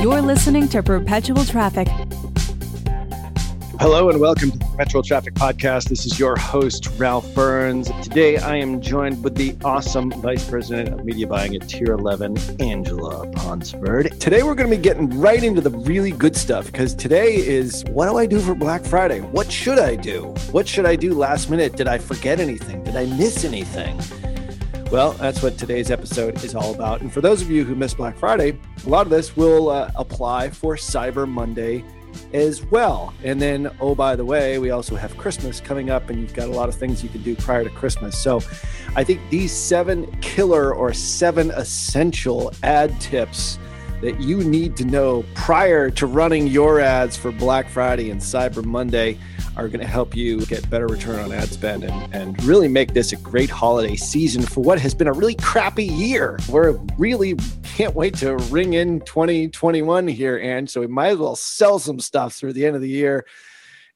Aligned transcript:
You're 0.00 0.20
listening 0.20 0.68
to 0.68 0.82
Perpetual 0.82 1.44
Traffic. 1.46 1.88
Hello 3.80 4.10
and 4.10 4.20
welcome 4.20 4.50
to 4.50 4.58
the 4.58 4.64
Perpetual 4.64 5.02
Traffic 5.02 5.34
Podcast. 5.34 5.88
This 5.88 6.04
is 6.04 6.18
your 6.18 6.36
host, 6.36 6.88
Ralph 6.98 7.34
Burns. 7.34 7.90
Today 8.02 8.36
I 8.36 8.56
am 8.56 8.82
joined 8.82 9.24
with 9.24 9.34
the 9.36 9.56
awesome 9.64 10.10
Vice 10.12 10.48
President 10.48 10.90
of 10.90 11.04
Media 11.04 11.26
Buying 11.26 11.56
at 11.56 11.66
Tier 11.68 11.92
11, 11.92 12.60
Angela 12.60 13.26
Ponsford. 13.32 14.20
Today 14.20 14.42
we're 14.42 14.54
going 14.54 14.70
to 14.70 14.76
be 14.76 14.82
getting 14.82 15.18
right 15.18 15.42
into 15.42 15.62
the 15.62 15.70
really 15.70 16.10
good 16.10 16.36
stuff 16.36 16.66
because 16.66 16.94
today 16.94 17.34
is 17.34 17.82
what 17.88 18.06
do 18.06 18.18
I 18.18 18.26
do 18.26 18.38
for 18.38 18.54
Black 18.54 18.84
Friday? 18.84 19.20
What 19.20 19.50
should 19.50 19.78
I 19.78 19.96
do? 19.96 20.34
What 20.52 20.68
should 20.68 20.84
I 20.84 20.94
do 20.94 21.14
last 21.14 21.48
minute? 21.48 21.74
Did 21.74 21.88
I 21.88 21.98
forget 21.98 22.38
anything? 22.38 22.84
Did 22.84 22.96
I 22.96 23.06
miss 23.06 23.44
anything? 23.44 23.98
Well, 24.90 25.12
that's 25.12 25.42
what 25.42 25.58
today's 25.58 25.90
episode 25.90 26.44
is 26.44 26.54
all 26.54 26.72
about. 26.72 27.00
And 27.00 27.12
for 27.12 27.20
those 27.20 27.42
of 27.42 27.50
you 27.50 27.64
who 27.64 27.74
missed 27.74 27.96
Black 27.96 28.16
Friday, 28.16 28.56
a 28.84 28.88
lot 28.88 29.04
of 29.04 29.10
this 29.10 29.36
will 29.36 29.68
uh, 29.68 29.90
apply 29.96 30.50
for 30.50 30.76
Cyber 30.76 31.28
Monday 31.28 31.84
as 32.32 32.64
well. 32.66 33.12
And 33.24 33.42
then, 33.42 33.68
oh, 33.80 33.96
by 33.96 34.14
the 34.14 34.24
way, 34.24 34.58
we 34.60 34.70
also 34.70 34.94
have 34.94 35.16
Christmas 35.16 35.60
coming 35.60 35.90
up, 35.90 36.08
and 36.08 36.20
you've 36.20 36.34
got 36.34 36.48
a 36.48 36.52
lot 36.52 36.68
of 36.68 36.76
things 36.76 37.02
you 37.02 37.08
can 37.08 37.22
do 37.22 37.34
prior 37.34 37.64
to 37.64 37.70
Christmas. 37.70 38.16
So 38.16 38.40
I 38.94 39.02
think 39.02 39.20
these 39.28 39.50
seven 39.50 40.08
killer 40.20 40.72
or 40.72 40.92
seven 40.94 41.50
essential 41.50 42.52
ad 42.62 42.98
tips 43.00 43.58
that 44.02 44.20
you 44.20 44.44
need 44.44 44.76
to 44.76 44.84
know 44.84 45.24
prior 45.34 45.90
to 45.90 46.06
running 46.06 46.46
your 46.46 46.78
ads 46.78 47.16
for 47.16 47.32
Black 47.32 47.68
Friday 47.68 48.10
and 48.10 48.20
Cyber 48.20 48.64
Monday 48.64 49.18
are 49.56 49.68
going 49.68 49.80
to 49.80 49.86
help 49.86 50.14
you 50.14 50.44
get 50.46 50.68
better 50.68 50.86
return 50.86 51.18
on 51.18 51.32
ad 51.32 51.48
spend 51.48 51.84
and, 51.84 52.14
and 52.14 52.42
really 52.44 52.68
make 52.68 52.92
this 52.92 53.12
a 53.12 53.16
great 53.16 53.50
holiday 53.50 53.96
season 53.96 54.42
for 54.42 54.62
what 54.62 54.78
has 54.78 54.94
been 54.94 55.06
a 55.06 55.12
really 55.12 55.34
crappy 55.34 55.84
year. 55.84 56.38
We're 56.48 56.72
really 56.98 57.36
can't 57.74 57.94
wait 57.94 58.14
to 58.16 58.36
ring 58.36 58.74
in 58.74 59.00
2021 59.00 60.08
here, 60.08 60.38
and 60.38 60.68
so 60.68 60.80
we 60.80 60.86
might 60.86 61.08
as 61.08 61.18
well 61.18 61.36
sell 61.36 61.78
some 61.78 62.00
stuff 62.00 62.34
through 62.34 62.52
the 62.52 62.66
end 62.66 62.76
of 62.76 62.82
the 62.82 62.88
year 62.88 63.24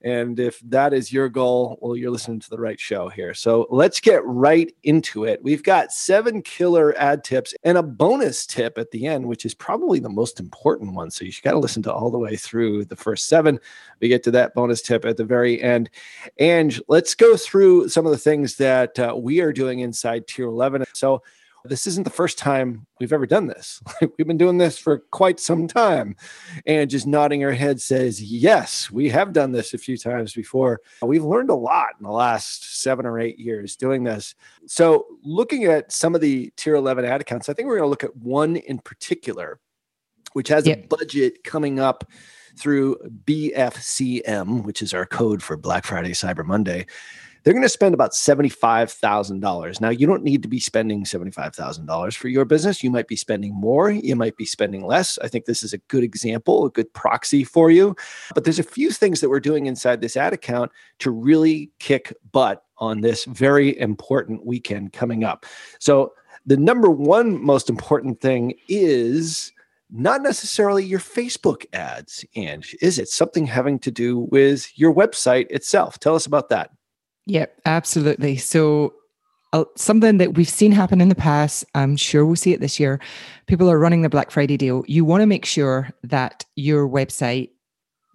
and 0.02 0.40
if 0.40 0.60
that 0.60 0.94
is 0.94 1.12
your 1.12 1.28
goal, 1.28 1.78
well, 1.82 1.94
you're 1.94 2.10
listening 2.10 2.40
to 2.40 2.50
the 2.50 2.58
right 2.58 2.80
show 2.80 3.08
here. 3.08 3.34
So 3.34 3.66
let's 3.70 4.00
get 4.00 4.24
right 4.24 4.72
into 4.82 5.24
it. 5.24 5.42
We've 5.42 5.62
got 5.62 5.92
seven 5.92 6.40
killer 6.40 6.96
ad 6.98 7.22
tips 7.22 7.54
and 7.64 7.76
a 7.76 7.82
bonus 7.82 8.46
tip 8.46 8.78
at 8.78 8.90
the 8.90 9.06
end, 9.06 9.26
which 9.26 9.44
is 9.44 9.54
probably 9.54 10.00
the 10.00 10.08
most 10.08 10.40
important 10.40 10.94
one. 10.94 11.10
So 11.10 11.24
you 11.24 11.30
should 11.32 11.44
got 11.44 11.52
to 11.52 11.58
listen 11.58 11.82
to 11.82 11.92
all 11.92 12.10
the 12.10 12.18
way 12.18 12.36
through 12.36 12.86
the 12.86 12.96
first 12.96 13.28
seven. 13.28 13.60
We 14.00 14.08
get 14.08 14.22
to 14.24 14.30
that 14.30 14.54
bonus 14.54 14.80
tip 14.80 15.04
at 15.04 15.18
the 15.18 15.24
very 15.24 15.60
end. 15.60 15.90
And 16.38 16.80
let's 16.88 17.14
go 17.14 17.36
through 17.36 17.90
some 17.90 18.06
of 18.06 18.12
the 18.12 18.18
things 18.18 18.56
that 18.56 18.98
uh, 18.98 19.14
we 19.16 19.40
are 19.40 19.52
doing 19.52 19.80
inside 19.80 20.26
Tier 20.26 20.46
11. 20.46 20.84
So 20.94 21.22
this 21.64 21.86
isn't 21.86 22.04
the 22.04 22.10
first 22.10 22.38
time 22.38 22.86
we've 22.98 23.12
ever 23.12 23.26
done 23.26 23.46
this. 23.46 23.82
we've 24.00 24.26
been 24.26 24.38
doing 24.38 24.58
this 24.58 24.78
for 24.78 24.98
quite 25.10 25.38
some 25.40 25.66
time. 25.66 26.16
And 26.66 26.88
just 26.88 27.06
nodding 27.06 27.40
her 27.42 27.52
head 27.52 27.80
says, 27.80 28.22
Yes, 28.22 28.90
we 28.90 29.08
have 29.10 29.32
done 29.32 29.52
this 29.52 29.74
a 29.74 29.78
few 29.78 29.96
times 29.96 30.32
before. 30.32 30.80
We've 31.02 31.24
learned 31.24 31.50
a 31.50 31.54
lot 31.54 31.90
in 31.98 32.04
the 32.04 32.12
last 32.12 32.80
seven 32.80 33.06
or 33.06 33.18
eight 33.18 33.38
years 33.38 33.76
doing 33.76 34.04
this. 34.04 34.34
So, 34.66 35.06
looking 35.22 35.64
at 35.64 35.92
some 35.92 36.14
of 36.14 36.20
the 36.20 36.52
tier 36.56 36.74
11 36.74 37.04
ad 37.04 37.20
accounts, 37.20 37.48
I 37.48 37.52
think 37.52 37.68
we're 37.68 37.78
going 37.78 37.86
to 37.86 37.90
look 37.90 38.04
at 38.04 38.16
one 38.16 38.56
in 38.56 38.78
particular, 38.78 39.60
which 40.32 40.48
has 40.48 40.66
yep. 40.66 40.84
a 40.84 40.86
budget 40.86 41.44
coming 41.44 41.78
up 41.78 42.04
through 42.58 42.96
BFCM, 43.24 44.64
which 44.64 44.82
is 44.82 44.92
our 44.92 45.06
code 45.06 45.42
for 45.42 45.56
Black 45.56 45.84
Friday, 45.84 46.10
Cyber 46.10 46.44
Monday 46.44 46.86
they're 47.42 47.54
going 47.54 47.62
to 47.62 47.68
spend 47.68 47.94
about 47.94 48.12
$75,000. 48.12 49.80
Now, 49.80 49.88
you 49.88 50.06
don't 50.06 50.22
need 50.22 50.42
to 50.42 50.48
be 50.48 50.60
spending 50.60 51.04
$75,000 51.04 52.16
for 52.16 52.28
your 52.28 52.44
business. 52.44 52.82
You 52.82 52.90
might 52.90 53.08
be 53.08 53.16
spending 53.16 53.54
more, 53.54 53.90
you 53.90 54.16
might 54.16 54.36
be 54.36 54.44
spending 54.44 54.86
less. 54.86 55.18
I 55.18 55.28
think 55.28 55.44
this 55.44 55.62
is 55.62 55.72
a 55.72 55.78
good 55.78 56.04
example, 56.04 56.66
a 56.66 56.70
good 56.70 56.92
proxy 56.92 57.44
for 57.44 57.70
you. 57.70 57.96
But 58.34 58.44
there's 58.44 58.58
a 58.58 58.64
few 58.64 58.90
things 58.90 59.20
that 59.20 59.30
we're 59.30 59.40
doing 59.40 59.66
inside 59.66 60.00
this 60.00 60.16
ad 60.16 60.32
account 60.32 60.70
to 61.00 61.10
really 61.10 61.70
kick 61.78 62.14
butt 62.32 62.62
on 62.78 63.00
this 63.00 63.24
very 63.24 63.78
important 63.78 64.44
weekend 64.46 64.92
coming 64.92 65.24
up. 65.24 65.46
So, 65.78 66.12
the 66.46 66.56
number 66.56 66.90
one 66.90 67.42
most 67.42 67.68
important 67.68 68.20
thing 68.22 68.54
is 68.66 69.52
not 69.90 70.22
necessarily 70.22 70.84
your 70.84 71.00
Facebook 71.00 71.66
ads. 71.72 72.24
And 72.34 72.64
is 72.80 72.98
it 72.98 73.08
something 73.08 73.46
having 73.46 73.78
to 73.80 73.90
do 73.90 74.20
with 74.30 74.70
your 74.78 74.94
website 74.94 75.50
itself? 75.50 75.98
Tell 75.98 76.14
us 76.14 76.26
about 76.26 76.48
that. 76.48 76.70
Yep, 77.26 77.60
absolutely. 77.66 78.36
So 78.36 78.94
uh, 79.52 79.64
something 79.76 80.18
that 80.18 80.34
we've 80.34 80.48
seen 80.48 80.72
happen 80.72 81.00
in 81.00 81.08
the 81.08 81.14
past, 81.14 81.64
I'm 81.74 81.96
sure 81.96 82.24
we'll 82.24 82.36
see 82.36 82.52
it 82.52 82.60
this 82.60 82.78
year. 82.80 83.00
People 83.46 83.70
are 83.70 83.78
running 83.78 84.02
the 84.02 84.08
Black 84.08 84.30
Friday 84.30 84.56
deal. 84.56 84.84
You 84.86 85.04
want 85.04 85.22
to 85.22 85.26
make 85.26 85.44
sure 85.44 85.90
that 86.04 86.44
your 86.56 86.88
website 86.88 87.50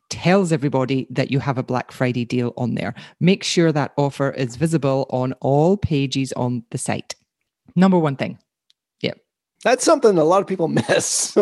tells 0.10 0.52
everybody 0.52 1.08
that 1.10 1.32
you 1.32 1.40
have 1.40 1.58
a 1.58 1.64
Black 1.64 1.92
Friday 1.92 2.26
deal 2.26 2.54
on 2.58 2.76
there. 2.76 2.94
Make 3.20 3.44
sure 3.44 3.72
that 3.72 3.92
offer 3.98 4.32
is 4.32 4.56
visible 4.56 5.08
on 5.10 5.34
all 5.42 5.78
pages 5.78 6.32
on 6.34 6.64
the 6.72 6.78
site. 6.78 7.16
Number 7.76 7.98
one 8.00 8.16
thing. 8.16 8.38
Yep. 9.02 9.18
That's 9.64 9.84
something 9.84 10.18
a 10.18 10.24
lot 10.24 10.42
of 10.42 10.48
people 10.48 10.68
miss. 10.90 11.38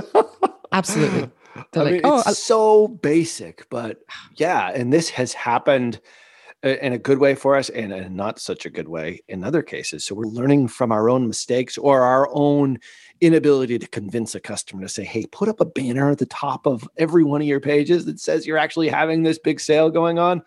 Absolutely. 0.71 1.29
They're 1.71 1.81
I 1.83 1.85
like, 1.85 1.93
mean, 1.93 2.01
oh, 2.03 2.19
it's 2.19 2.27
I- 2.27 2.33
so 2.33 2.87
basic, 2.87 3.67
but 3.69 3.99
yeah, 4.37 4.69
and 4.71 4.91
this 4.91 5.09
has 5.09 5.33
happened 5.33 5.99
in 6.63 6.93
a 6.93 6.97
good 6.97 7.19
way 7.19 7.35
for 7.35 7.55
us 7.57 7.69
and 7.69 7.91
in 7.91 8.15
not 8.15 8.39
such 8.39 8.65
a 8.65 8.69
good 8.69 8.87
way 8.87 9.21
in 9.27 9.43
other 9.43 9.61
cases. 9.61 10.05
So 10.05 10.15
we're 10.15 10.25
learning 10.25 10.69
from 10.69 10.91
our 10.91 11.09
own 11.09 11.27
mistakes 11.27 11.77
or 11.77 12.01
our 12.01 12.29
own 12.31 12.79
inability 13.19 13.77
to 13.79 13.87
convince 13.87 14.33
a 14.33 14.39
customer 14.39 14.81
to 14.83 14.89
say, 14.89 15.03
hey, 15.03 15.25
put 15.25 15.49
up 15.49 15.59
a 15.59 15.65
banner 15.65 16.09
at 16.11 16.19
the 16.19 16.25
top 16.25 16.65
of 16.65 16.87
every 16.97 17.23
one 17.23 17.41
of 17.41 17.47
your 17.47 17.59
pages 17.59 18.05
that 18.05 18.19
says 18.19 18.47
you're 18.47 18.57
actually 18.57 18.87
having 18.87 19.23
this 19.23 19.37
big 19.37 19.59
sale 19.59 19.89
going 19.89 20.19
on. 20.19 20.41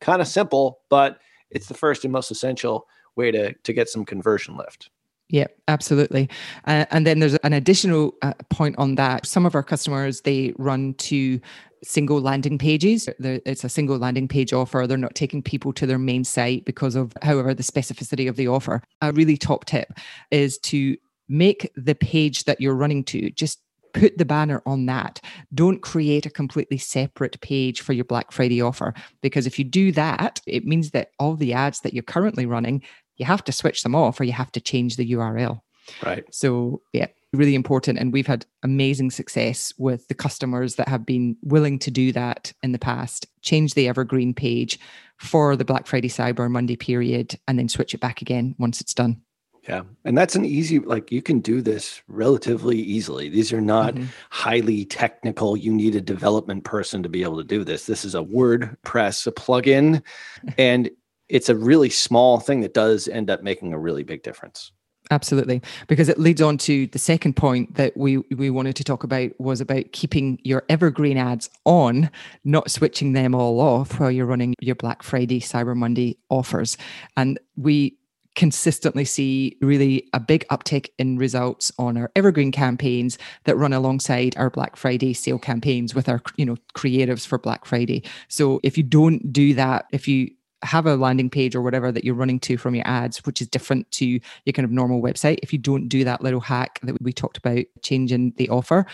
Kind 0.00 0.20
of 0.20 0.28
simple, 0.28 0.80
but 0.90 1.20
it's 1.50 1.68
the 1.68 1.74
first 1.74 2.04
and 2.04 2.12
most 2.12 2.30
essential 2.30 2.86
way 3.16 3.30
to, 3.30 3.54
to 3.54 3.72
get 3.72 3.88
some 3.88 4.04
conversion 4.04 4.56
lift. 4.56 4.90
Yeah, 5.28 5.46
absolutely. 5.68 6.28
Uh, 6.66 6.84
and 6.90 7.06
then 7.06 7.20
there's 7.20 7.36
an 7.36 7.54
additional 7.54 8.14
uh, 8.20 8.34
point 8.50 8.74
on 8.76 8.96
that. 8.96 9.24
Some 9.24 9.46
of 9.46 9.54
our 9.54 9.62
customers 9.62 10.20
they 10.20 10.52
run 10.58 10.92
to 10.94 11.40
single 11.82 12.20
landing 12.20 12.58
pages. 12.58 13.08
It's 13.18 13.64
a 13.64 13.68
single 13.68 13.98
landing 13.98 14.28
page 14.28 14.52
offer. 14.52 14.86
They're 14.86 14.96
not 14.96 15.14
taking 15.14 15.42
people 15.42 15.72
to 15.74 15.86
their 15.86 15.98
main 15.98 16.24
site 16.24 16.64
because 16.64 16.94
of, 16.94 17.12
however, 17.22 17.54
the 17.54 17.62
specificity 17.62 18.28
of 18.28 18.36
the 18.36 18.48
offer. 18.48 18.82
A 19.00 19.12
really 19.12 19.36
top 19.36 19.64
tip 19.64 19.92
is 20.30 20.58
to 20.58 20.96
make 21.28 21.70
the 21.76 21.94
page 21.94 22.44
that 22.44 22.60
you're 22.60 22.74
running 22.74 23.04
to 23.04 23.30
just 23.30 23.60
put 23.94 24.16
the 24.16 24.24
banner 24.24 24.62
on 24.64 24.86
that. 24.86 25.20
Don't 25.52 25.82
create 25.82 26.24
a 26.24 26.30
completely 26.30 26.78
separate 26.78 27.40
page 27.40 27.80
for 27.80 27.92
your 27.92 28.04
Black 28.04 28.32
Friday 28.32 28.62
offer 28.62 28.94
because 29.20 29.46
if 29.46 29.58
you 29.58 29.64
do 29.64 29.92
that, 29.92 30.40
it 30.46 30.64
means 30.64 30.92
that 30.92 31.10
all 31.18 31.36
the 31.36 31.52
ads 31.52 31.80
that 31.80 31.92
you're 31.92 32.02
currently 32.02 32.46
running, 32.46 32.82
you 33.16 33.26
have 33.26 33.44
to 33.44 33.52
switch 33.52 33.82
them 33.82 33.94
off 33.94 34.18
or 34.18 34.24
you 34.24 34.32
have 34.32 34.50
to 34.52 34.60
change 34.60 34.96
the 34.96 35.12
URL. 35.12 35.60
Right. 36.02 36.24
So, 36.30 36.80
yeah, 36.92 37.08
really 37.32 37.54
important. 37.54 37.98
And 37.98 38.12
we've 38.12 38.26
had 38.26 38.46
amazing 38.62 39.10
success 39.10 39.72
with 39.78 40.06
the 40.08 40.14
customers 40.14 40.76
that 40.76 40.88
have 40.88 41.06
been 41.06 41.36
willing 41.42 41.78
to 41.80 41.90
do 41.90 42.12
that 42.12 42.52
in 42.62 42.72
the 42.72 42.78
past, 42.78 43.26
change 43.40 43.74
the 43.74 43.88
evergreen 43.88 44.34
page 44.34 44.78
for 45.18 45.56
the 45.56 45.64
Black 45.64 45.86
Friday, 45.86 46.08
Cyber 46.08 46.50
Monday 46.50 46.76
period, 46.76 47.38
and 47.48 47.58
then 47.58 47.68
switch 47.68 47.94
it 47.94 48.00
back 48.00 48.22
again 48.22 48.54
once 48.58 48.80
it's 48.80 48.94
done. 48.94 49.20
Yeah. 49.68 49.82
And 50.04 50.18
that's 50.18 50.34
an 50.34 50.44
easy, 50.44 50.80
like 50.80 51.12
you 51.12 51.22
can 51.22 51.38
do 51.38 51.62
this 51.62 52.02
relatively 52.08 52.78
easily. 52.78 53.28
These 53.28 53.52
are 53.52 53.60
not 53.60 53.94
mm-hmm. 53.94 54.06
highly 54.30 54.84
technical. 54.84 55.56
You 55.56 55.72
need 55.72 55.94
a 55.94 56.00
development 56.00 56.64
person 56.64 57.02
to 57.04 57.08
be 57.08 57.22
able 57.22 57.36
to 57.36 57.44
do 57.44 57.62
this. 57.62 57.86
This 57.86 58.04
is 58.04 58.16
a 58.16 58.22
WordPress, 58.22 59.26
a 59.26 59.32
plugin, 59.32 60.02
and 60.58 60.90
it's 61.28 61.48
a 61.48 61.56
really 61.56 61.90
small 61.90 62.40
thing 62.40 62.60
that 62.62 62.74
does 62.74 63.06
end 63.06 63.30
up 63.30 63.42
making 63.42 63.72
a 63.72 63.78
really 63.78 64.02
big 64.02 64.24
difference. 64.24 64.72
Absolutely, 65.12 65.60
because 65.88 66.08
it 66.08 66.18
leads 66.18 66.40
on 66.40 66.56
to 66.56 66.86
the 66.86 66.98
second 66.98 67.36
point 67.36 67.74
that 67.74 67.94
we 67.94 68.16
we 68.34 68.48
wanted 68.48 68.76
to 68.76 68.82
talk 68.82 69.04
about 69.04 69.38
was 69.38 69.60
about 69.60 69.92
keeping 69.92 70.38
your 70.42 70.64
evergreen 70.70 71.18
ads 71.18 71.50
on, 71.66 72.10
not 72.44 72.70
switching 72.70 73.12
them 73.12 73.34
all 73.34 73.60
off 73.60 74.00
while 74.00 74.10
you're 74.10 74.24
running 74.24 74.54
your 74.62 74.74
Black 74.74 75.02
Friday, 75.02 75.38
Cyber 75.38 75.76
Monday 75.76 76.16
offers. 76.30 76.78
And 77.14 77.38
we 77.58 77.98
consistently 78.36 79.04
see 79.04 79.58
really 79.60 80.08
a 80.14 80.20
big 80.20 80.48
uptick 80.48 80.88
in 80.98 81.18
results 81.18 81.70
on 81.78 81.98
our 81.98 82.10
evergreen 82.16 82.50
campaigns 82.50 83.18
that 83.44 83.58
run 83.58 83.74
alongside 83.74 84.34
our 84.38 84.48
Black 84.48 84.76
Friday 84.76 85.12
sale 85.12 85.38
campaigns 85.38 85.94
with 85.94 86.08
our 86.08 86.22
you 86.36 86.46
know 86.46 86.56
creatives 86.74 87.26
for 87.26 87.36
Black 87.36 87.66
Friday. 87.66 88.02
So 88.28 88.60
if 88.62 88.78
you 88.78 88.82
don't 88.82 89.30
do 89.30 89.52
that, 89.52 89.84
if 89.92 90.08
you 90.08 90.30
have 90.62 90.86
a 90.86 90.96
landing 90.96 91.30
page 91.30 91.54
or 91.54 91.62
whatever 91.62 91.90
that 91.92 92.04
you're 92.04 92.14
running 92.14 92.40
to 92.40 92.56
from 92.56 92.74
your 92.74 92.86
ads, 92.86 93.18
which 93.24 93.40
is 93.40 93.48
different 93.48 93.90
to 93.92 94.06
your 94.06 94.52
kind 94.52 94.64
of 94.64 94.70
normal 94.70 95.02
website. 95.02 95.38
If 95.42 95.52
you 95.52 95.58
don't 95.58 95.88
do 95.88 96.04
that 96.04 96.22
little 96.22 96.40
hack 96.40 96.78
that 96.82 97.00
we 97.02 97.12
talked 97.12 97.36
about, 97.36 97.64
changing 97.82 98.32
the 98.36 98.48
offer, 98.48 98.86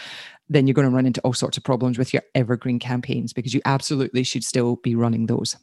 then 0.49 0.67
you're 0.67 0.75
going 0.75 0.89
to 0.89 0.95
run 0.95 1.07
into 1.07 1.21
all 1.23 1.33
sorts 1.35 1.57
of 1.57 1.65
problems 1.65 1.99
with 1.99 2.13
your 2.13 2.23
evergreen 2.35 2.79
campaigns 2.79 3.33
because 3.33 3.55
you 3.55 3.61
absolutely 3.65 4.23
should 4.23 4.45
still 4.45 4.77
be 4.77 4.95
running 4.95 5.27
those. 5.27 5.57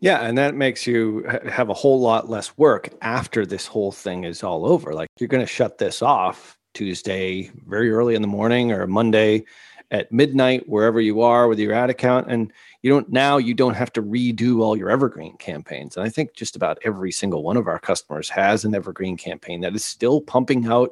Yeah, 0.00 0.22
and 0.22 0.36
that 0.36 0.56
makes 0.56 0.86
you 0.86 1.24
have 1.48 1.68
a 1.68 1.74
whole 1.74 2.00
lot 2.00 2.28
less 2.28 2.58
work 2.58 2.88
after 3.02 3.46
this 3.46 3.66
whole 3.66 3.92
thing 3.92 4.24
is 4.24 4.42
all 4.42 4.66
over. 4.66 4.94
Like 4.94 5.08
you're 5.20 5.28
going 5.28 5.46
to 5.46 5.52
shut 5.52 5.78
this 5.78 6.02
off 6.02 6.58
Tuesday 6.74 7.52
very 7.66 7.90
early 7.92 8.14
in 8.14 8.22
the 8.22 8.28
morning 8.28 8.72
or 8.72 8.86
Monday 8.86 9.44
at 9.92 10.10
midnight 10.10 10.68
wherever 10.68 11.00
you 11.00 11.20
are 11.20 11.46
with 11.46 11.58
your 11.58 11.72
ad 11.72 11.90
account 11.90 12.26
and 12.28 12.52
you 12.80 12.90
don't 12.90 13.12
now 13.12 13.36
you 13.36 13.54
don't 13.54 13.74
have 13.74 13.92
to 13.92 14.02
redo 14.02 14.60
all 14.60 14.76
your 14.76 14.90
evergreen 14.90 15.36
campaigns 15.36 15.96
and 15.96 16.04
i 16.04 16.08
think 16.08 16.34
just 16.34 16.56
about 16.56 16.78
every 16.84 17.12
single 17.12 17.44
one 17.44 17.56
of 17.56 17.68
our 17.68 17.78
customers 17.78 18.28
has 18.28 18.64
an 18.64 18.74
evergreen 18.74 19.16
campaign 19.16 19.60
that 19.60 19.76
is 19.76 19.84
still 19.84 20.20
pumping 20.20 20.66
out 20.66 20.90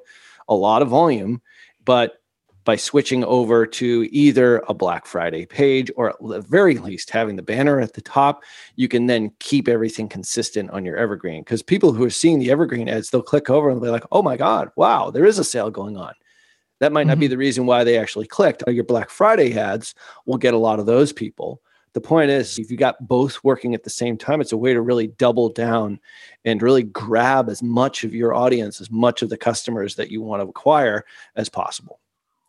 a 0.48 0.54
lot 0.54 0.82
of 0.82 0.88
volume 0.88 1.40
but 1.84 2.18
by 2.64 2.76
switching 2.76 3.24
over 3.24 3.66
to 3.66 4.06
either 4.12 4.62
a 4.68 4.74
Black 4.74 5.06
Friday 5.06 5.46
page 5.46 5.90
or 5.96 6.10
at 6.10 6.16
the 6.20 6.42
very 6.42 6.76
least 6.76 7.10
having 7.10 7.36
the 7.36 7.42
banner 7.42 7.80
at 7.80 7.94
the 7.94 8.02
top, 8.02 8.44
you 8.76 8.86
can 8.86 9.06
then 9.06 9.32
keep 9.40 9.66
everything 9.66 10.08
consistent 10.08 10.70
on 10.70 10.84
your 10.84 10.96
evergreen. 10.96 11.40
Because 11.42 11.62
people 11.62 11.92
who 11.92 12.04
are 12.04 12.10
seeing 12.10 12.38
the 12.38 12.50
evergreen 12.50 12.88
ads, 12.88 13.10
they'll 13.10 13.22
click 13.22 13.48
over 13.48 13.70
and 13.70 13.80
be 13.80 13.88
like, 13.88 14.04
oh 14.12 14.22
my 14.22 14.36
God, 14.36 14.70
wow, 14.76 15.10
there 15.10 15.24
is 15.24 15.38
a 15.38 15.44
sale 15.44 15.70
going 15.70 15.96
on. 15.96 16.12
That 16.80 16.92
might 16.92 17.06
not 17.06 17.14
mm-hmm. 17.14 17.20
be 17.20 17.26
the 17.28 17.38
reason 17.38 17.66
why 17.66 17.84
they 17.84 17.98
actually 17.98 18.26
clicked. 18.26 18.64
Your 18.66 18.84
Black 18.84 19.10
Friday 19.10 19.56
ads 19.56 19.94
will 20.26 20.38
get 20.38 20.54
a 20.54 20.58
lot 20.58 20.80
of 20.80 20.86
those 20.86 21.12
people 21.12 21.62
the 21.92 22.00
point 22.00 22.30
is 22.30 22.58
if 22.58 22.70
you 22.70 22.76
got 22.76 23.06
both 23.06 23.42
working 23.42 23.74
at 23.74 23.82
the 23.82 23.90
same 23.90 24.16
time 24.16 24.40
it's 24.40 24.52
a 24.52 24.56
way 24.56 24.72
to 24.72 24.80
really 24.80 25.08
double 25.08 25.48
down 25.48 25.98
and 26.44 26.62
really 26.62 26.82
grab 26.82 27.48
as 27.48 27.62
much 27.62 28.04
of 28.04 28.14
your 28.14 28.34
audience 28.34 28.80
as 28.80 28.90
much 28.90 29.22
of 29.22 29.28
the 29.28 29.36
customers 29.36 29.96
that 29.96 30.10
you 30.10 30.22
want 30.22 30.42
to 30.42 30.48
acquire 30.48 31.04
as 31.36 31.48
possible 31.48 32.00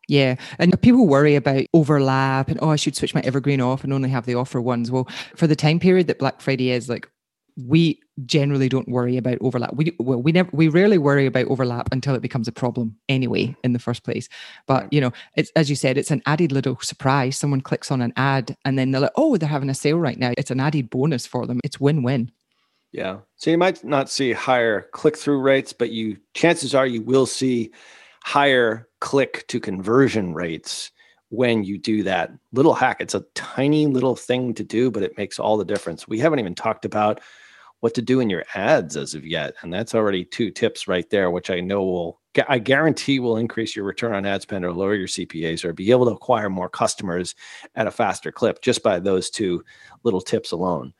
yeah. 0.07 0.35
And 0.59 0.81
people 0.81 1.07
worry 1.07 1.35
about 1.35 1.63
overlap 1.73 2.49
and, 2.49 2.59
oh, 2.61 2.69
I 2.69 2.75
should 2.75 2.97
switch 2.97 3.15
my 3.15 3.21
evergreen 3.21 3.61
off 3.61 3.85
and 3.85 3.93
only 3.93 4.09
have 4.09 4.25
the 4.25 4.35
offer 4.35 4.59
ones. 4.59 4.91
Well, 4.91 5.07
for 5.37 5.47
the 5.47 5.55
time 5.55 5.79
period 5.79 6.07
that 6.07 6.19
Black 6.19 6.41
Friday 6.41 6.71
is, 6.71 6.89
like 6.89 7.07
we 7.57 7.99
generally 8.25 8.69
don't 8.69 8.87
worry 8.87 9.17
about 9.17 9.37
overlap. 9.41 9.73
We 9.73 9.95
well, 9.99 10.21
we 10.21 10.31
never 10.31 10.49
we 10.53 10.67
rarely 10.67 10.97
worry 10.97 11.25
about 11.25 11.47
overlap 11.47 11.89
until 11.91 12.15
it 12.15 12.21
becomes 12.21 12.47
a 12.47 12.51
problem 12.51 12.95
anyway 13.09 13.55
in 13.63 13.73
the 13.73 13.79
first 13.79 14.03
place. 14.03 14.29
But 14.67 14.91
you 14.91 15.01
know, 15.01 15.11
it's 15.35 15.51
as 15.55 15.69
you 15.69 15.75
said, 15.75 15.97
it's 15.97 16.11
an 16.11 16.21
added 16.25 16.51
little 16.51 16.77
surprise. 16.81 17.37
Someone 17.37 17.61
clicks 17.61 17.91
on 17.91 18.01
an 18.01 18.13
ad 18.15 18.55
and 18.65 18.77
then 18.77 18.91
they're 18.91 19.01
like, 19.01 19.11
oh, 19.15 19.37
they're 19.37 19.49
having 19.49 19.69
a 19.69 19.73
sale 19.73 19.99
right 19.99 20.17
now. 20.17 20.33
It's 20.37 20.51
an 20.51 20.59
added 20.59 20.89
bonus 20.89 21.25
for 21.25 21.45
them. 21.45 21.59
It's 21.63 21.79
win-win. 21.79 22.31
Yeah. 22.91 23.19
So 23.37 23.49
you 23.49 23.57
might 23.57 23.83
not 23.83 24.09
see 24.09 24.33
higher 24.33 24.87
click-through 24.91 25.39
rates, 25.39 25.73
but 25.73 25.91
you 25.91 26.17
chances 26.33 26.75
are 26.75 26.85
you 26.85 27.01
will 27.01 27.25
see 27.25 27.71
higher 28.23 28.87
click 28.99 29.47
to 29.47 29.59
conversion 29.59 30.33
rates 30.33 30.91
when 31.29 31.63
you 31.63 31.77
do 31.77 32.03
that 32.03 32.31
little 32.51 32.73
hack. 32.73 32.97
It's 32.99 33.15
a 33.15 33.25
tiny 33.35 33.87
little 33.87 34.17
thing 34.17 34.53
to 34.55 34.63
do, 34.63 34.91
but 34.91 35.01
it 35.01 35.17
makes 35.17 35.39
all 35.39 35.57
the 35.57 35.65
difference. 35.65 36.07
We 36.07 36.19
haven't 36.19 36.39
even 36.39 36.55
talked 36.55 36.83
about 36.83 37.21
what 37.81 37.93
to 37.95 38.01
do 38.01 38.19
in 38.19 38.29
your 38.29 38.45
ads 38.55 38.95
as 38.95 39.13
of 39.13 39.25
yet. 39.25 39.55
And 39.61 39.73
that's 39.73 39.93
already 39.93 40.23
two 40.23 40.51
tips 40.51 40.87
right 40.87 41.09
there, 41.09 41.29
which 41.29 41.49
I 41.49 41.59
know 41.59 41.83
will, 41.83 42.21
I 42.47 42.59
guarantee 42.59 43.19
will 43.19 43.37
increase 43.37 43.75
your 43.75 43.85
return 43.85 44.13
on 44.13 44.25
ad 44.25 44.43
spend 44.43 44.63
or 44.63 44.71
lower 44.71 44.95
your 44.95 45.07
CPAs 45.07 45.65
or 45.65 45.73
be 45.73 45.91
able 45.91 46.05
to 46.05 46.11
acquire 46.11 46.49
more 46.49 46.69
customers 46.69 47.35
at 47.75 47.87
a 47.87 47.91
faster 47.91 48.31
clip 48.31 48.61
just 48.61 48.83
by 48.83 48.99
those 48.99 49.29
two 49.29 49.63
little 50.03 50.21
tips 50.21 50.51
alone. 50.51 50.93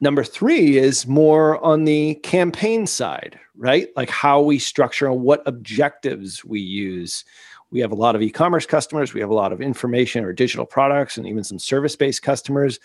Number 0.00 0.22
three 0.22 0.76
is 0.76 1.06
more 1.06 1.62
on 1.64 1.84
the 1.84 2.14
campaign 2.16 2.86
side, 2.86 3.38
right? 3.56 3.88
Like 3.96 4.10
how 4.10 4.40
we 4.40 4.58
structure 4.58 5.06
and 5.06 5.22
what 5.22 5.42
objectives 5.46 6.44
we 6.44 6.60
use. 6.60 7.24
We 7.70 7.80
have 7.80 7.92
a 7.92 7.96
lot 7.96 8.14
of 8.14 8.22
e 8.22 8.30
commerce 8.30 8.66
customers, 8.66 9.12
we 9.12 9.20
have 9.20 9.30
a 9.30 9.34
lot 9.34 9.52
of 9.52 9.60
information 9.60 10.24
or 10.24 10.32
digital 10.32 10.66
products, 10.66 11.16
and 11.16 11.26
even 11.26 11.42
some 11.42 11.58
service 11.58 11.96
based 11.96 12.22
customers. 12.22 12.78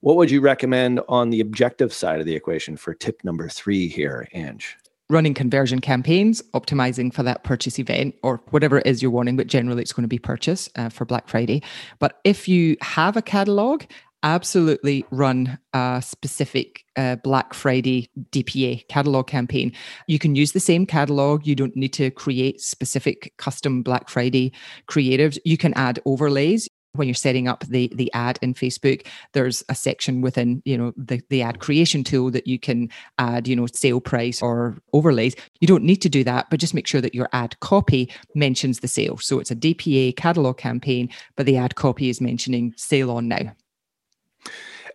What 0.00 0.16
would 0.16 0.30
you 0.30 0.40
recommend 0.40 1.00
on 1.08 1.30
the 1.30 1.40
objective 1.40 1.92
side 1.92 2.20
of 2.20 2.26
the 2.26 2.34
equation 2.34 2.76
for 2.76 2.94
tip 2.94 3.24
number 3.24 3.48
three 3.48 3.88
here, 3.88 4.28
Ange? 4.34 4.76
Running 5.08 5.34
conversion 5.34 5.80
campaigns, 5.80 6.42
optimizing 6.52 7.14
for 7.14 7.22
that 7.22 7.44
purchase 7.44 7.78
event 7.78 8.16
or 8.22 8.42
whatever 8.50 8.78
it 8.78 8.86
is 8.86 9.00
you're 9.00 9.10
wanting, 9.10 9.36
but 9.36 9.46
generally 9.46 9.82
it's 9.82 9.92
going 9.92 10.02
to 10.02 10.08
be 10.08 10.18
purchase 10.18 10.68
uh, 10.76 10.88
for 10.88 11.04
Black 11.04 11.28
Friday. 11.28 11.62
But 11.98 12.20
if 12.24 12.48
you 12.48 12.76
have 12.82 13.16
a 13.16 13.22
catalog, 13.22 13.84
absolutely 14.22 15.04
run 15.10 15.58
a 15.72 16.02
specific 16.04 16.84
uh, 16.96 17.16
Black 17.16 17.54
Friday 17.54 18.10
DPA 18.32 18.86
catalog 18.88 19.28
campaign. 19.28 19.72
You 20.08 20.18
can 20.18 20.34
use 20.34 20.52
the 20.52 20.60
same 20.60 20.86
catalog. 20.86 21.46
You 21.46 21.54
don't 21.54 21.76
need 21.76 21.92
to 21.94 22.10
create 22.10 22.60
specific 22.60 23.32
custom 23.38 23.82
Black 23.82 24.08
Friday 24.08 24.52
creatives. 24.88 25.38
You 25.44 25.56
can 25.56 25.72
add 25.74 26.00
overlays 26.04 26.68
when 26.96 27.08
you're 27.08 27.14
setting 27.14 27.48
up 27.48 27.64
the 27.66 27.90
the 27.94 28.12
ad 28.12 28.38
in 28.42 28.54
Facebook, 28.54 29.06
there's 29.32 29.64
a 29.68 29.74
section 29.74 30.20
within 30.20 30.62
you 30.64 30.76
know 30.76 30.92
the 30.96 31.22
the 31.30 31.42
ad 31.42 31.60
creation 31.60 32.04
tool 32.04 32.30
that 32.30 32.46
you 32.46 32.58
can 32.58 32.88
add 33.18 33.46
you 33.46 33.56
know 33.56 33.66
sale 33.72 34.00
price 34.00 34.42
or 34.42 34.76
overlays. 34.92 35.34
You 35.60 35.68
don't 35.68 35.84
need 35.84 36.02
to 36.02 36.08
do 36.08 36.24
that, 36.24 36.48
but 36.50 36.60
just 36.60 36.74
make 36.74 36.86
sure 36.86 37.00
that 37.00 37.14
your 37.14 37.28
ad 37.32 37.58
copy 37.60 38.10
mentions 38.34 38.80
the 38.80 38.88
sale. 38.88 39.16
So 39.18 39.38
it's 39.38 39.50
a 39.50 39.56
DPA 39.56 40.16
catalog 40.16 40.58
campaign, 40.58 41.08
but 41.36 41.46
the 41.46 41.56
ad 41.56 41.76
copy 41.76 42.08
is 42.08 42.20
mentioning 42.20 42.74
sale 42.76 43.10
on 43.10 43.28
now. 43.28 43.54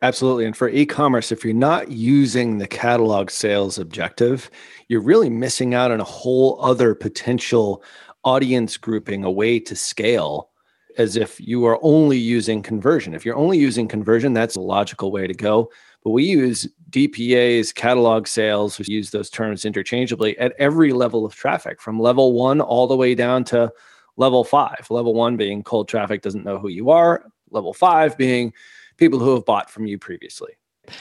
Absolutely. 0.04 0.46
And 0.46 0.58
for 0.58 0.68
e 0.68 0.86
commerce, 0.86 1.32
if 1.32 1.46
you're 1.46 1.54
not 1.54 1.92
using 1.92 2.58
the 2.58 2.68
catalog 2.68 3.30
sales 3.30 3.78
objective, 3.78 4.50
you're 4.88 5.02
really 5.02 5.30
missing 5.30 5.76
out 5.76 5.92
on 5.92 6.02
a 6.02 6.06
whole 6.06 6.60
other 6.60 6.96
potential 6.96 7.84
audience 8.24 8.78
grouping, 8.78 9.24
a 9.24 9.32
way 9.32 9.60
to 9.60 9.76
scale 9.76 10.51
as 10.98 11.16
if 11.16 11.40
you 11.40 11.66
are 11.66 11.80
only 11.82 12.18
using 12.18 12.62
conversion. 12.62 13.14
If 13.14 13.26
you're 13.26 13.36
only 13.36 13.58
using 13.58 13.88
conversion, 13.88 14.34
that's 14.34 14.56
a 14.56 14.62
logical 14.62 15.12
way 15.12 15.28
to 15.28 15.34
go. 15.34 15.72
But 16.04 16.12
we 16.12 16.24
use 16.24 16.68
DPAs, 16.90 17.74
catalog 17.74 18.28
sales, 18.28 18.80
we 18.80 18.86
use 18.88 19.12
those 19.12 19.30
terms 19.30 19.66
interchangeably 19.66 20.38
at 20.40 20.54
every 20.58 20.94
level 20.94 21.26
of 21.26 21.36
traffic, 21.36 21.82
from 21.82 22.00
level 22.00 22.34
one 22.34 22.60
all 22.60 22.88
the 22.88 22.96
way 22.96 23.16
down 23.16 23.44
to 23.46 23.72
level 24.18 24.44
five. 24.44 24.88
Level 24.90 25.14
one 25.14 25.38
being 25.38 25.64
cold 25.64 25.88
traffic 25.88 26.22
doesn't 26.22 26.46
know 26.46 26.58
who 26.58 26.70
you 26.70 26.90
are, 26.90 27.26
level 27.50 27.74
five 27.74 28.18
being 28.18 28.54
people 28.98 29.20
who 29.20 29.34
have 29.34 29.46
bought 29.46 29.70
from 29.70 29.86
you 29.86 29.98
previously. 29.98 30.54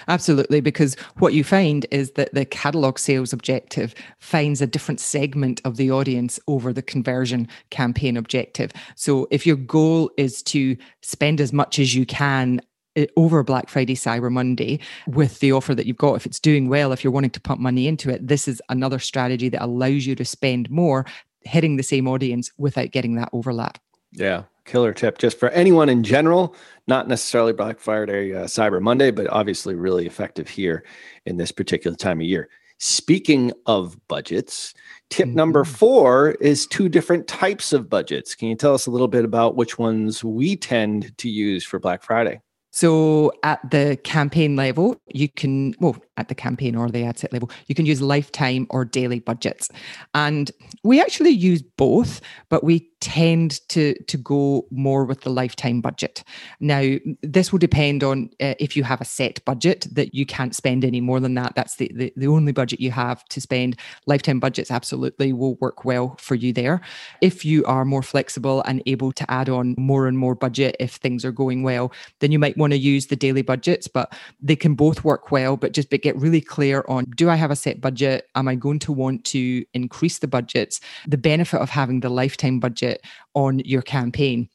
Absolutely, 0.09 0.61
because 0.61 0.95
what 1.19 1.33
you 1.33 1.45
find 1.45 1.87
is 1.91 2.13
that 2.13 2.33
the 2.35 2.45
catalog 2.45 2.99
sales 2.99 3.33
objective 3.33 3.95
finds 4.19 4.61
a 4.61 4.67
different 4.67 5.01
segment 5.01 5.61
of 5.65 5.77
the 5.77 5.91
audience 5.91 6.41
over 6.47 6.73
the 6.73 6.83
conversion 6.83 7.49
campaign 7.71 8.17
objective. 8.17 8.73
So, 8.95 9.27
if 9.31 9.47
your 9.47 9.57
goal 9.57 10.11
is 10.17 10.43
to 10.45 10.77
spend 11.03 11.41
as 11.41 11.53
much 11.53 11.79
as 11.79 11.95
you 11.95 12.07
can 12.07 12.61
eh, 12.97 13.07
over 13.17 13.43
Black 13.43 13.69
Friday, 13.69 13.95
Cyber 13.95 14.31
Monday 14.31 14.81
with 15.07 15.41
the 15.41 15.53
offer 15.53 15.75
that 15.75 15.87
you've 15.87 15.97
got, 15.97 16.15
if 16.15 16.27
it's 16.27 16.41
doing 16.41 16.69
well, 16.69 16.93
if 16.93 17.05
you're 17.05 17.13
wanting 17.13 17.31
to 17.31 17.41
pump 17.41 17.61
money 17.61 17.87
into 17.87 18.11
it, 18.11 18.27
this 18.27 18.49
is 18.49 18.63
another 18.69 18.99
strategy 18.99 19.49
that 19.49 19.65
allows 19.65 20.07
you 20.07 20.15
to 20.15 20.25
spend 20.25 20.71
more 20.71 21.07
hitting 21.43 21.77
the 21.77 21.83
same 21.83 22.07
audience 22.07 22.51
without 22.59 22.91
getting 22.91 23.15
that 23.15 23.31
overlap. 23.33 23.79
Yeah, 24.13 24.45
killer 24.65 24.93
tip 24.93 25.19
just 25.19 25.39
for 25.39 25.49
anyone 25.51 25.89
in 25.89 26.03
general, 26.03 26.55
not 26.87 27.09
necessarily 27.09 27.53
Black 27.53 27.79
Friday, 27.79 28.35
uh, 28.35 28.45
Cyber 28.45 28.81
Monday, 28.81 29.11
but 29.11 29.29
obviously 29.29 29.75
really 29.75 30.07
effective 30.07 30.49
here 30.49 30.85
in 31.27 31.37
this 31.37 31.53
particular 31.53 31.97
time 31.97 32.21
of 32.21 32.27
year. 32.27 32.49
Speaking 32.79 33.53
of 33.67 33.97
budgets, 34.09 34.73
tip 35.11 35.27
mm-hmm. 35.27 35.37
number 35.37 35.65
four 35.65 36.31
is 36.41 36.67
two 36.67 36.89
different 36.89 37.29
types 37.29 37.75
of 37.75 37.91
budgets. 37.91 38.35
Can 38.35 38.49
you 38.49 38.57
tell 38.57 38.73
us 38.73 38.87
a 38.87 38.91
little 38.91 39.09
bit 39.09 39.25
about 39.25 39.55
which 39.55 39.79
ones 39.79 40.25
we 40.25 40.57
tend 40.57 41.17
to 41.19 41.29
use 41.29 41.65
for 41.65 41.79
Black 41.79 42.03
Friday? 42.03 42.41
So 42.73 43.33
at 43.43 43.69
the 43.71 43.99
campaign 44.05 44.57
level, 44.57 44.97
you 45.13 45.29
can, 45.29 45.75
well, 45.81 45.97
at 46.21 46.29
the 46.29 46.35
campaign 46.35 46.77
or 46.77 46.89
the 46.89 47.05
ad 47.05 47.19
set 47.19 47.33
level. 47.33 47.51
You 47.67 47.75
can 47.75 47.87
use 47.87 48.01
lifetime 48.01 48.67
or 48.71 48.85
daily 48.85 49.21
budgets. 49.21 49.71
And 50.15 50.51
we 50.85 51.01
actually 51.01 51.31
use 51.31 51.63
both, 51.63 52.21
but 52.49 52.63
we 52.63 52.91
tend 53.01 53.67
to 53.71 53.95
to 54.05 54.19
go 54.19 54.67
more 54.71 55.05
with 55.05 55.23
the 55.23 55.31
lifetime 55.31 55.81
budget. 55.81 56.23
Now, 56.61 56.97
this 57.23 57.51
will 57.51 57.59
depend 57.59 58.05
on 58.05 58.31
uh, 58.41 58.55
if 58.59 58.77
you 58.77 58.85
have 58.85 59.01
a 59.01 59.07
set 59.07 59.43
budget 59.47 59.87
that 59.93 60.15
you 60.15 60.27
can't 60.27 60.55
spend 60.55 60.85
any 60.85 61.01
more 61.01 61.19
than 61.19 61.35
that. 61.35 61.55
That's 61.55 61.77
the, 61.77 61.91
the 61.95 62.13
the 62.17 62.27
only 62.27 62.53
budget 62.53 62.81
you 62.81 62.91
have 62.91 63.25
to 63.27 63.41
spend. 63.41 63.79
Lifetime 64.07 64.39
budgets 64.39 64.71
absolutely 64.71 65.33
will 65.33 65.55
work 65.57 65.85
well 65.85 66.17
for 66.19 66.35
you 66.35 66.53
there. 66.53 66.81
If 67.21 67.45
you 67.45 67.65
are 67.65 67.85
more 67.85 68.03
flexible 68.03 68.63
and 68.67 68.83
able 68.87 69.13
to 69.13 69.31
add 69.31 69.49
on 69.49 69.75
more 69.79 70.07
and 70.07 70.19
more 70.19 70.35
budget 70.35 70.77
if 70.79 70.97
things 70.97 71.25
are 71.25 71.33
going 71.33 71.63
well, 71.63 71.93
then 72.19 72.33
you 72.33 72.39
might 72.39 72.59
want 72.59 72.73
to 72.73 72.79
use 72.79 73.07
the 73.07 73.17
daily 73.17 73.43
budgets, 73.43 73.89
but 73.89 74.13
they 74.41 74.57
can 74.57 74.75
both 74.75 75.05
work 75.05 75.33
well. 75.33 75.57
But 75.57 75.73
just 75.73 75.91
get 76.11 76.21
really 76.21 76.41
clear 76.41 76.85
on 76.89 77.05
do 77.17 77.31
I 77.31 77.37
have 77.37 77.51
a 77.51 77.57
set 77.57 77.81
budget? 77.81 78.29
Am 78.35 78.49
I 78.49 78.55
going 78.55 78.79
to 78.81 78.93
want 78.93 79.25
to 79.27 79.65
increase 79.75 80.19
the 80.19 80.29
budgets? 80.29 80.81
The 81.07 81.19
benefit 81.19 81.61
of 81.61 81.71
having 81.71 82.01
the 82.01 82.09
lifetime 82.09 82.61
budget 82.61 83.05
on 83.35 83.61
your 83.61 83.83
campaign 83.83 84.49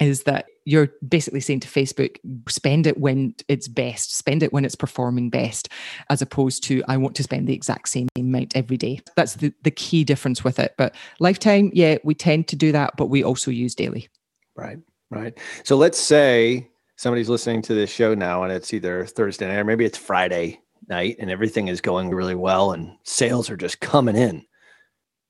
is 0.00 0.24
that 0.24 0.46
you're 0.64 0.90
basically 1.06 1.40
saying 1.40 1.60
to 1.60 1.68
Facebook, 1.68 2.16
spend 2.48 2.86
it 2.86 2.98
when 2.98 3.34
it's 3.48 3.68
best, 3.68 4.16
spend 4.16 4.42
it 4.42 4.52
when 4.52 4.64
it's 4.64 4.74
performing 4.74 5.30
best, 5.30 5.68
as 6.10 6.22
opposed 6.22 6.64
to 6.64 6.82
I 6.88 6.96
want 6.96 7.14
to 7.16 7.22
spend 7.22 7.46
the 7.48 7.52
exact 7.52 7.88
same 7.88 8.08
amount 8.16 8.56
every 8.56 8.76
day. 8.76 9.00
That's 9.14 9.34
the, 9.34 9.52
the 9.62 9.70
key 9.70 10.04
difference 10.04 10.42
with 10.42 10.58
it. 10.58 10.74
But 10.78 10.94
lifetime, 11.20 11.70
yeah, 11.74 11.98
we 12.02 12.14
tend 12.14 12.48
to 12.48 12.56
do 12.56 12.72
that, 12.72 12.94
but 12.96 13.06
we 13.06 13.22
also 13.22 13.50
use 13.50 13.74
daily. 13.74 14.08
Right, 14.56 14.78
right. 15.10 15.38
So 15.64 15.76
let's 15.76 16.00
say 16.00 16.68
somebody's 16.96 17.28
listening 17.28 17.62
to 17.62 17.74
this 17.74 17.90
show 17.90 18.14
now 18.14 18.42
and 18.42 18.52
it's 18.52 18.72
either 18.72 19.04
Thursday 19.06 19.46
night 19.46 19.58
or 19.58 19.64
maybe 19.64 19.84
it's 19.84 19.98
Friday 19.98 20.60
night 20.88 21.16
and 21.18 21.30
everything 21.30 21.68
is 21.68 21.80
going 21.80 22.10
really 22.10 22.34
well 22.34 22.72
and 22.72 22.96
sales 23.04 23.50
are 23.50 23.56
just 23.56 23.80
coming 23.80 24.16
in 24.16 24.44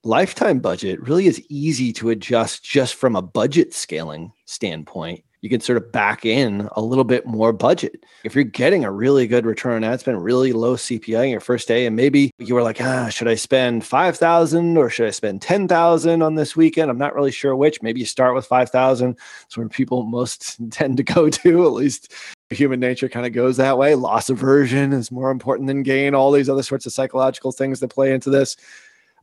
lifetime 0.04 0.58
budget 0.58 1.00
really 1.00 1.26
is 1.26 1.42
easy 1.48 1.92
to 1.94 2.10
adjust 2.10 2.62
just 2.62 2.94
from 2.94 3.16
a 3.16 3.22
budget 3.22 3.72
scaling 3.72 4.32
standpoint. 4.44 5.24
You 5.40 5.50
can 5.50 5.60
sort 5.60 5.76
of 5.76 5.92
back 5.92 6.24
in 6.24 6.70
a 6.72 6.80
little 6.80 7.04
bit 7.04 7.26
more 7.26 7.52
budget. 7.52 8.04
If 8.24 8.34
you're 8.34 8.44
getting 8.44 8.82
a 8.82 8.90
really 8.90 9.26
good 9.26 9.44
return 9.44 9.74
on 9.74 9.84
ad 9.84 10.00
spend, 10.00 10.24
really 10.24 10.54
low 10.54 10.74
CPI 10.74 11.24
in 11.24 11.30
your 11.30 11.40
first 11.40 11.68
day, 11.68 11.84
and 11.84 11.94
maybe 11.94 12.30
you 12.38 12.54
were 12.54 12.62
like, 12.62 12.80
ah, 12.80 13.10
should 13.10 13.28
I 13.28 13.34
spend 13.34 13.84
5,000 13.84 14.78
or 14.78 14.88
should 14.88 15.06
I 15.06 15.10
spend 15.10 15.42
10,000 15.42 16.22
on 16.22 16.34
this 16.34 16.56
weekend? 16.56 16.90
I'm 16.90 16.96
not 16.96 17.14
really 17.14 17.30
sure 17.30 17.54
which. 17.54 17.82
Maybe 17.82 18.00
you 18.00 18.06
start 18.06 18.34
with 18.34 18.46
5,000. 18.46 19.18
It's 19.44 19.56
where 19.56 19.68
people 19.68 20.04
most 20.04 20.56
tend 20.70 20.96
to 20.96 21.02
go 21.02 21.28
to, 21.28 21.66
at 21.66 21.72
least 21.72 22.14
human 22.50 22.80
nature 22.80 23.08
kind 23.08 23.26
of 23.26 23.32
goes 23.32 23.56
that 23.56 23.78
way. 23.78 23.94
Loss 23.94 24.30
aversion 24.30 24.92
is 24.92 25.10
more 25.10 25.30
important 25.30 25.66
than 25.66 25.82
gain, 25.82 26.14
all 26.14 26.30
these 26.30 26.48
other 26.48 26.62
sorts 26.62 26.86
of 26.86 26.92
psychological 26.92 27.52
things 27.52 27.80
that 27.80 27.88
play 27.88 28.12
into 28.12 28.30
this 28.30 28.56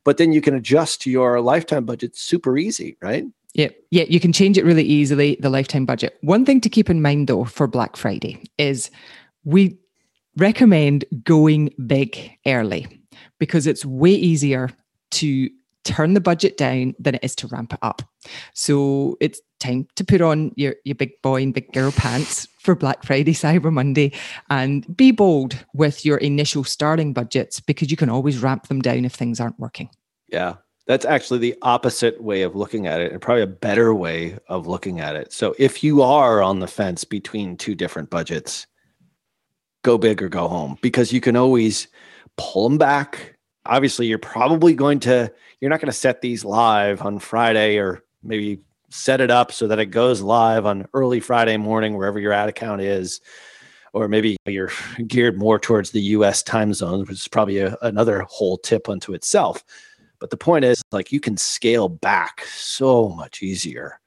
but 0.03 0.17
then 0.17 0.31
you 0.31 0.41
can 0.41 0.55
adjust 0.55 1.01
to 1.01 1.11
your 1.11 1.41
lifetime 1.41 1.85
budget 1.85 2.15
super 2.15 2.57
easy, 2.57 2.97
right? 3.01 3.25
Yeah, 3.53 3.69
yeah, 3.89 4.05
you 4.07 4.19
can 4.19 4.31
change 4.31 4.57
it 4.57 4.65
really 4.65 4.83
easily, 4.83 5.37
the 5.39 5.49
lifetime 5.49 5.85
budget. 5.85 6.17
One 6.21 6.45
thing 6.45 6.61
to 6.61 6.69
keep 6.69 6.89
in 6.89 7.01
mind 7.01 7.27
though 7.27 7.43
for 7.43 7.67
Black 7.67 7.97
Friday 7.97 8.41
is 8.57 8.89
we 9.43 9.77
recommend 10.37 11.03
going 11.23 11.73
big 11.85 12.31
early 12.47 12.87
because 13.39 13.67
it's 13.67 13.85
way 13.85 14.11
easier 14.11 14.69
to 15.11 15.49
turn 15.83 16.13
the 16.13 16.21
budget 16.21 16.57
down 16.57 16.95
than 16.99 17.15
it 17.15 17.23
is 17.23 17.35
to 17.35 17.47
ramp 17.47 17.73
it 17.73 17.79
up. 17.81 18.01
So 18.53 19.17
it's 19.19 19.41
time 19.59 19.87
to 19.95 20.03
put 20.03 20.21
on 20.21 20.51
your, 20.55 20.75
your 20.83 20.95
big 20.95 21.21
boy 21.21 21.43
and 21.43 21.53
big 21.53 21.71
girl 21.73 21.91
pants 21.91 22.47
for 22.59 22.75
Black 22.75 23.03
Friday, 23.03 23.33
Cyber 23.33 23.71
Monday, 23.71 24.13
and 24.49 24.95
be 24.95 25.11
bold 25.11 25.57
with 25.73 26.05
your 26.05 26.17
initial 26.17 26.63
starting 26.63 27.13
budgets 27.13 27.59
because 27.59 27.89
you 27.89 27.97
can 27.97 28.09
always 28.09 28.39
ramp 28.39 28.67
them 28.67 28.81
down 28.81 29.05
if 29.05 29.13
things 29.13 29.39
aren't 29.39 29.59
working. 29.59 29.89
Yeah. 30.27 30.55
That's 30.87 31.05
actually 31.05 31.39
the 31.39 31.55
opposite 31.61 32.21
way 32.21 32.41
of 32.41 32.55
looking 32.55 32.87
at 32.87 32.99
it, 33.01 33.11
and 33.11 33.21
probably 33.21 33.43
a 33.43 33.47
better 33.47 33.93
way 33.93 34.37
of 34.49 34.67
looking 34.67 34.99
at 34.99 35.15
it. 35.15 35.31
So, 35.31 35.55
if 35.59 35.83
you 35.83 36.01
are 36.01 36.41
on 36.41 36.59
the 36.59 36.67
fence 36.67 37.03
between 37.03 37.55
two 37.55 37.75
different 37.75 38.09
budgets, 38.09 38.65
go 39.83 39.97
big 39.97 40.21
or 40.21 40.27
go 40.27 40.47
home 40.47 40.77
because 40.81 41.13
you 41.13 41.21
can 41.21 41.35
always 41.35 41.87
pull 42.35 42.67
them 42.67 42.77
back. 42.77 43.30
Obviously, 43.65 44.07
you're 44.07 44.17
probably 44.17 44.73
going 44.73 44.99
to, 45.01 45.31
you're 45.59 45.69
not 45.69 45.79
going 45.79 45.91
to 45.91 45.97
set 45.97 46.21
these 46.21 46.43
live 46.43 47.01
on 47.01 47.19
Friday 47.19 47.77
or 47.77 48.03
maybe 48.23 48.59
set 48.89 49.21
it 49.21 49.31
up 49.31 49.51
so 49.51 49.67
that 49.67 49.79
it 49.79 49.87
goes 49.87 50.21
live 50.21 50.65
on 50.65 50.87
early 50.93 51.19
Friday 51.19 51.57
morning, 51.57 51.95
wherever 51.95 52.19
your 52.19 52.33
ad 52.33 52.49
account 52.49 52.81
is. 52.81 53.21
Or 53.93 54.07
maybe 54.07 54.37
you're 54.45 54.71
geared 55.07 55.37
more 55.37 55.59
towards 55.59 55.91
the 55.91 56.01
US 56.01 56.43
time 56.43 56.73
zone, 56.73 57.01
which 57.01 57.11
is 57.11 57.27
probably 57.27 57.59
a, 57.59 57.77
another 57.81 58.21
whole 58.29 58.57
tip 58.57 58.89
unto 58.89 59.13
itself. 59.13 59.63
But 60.19 60.29
the 60.29 60.37
point 60.37 60.65
is, 60.65 60.83
like, 60.91 61.11
you 61.11 61.19
can 61.19 61.35
scale 61.37 61.89
back 61.89 62.45
so 62.45 63.09
much 63.09 63.41
easier 63.41 63.99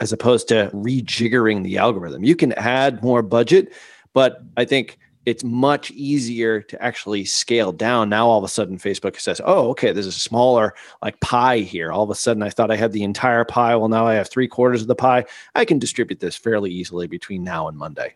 as 0.00 0.12
opposed 0.12 0.48
to 0.48 0.70
rejiggering 0.72 1.64
the 1.64 1.78
algorithm. 1.78 2.24
You 2.24 2.36
can 2.36 2.52
add 2.52 3.02
more 3.02 3.22
budget, 3.22 3.72
but 4.12 4.40
I 4.56 4.64
think 4.64 4.98
it's 5.26 5.44
much 5.44 5.90
easier 5.90 6.62
to 6.62 6.82
actually 6.82 7.24
scale 7.24 7.72
down. 7.72 8.08
Now, 8.08 8.26
all 8.26 8.38
of 8.38 8.44
a 8.44 8.48
sudden, 8.48 8.78
Facebook 8.78 9.20
says, 9.20 9.40
oh, 9.44 9.68
okay, 9.70 9.92
there's 9.92 10.06
a 10.06 10.12
smaller 10.12 10.74
like 11.02 11.20
pie 11.20 11.58
here. 11.58 11.92
All 11.92 12.04
of 12.04 12.10
a 12.10 12.14
sudden, 12.14 12.42
I 12.42 12.50
thought 12.50 12.70
I 12.70 12.76
had 12.76 12.92
the 12.92 13.02
entire 13.02 13.44
pie. 13.44 13.76
Well, 13.76 13.88
now 13.88 14.06
I 14.06 14.14
have 14.14 14.30
three 14.30 14.48
quarters 14.48 14.82
of 14.82 14.88
the 14.88 14.94
pie. 14.94 15.24
I 15.54 15.64
can 15.64 15.78
distribute 15.78 16.20
this 16.20 16.36
fairly 16.36 16.70
easily 16.70 17.06
between 17.06 17.44
now 17.44 17.68
and 17.68 17.76
Monday. 17.76 18.14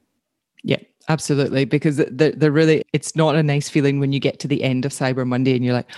Yeah, 0.63 0.79
absolutely. 1.09 1.65
Because 1.65 1.97
they're, 1.97 2.33
they're 2.33 2.53
really, 2.53 2.85
it's 2.93 3.17
not 3.17 3.35
a 3.35 3.43
nice 3.43 3.69
feeling 3.69 4.01
when 4.01 4.13
you 4.13 4.21
get 4.21 4.39
to 4.41 4.49
the 4.49 4.63
end 4.63 4.85
of 4.85 4.93
Cyber 4.93 5.27
Monday 5.27 5.55
and 5.55 5.65
you're 5.65 5.75
like, 5.75 5.91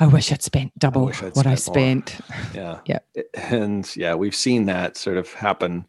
I 0.00 0.06
wish 0.06 0.30
I'd 0.32 0.42
spent 0.42 0.76
double 0.78 1.08
I 1.08 1.10
I'd 1.10 1.22
what 1.22 1.34
spent 1.34 1.46
I 1.46 1.54
spent. 1.54 2.20
More. 2.28 2.38
Yeah. 2.86 2.98
Yeah. 3.14 3.22
And 3.34 3.96
yeah, 3.96 4.14
we've 4.14 4.34
seen 4.34 4.66
that 4.66 4.96
sort 4.96 5.16
of 5.16 5.32
happen. 5.32 5.86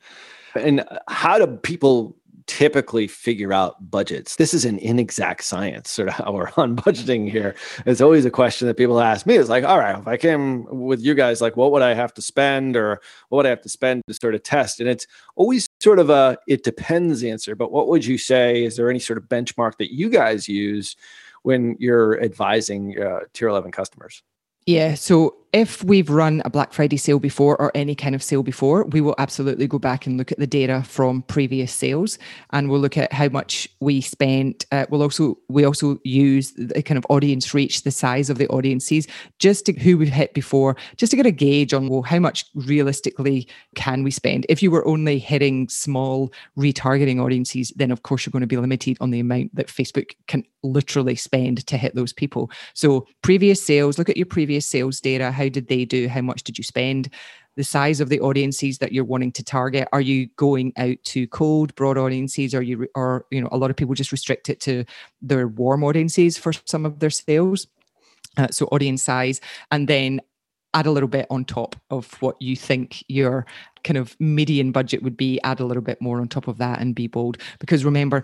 And 0.56 0.84
how 1.08 1.38
do 1.38 1.48
people 1.58 2.16
typically 2.50 3.08
figure 3.08 3.54
out 3.54 3.92
budgets. 3.92 4.38
This 4.38 4.56
is 4.56 4.66
an 4.66 4.80
inexact 4.80 5.44
science, 5.44 5.92
sort 5.92 6.08
of 6.08 6.16
how 6.16 6.32
we're 6.32 6.50
on 6.58 6.76
budgeting 6.76 7.30
here. 7.30 7.54
It's 7.86 8.02
always 8.02 8.26
a 8.26 8.32
question 8.32 8.68
that 8.68 8.76
people 8.76 9.00
ask 9.00 9.28
me. 9.28 9.36
It's 9.36 9.50
like, 9.50 9.64
all 9.64 9.78
right, 9.78 9.98
if 9.98 10.08
I 10.08 10.18
came 10.18 10.66
with 10.66 11.00
you 11.00 11.14
guys, 11.14 11.42
like, 11.42 11.56
what 11.56 11.72
would 11.72 11.84
I 11.84 11.94
have 11.94 12.12
to 12.16 12.24
spend 12.24 12.76
or 12.76 13.02
what 13.30 13.38
would 13.38 13.46
I 13.46 13.50
have 13.50 13.62
to 13.62 13.70
spend 13.70 14.02
to 14.08 14.16
sort 14.16 14.34
of 14.34 14.42
test? 14.42 14.80
And 14.80 14.90
it's 14.90 15.06
always 15.36 15.68
sort 15.80 16.00
of 16.00 16.10
a 16.10 16.40
it 16.48 16.64
depends 16.64 17.24
answer. 17.24 17.56
But 17.56 17.72
what 17.72 17.88
would 17.88 18.04
you 18.04 18.18
say? 18.18 18.64
Is 18.64 18.76
there 18.76 18.90
any 18.90 19.00
sort 19.00 19.18
of 19.18 19.26
benchmark 19.26 19.78
that 19.78 19.94
you 19.94 20.10
guys 20.10 20.50
use 20.50 20.96
when 21.44 21.76
you're 21.80 22.20
advising 22.22 23.00
uh, 23.00 23.20
tier 23.34 23.48
11 23.48 23.72
customers? 23.72 24.24
Yeah. 24.66 24.96
So 24.96 25.36
if 25.52 25.84
we've 25.84 26.10
run 26.10 26.42
a 26.46 26.50
Black 26.50 26.74
Friday 26.74 26.98
sale 26.98 27.20
before 27.20 27.60
or 27.60 27.72
any 27.74 27.96
kind 27.96 28.14
of 28.14 28.22
sale 28.22 28.44
before, 28.44 28.84
we 28.86 29.02
will 29.02 29.16
absolutely 29.18 29.68
go 29.68 29.80
back 29.80 30.06
and 30.06 30.18
look 30.18 30.32
at 30.32 30.38
the 30.38 30.46
data 30.46 30.84
from 30.84 31.24
previous 31.24 31.74
sales, 31.74 32.20
and 32.52 32.70
we'll 32.70 32.80
look 32.80 32.98
at 32.98 33.12
how 33.12 33.30
much 33.30 33.68
we 33.80 34.00
spent. 34.00 34.66
Uh, 34.72 34.86
we'll 34.90 35.02
also 35.02 35.38
we 35.48 35.64
also 35.64 36.00
use 36.04 36.52
the 36.52 36.84
kind 36.84 36.98
of 36.98 37.06
audience 37.10 37.54
reach, 37.54 37.82
the 37.84 37.92
size 37.92 38.30
of 38.30 38.38
the 38.38 38.48
audiences, 38.50 39.08
just 39.40 39.66
to 39.66 39.74
who 39.74 39.98
we've 39.98 40.10
hit 40.10 40.34
before, 40.36 40.76
just 40.98 41.10
to 41.12 41.16
get 41.16 41.26
a 41.26 41.32
gauge 41.32 41.74
on 41.74 41.88
well 41.88 42.04
how 42.04 42.20
much 42.20 42.46
realistically 42.54 43.48
can 43.76 44.04
we 44.04 44.12
spend. 44.12 44.46
If 44.50 44.62
you 44.62 44.70
were 44.70 44.88
only 44.88 45.18
hitting 45.18 45.68
small 45.68 46.32
retargeting 46.58 47.24
audiences, 47.24 47.74
then 47.76 47.90
of 47.90 48.04
course 48.04 48.26
you're 48.26 48.32
going 48.32 48.42
to 48.42 48.48
be 48.48 48.58
limited 48.58 48.98
on 49.02 49.10
the 49.10 49.20
amount 49.20 49.56
that 49.56 49.68
Facebook 49.68 50.12
can 50.28 50.44
literally 50.64 51.16
spend 51.16 51.66
to 51.66 51.78
hit 51.78 51.96
those 51.96 52.14
people. 52.14 52.52
So 52.74 53.08
previous 53.22 53.64
sales, 53.64 53.98
look 53.98 54.10
at 54.10 54.18
your 54.18 54.26
previous 54.26 54.66
sales 54.66 55.00
data 55.00 55.32
how 55.40 55.50
did 55.50 55.68
they 55.68 55.86
do? 55.86 56.08
How 56.10 56.22
much 56.22 56.44
did 56.44 56.58
you 56.58 56.64
spend? 56.64 57.10
The 57.56 57.64
size 57.64 58.00
of 58.00 58.10
the 58.10 58.20
audiences 58.20 58.78
that 58.78 58.92
you're 58.92 59.04
wanting 59.04 59.32
to 59.34 59.44
target. 59.44 59.88
Are 59.92 60.02
you 60.02 60.28
going 60.36 60.74
out 60.78 60.98
to 61.06 61.28
cold, 61.28 61.74
broad 61.76 61.98
audiences? 61.98 62.54
Are 62.54 62.62
you, 62.62 62.88
or 62.96 63.26
you 63.32 63.42
know, 63.42 63.50
a 63.52 63.58
lot 63.58 63.70
of 63.70 63.76
people 63.76 63.96
just 63.96 64.12
restrict 64.12 64.50
it 64.50 64.60
to 64.62 64.86
their 65.22 65.48
warm 65.48 65.84
audiences 65.84 66.38
for 66.38 66.54
some 66.54 66.86
of 66.86 67.00
their 67.00 67.10
sales. 67.10 67.68
Uh, 68.38 68.48
so 68.52 68.66
audience 68.68 69.02
size, 69.02 69.42
and 69.72 69.88
then 69.88 70.22
add 70.74 70.86
a 70.86 70.92
little 70.92 71.10
bit 71.10 71.26
on 71.30 71.46
top 71.46 71.76
of 71.90 72.14
what 72.22 72.40
you 72.42 72.56
think 72.56 73.04
your 73.08 73.46
kind 73.84 73.98
of 73.98 74.16
median 74.20 74.72
budget 74.72 75.02
would 75.02 75.18
be 75.18 75.40
add 75.44 75.60
a 75.60 75.66
little 75.66 75.82
bit 75.82 76.00
more 76.02 76.20
on 76.22 76.28
top 76.28 76.48
of 76.48 76.58
that 76.60 76.80
and 76.80 76.94
be 76.94 77.08
bold 77.08 77.38
because 77.60 77.84
remember 77.84 78.24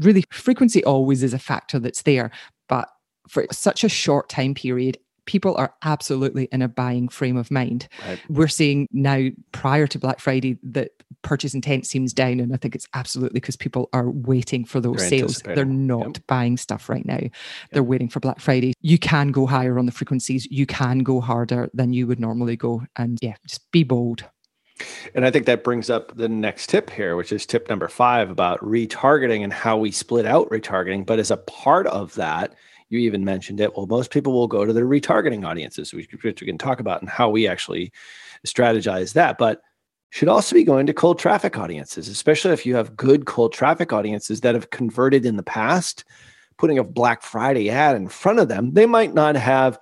really 0.00 0.24
frequency 0.32 0.82
always 0.84 1.22
is 1.22 1.32
a 1.32 1.38
factor 1.38 1.78
that's 1.78 2.02
there 2.02 2.32
but 2.68 2.88
for 3.28 3.46
such 3.52 3.84
a 3.84 3.88
short 3.88 4.28
time 4.28 4.54
period 4.54 4.98
people 5.26 5.56
are 5.56 5.74
absolutely 5.82 6.44
in 6.52 6.62
a 6.62 6.68
buying 6.68 7.08
frame 7.08 7.36
of 7.36 7.50
mind. 7.50 7.88
Right. 8.06 8.20
We're 8.28 8.48
seeing 8.48 8.88
now, 8.92 9.28
prior 9.52 9.86
to 9.86 9.98
Black 9.98 10.20
Friday, 10.20 10.58
that 10.62 10.90
purchase 11.22 11.54
intent 11.54 11.86
seems 11.86 12.12
down. 12.12 12.40
And 12.40 12.52
I 12.52 12.56
think 12.56 12.74
it's 12.74 12.88
absolutely 12.94 13.40
because 13.40 13.56
people 13.56 13.88
are 13.92 14.10
waiting 14.10 14.64
for 14.64 14.80
those 14.80 14.96
They're 14.96 15.08
sales. 15.08 15.42
They're 15.42 15.64
not 15.64 16.16
yep. 16.16 16.26
buying 16.26 16.56
stuff 16.56 16.88
right 16.88 17.06
now. 17.06 17.18
Yep. 17.20 17.32
They're 17.72 17.82
waiting 17.82 18.08
for 18.08 18.20
Black 18.20 18.40
Friday. 18.40 18.74
You 18.80 18.98
can 18.98 19.28
go 19.28 19.46
higher 19.46 19.78
on 19.78 19.86
the 19.86 19.92
frequencies. 19.92 20.46
You 20.50 20.66
can 20.66 20.98
go 20.98 21.20
harder 21.20 21.70
than 21.72 21.92
you 21.92 22.06
would 22.06 22.20
normally 22.20 22.56
go. 22.56 22.82
And 22.96 23.18
yeah, 23.22 23.36
just 23.46 23.70
be 23.72 23.84
bold. 23.84 24.24
And 25.14 25.24
I 25.24 25.30
think 25.30 25.46
that 25.46 25.62
brings 25.62 25.88
up 25.88 26.16
the 26.16 26.28
next 26.28 26.68
tip 26.68 26.90
here, 26.90 27.14
which 27.14 27.32
is 27.32 27.46
tip 27.46 27.68
number 27.68 27.86
five 27.88 28.28
about 28.28 28.60
retargeting 28.60 29.44
and 29.44 29.52
how 29.52 29.76
we 29.76 29.92
split 29.92 30.26
out 30.26 30.50
retargeting. 30.50 31.06
But 31.06 31.20
as 31.20 31.30
a 31.30 31.36
part 31.36 31.86
of 31.86 32.14
that, 32.14 32.54
you 32.88 32.98
even 33.00 33.24
mentioned 33.24 33.60
it. 33.60 33.76
Well, 33.76 33.86
most 33.86 34.10
people 34.10 34.32
will 34.32 34.48
go 34.48 34.64
to 34.64 34.72
their 34.72 34.86
retargeting 34.86 35.46
audiences, 35.46 35.92
which 35.92 36.08
we 36.22 36.32
can 36.32 36.58
talk 36.58 36.80
about 36.80 37.00
and 37.00 37.10
how 37.10 37.28
we 37.28 37.48
actually 37.48 37.92
strategize 38.46 39.14
that. 39.14 39.38
But 39.38 39.62
should 40.10 40.28
also 40.28 40.54
be 40.54 40.62
going 40.62 40.86
to 40.86 40.94
cold 40.94 41.18
traffic 41.18 41.58
audiences, 41.58 42.06
especially 42.08 42.52
if 42.52 42.64
you 42.64 42.76
have 42.76 42.96
good 42.96 43.26
cold 43.26 43.52
traffic 43.52 43.92
audiences 43.92 44.42
that 44.42 44.54
have 44.54 44.70
converted 44.70 45.26
in 45.26 45.36
the 45.36 45.42
past. 45.42 46.04
Putting 46.56 46.78
a 46.78 46.84
Black 46.84 47.22
Friday 47.22 47.68
ad 47.68 47.96
in 47.96 48.06
front 48.06 48.38
of 48.38 48.46
them, 48.46 48.74
they 48.74 48.86
might 48.86 49.12
not 49.12 49.34
have 49.34 49.76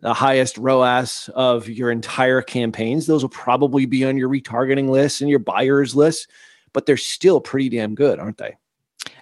the 0.00 0.12
highest 0.12 0.58
ROAS 0.58 1.30
of 1.36 1.68
your 1.68 1.90
entire 1.92 2.42
campaigns. 2.42 3.06
Those 3.06 3.22
will 3.22 3.28
probably 3.28 3.86
be 3.86 4.04
on 4.04 4.16
your 4.16 4.28
retargeting 4.28 4.88
list 4.88 5.20
and 5.20 5.30
your 5.30 5.38
buyers 5.38 5.94
list, 5.94 6.28
but 6.72 6.84
they're 6.84 6.96
still 6.96 7.40
pretty 7.40 7.68
damn 7.68 7.94
good, 7.94 8.18
aren't 8.18 8.38
they? 8.38 8.56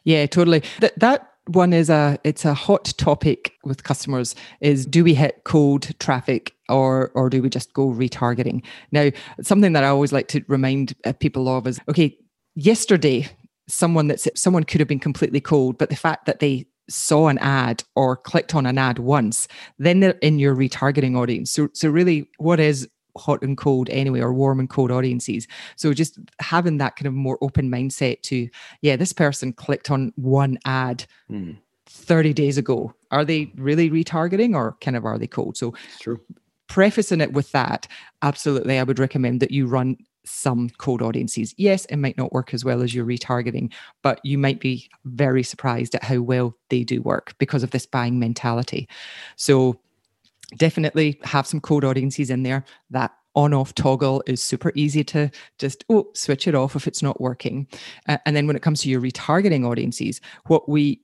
Yeah, 0.05 0.25
totally. 0.25 0.62
That 0.81 0.99
that 1.00 1.34
one 1.47 1.73
is 1.73 1.91
a 1.91 2.19
it's 2.25 2.45
a 2.45 2.55
hot 2.55 2.85
topic 2.97 3.55
with 3.65 3.85
customers 3.85 4.35
is 4.61 4.87
do 4.87 5.05
we 5.05 5.15
hit 5.15 5.43
cold 5.45 5.99
traffic 5.99 6.55
or 6.69 7.11
or 7.15 7.29
do 7.29 7.43
we 7.43 7.51
just 7.51 7.73
go 7.75 7.89
retargeting? 7.89 8.65
Now 8.93 9.11
something 9.43 9.73
that 9.75 9.85
i 9.85 9.89
always 9.89 10.13
like 10.13 10.29
to 10.29 10.43
remind 10.49 10.95
uh, 11.05 11.13
people 11.13 11.49
of 11.49 11.67
is 11.67 11.81
okay 11.89 12.17
yesterday 12.55 13.29
someone 13.69 14.09
that's 14.09 14.29
someone 14.35 14.65
could 14.65 14.81
have 14.81 14.89
been 14.89 14.99
completely 14.99 15.41
cold 15.41 15.77
but 15.77 15.91
the 15.91 15.97
fact 15.97 16.27
that 16.27 16.41
they 16.41 16.67
saw 16.89 17.29
an 17.29 17.39
ad 17.39 17.83
or 17.97 18.17
clicked 18.17 18.55
on 18.55 18.67
an 18.67 18.79
ad 18.79 18.99
once 18.99 19.49
then 19.79 20.01
they're 20.01 20.13
in 20.23 20.39
your 20.39 20.55
retargeting 20.55 21.17
audience. 21.17 21.51
So 21.51 21.69
so 21.73 21.89
really 21.89 22.29
what 22.39 22.61
is 22.61 22.89
hot 23.16 23.42
and 23.42 23.56
cold 23.56 23.88
anyway 23.90 24.21
or 24.21 24.33
warm 24.33 24.61
and 24.61 24.71
cold 24.71 24.90
audiences. 24.90 25.47
So 25.76 25.92
just 25.92 26.18
having 26.40 26.78
that 26.78 26.97
kind 26.97 27.06
of 27.06 27.14
more 27.14 27.38
open 27.40 27.71
mindset 27.71 28.23
to 28.23 28.49
yeah 28.83 28.97
this 28.97 29.12
person 29.12 29.52
clicked 29.52 29.90
on 29.90 30.12
one 30.16 30.59
ad 30.64 31.04
mm. 31.30 31.56
30 31.87 32.33
days 32.33 32.59
ago. 32.59 32.92
Are 33.11 33.25
they 33.25 33.52
really 33.56 33.90
retargeting 33.90 34.54
or 34.54 34.76
kind 34.80 34.97
of 34.97 35.04
are 35.04 35.18
they 35.18 35.26
cold? 35.26 35.56
So 35.56 35.75
true. 36.00 36.21
prefacing 36.66 37.21
it 37.21 37.33
with 37.33 37.52
that 37.52 37.87
absolutely 38.23 38.78
i 38.78 38.83
would 38.83 38.99
recommend 38.99 39.40
that 39.40 39.50
you 39.50 39.66
run 39.66 39.97
some 40.26 40.71
cold 40.78 41.02
audiences. 41.02 41.54
Yes 41.59 41.85
it 41.87 41.97
might 41.97 42.16
not 42.16 42.33
work 42.33 42.54
as 42.54 42.64
well 42.64 42.83
as 42.83 42.94
your 42.94 43.04
retargeting 43.04 43.71
but 44.02 44.21
you 44.25 44.38
might 44.38 44.59
be 44.59 44.88
very 45.04 45.42
surprised 45.42 45.94
at 45.94 46.02
how 46.02 46.21
well 46.21 46.56
they 46.71 46.83
do 46.83 47.02
work 47.02 47.35
because 47.38 47.62
of 47.62 47.71
this 47.71 47.87
buying 47.87 48.18
mentality. 48.18 48.88
So 49.37 49.78
definitely 50.57 51.19
have 51.25 51.47
some 51.47 51.61
cold 51.61 51.85
audiences 51.85 52.31
in 52.31 52.43
there. 52.43 52.65
That 52.91 53.13
on 53.35 53.53
off 53.53 53.75
toggle 53.75 54.23
is 54.27 54.43
super 54.43 54.71
easy 54.75 55.03
to 55.03 55.31
just 55.59 55.85
oh 55.89 56.09
switch 56.15 56.47
it 56.47 56.55
off 56.55 56.77
if 56.77 56.87
it's 56.87 57.03
not 57.03 57.21
working. 57.21 57.67
Uh, 58.09 58.19
and 58.27 58.37
then 58.37 58.47
when 58.47 58.57
it 58.57 58.63
comes 58.63 58.81
to 58.83 58.89
your 58.89 59.01
retargeting 59.01 59.67
audiences, 59.67 60.21
what 60.47 60.69
we 60.69 61.01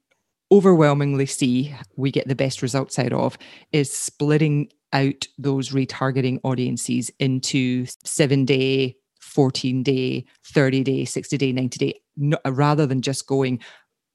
overwhelmingly 0.53 1.27
see 1.27 1.75
we 1.97 2.11
get 2.11 2.27
the 2.27 2.35
best 2.35 2.61
results 2.61 2.99
out 2.99 3.13
of 3.13 3.39
is 3.73 3.93
splitting 3.93 4.69
out 4.93 5.27
those 5.39 5.71
retargeting 5.71 6.41
audiences 6.43 7.11
into 7.21 7.87
seven 8.05 8.45
day 8.45 8.97
14 9.21 9.83
day 9.85 10.25
30 10.45 10.83
day 10.83 11.05
60 11.05 11.39
day 11.39 11.53
90 11.53 11.79
day 11.79 12.01
no, 12.17 12.37
rather 12.47 12.85
than 12.85 13.01
just 13.01 13.27
going 13.27 13.61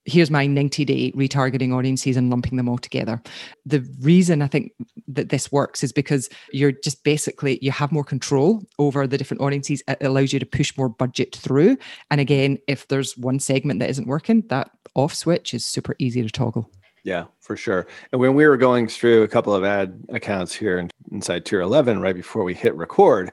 here's 0.06 0.32
my 0.32 0.46
90 0.46 0.86
day 0.86 1.12
retargeting 1.12 1.74
audiences 1.74 2.16
and 2.16 2.30
lumping 2.30 2.58
them 2.58 2.70
all 2.70 2.78
together. 2.78 3.22
The 3.66 3.86
reason 4.00 4.42
I 4.42 4.48
think 4.48 4.72
that 5.08 5.30
this 5.30 5.52
works 5.52 5.84
is 5.84 5.92
because 5.92 6.30
you're 6.52 6.72
just 6.72 7.04
basically 7.04 7.60
you 7.62 7.72
have 7.72 7.92
more 7.92 8.04
control 8.04 8.64
over 8.80 9.08
the 9.08 9.18
different 9.18 9.42
audiences. 9.42 9.84
It 9.88 9.98
allows 10.02 10.34
you 10.34 10.40
to 10.40 10.46
push 10.46 10.76
more 10.78 10.90
budget 10.90 11.36
through. 11.36 11.78
And 12.12 12.22
again, 12.22 12.58
if 12.68 12.88
there's 12.88 13.18
one 13.18 13.40
segment 13.40 13.80
that 13.80 13.90
isn't 13.90 14.08
working, 14.08 14.44
that 14.50 14.72
off 14.94 15.14
switch 15.14 15.54
is 15.54 15.66
super 15.66 15.96
easy 16.00 16.22
to 16.22 16.30
toggle. 16.30 16.70
Yeah, 17.04 17.26
for 17.40 17.56
sure. 17.56 17.86
And 18.12 18.20
when 18.20 18.34
we 18.34 18.48
were 18.48 18.58
going 18.58 18.88
through 18.88 19.22
a 19.22 19.28
couple 19.28 19.54
of 19.54 19.64
ad 19.64 20.04
accounts 20.10 20.56
here 20.56 20.88
inside 21.12 21.46
Tier 21.46 21.62
11 21.62 22.02
right 22.02 22.16
before 22.16 22.44
we 22.44 22.56
hit 22.56 22.76
record, 22.76 23.32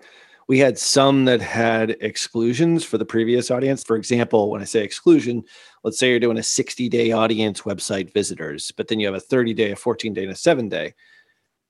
we 0.49 0.59
had 0.59 0.79
some 0.79 1.25
that 1.27 1.41
had 1.41 1.97
exclusions 2.01 2.85
for 2.85 2.99
the 2.99 3.05
previous 3.05 3.51
audience. 3.51 3.85
For 3.85 3.97
example, 3.97 4.51
when 4.51 4.61
I 4.61 4.65
say 4.65 4.83
exclusion, 4.83 5.45
let's 5.85 5.99
say 5.99 6.11
you're 6.11 6.21
doing 6.21 6.39
a 6.39 6.43
60 6.43 6.89
day 6.89 7.13
audience 7.13 7.63
website 7.63 8.13
visitors, 8.13 8.73
but 8.77 8.89
then 8.89 9.01
you 9.01 9.07
have 9.07 9.15
a 9.15 9.21
30 9.21 9.55
day, 9.55 9.73
a 9.73 9.77
14 9.77 10.13
day, 10.15 10.23
and 10.25 10.33
a 10.33 10.37
seven 10.37 10.69
day. 10.69 10.95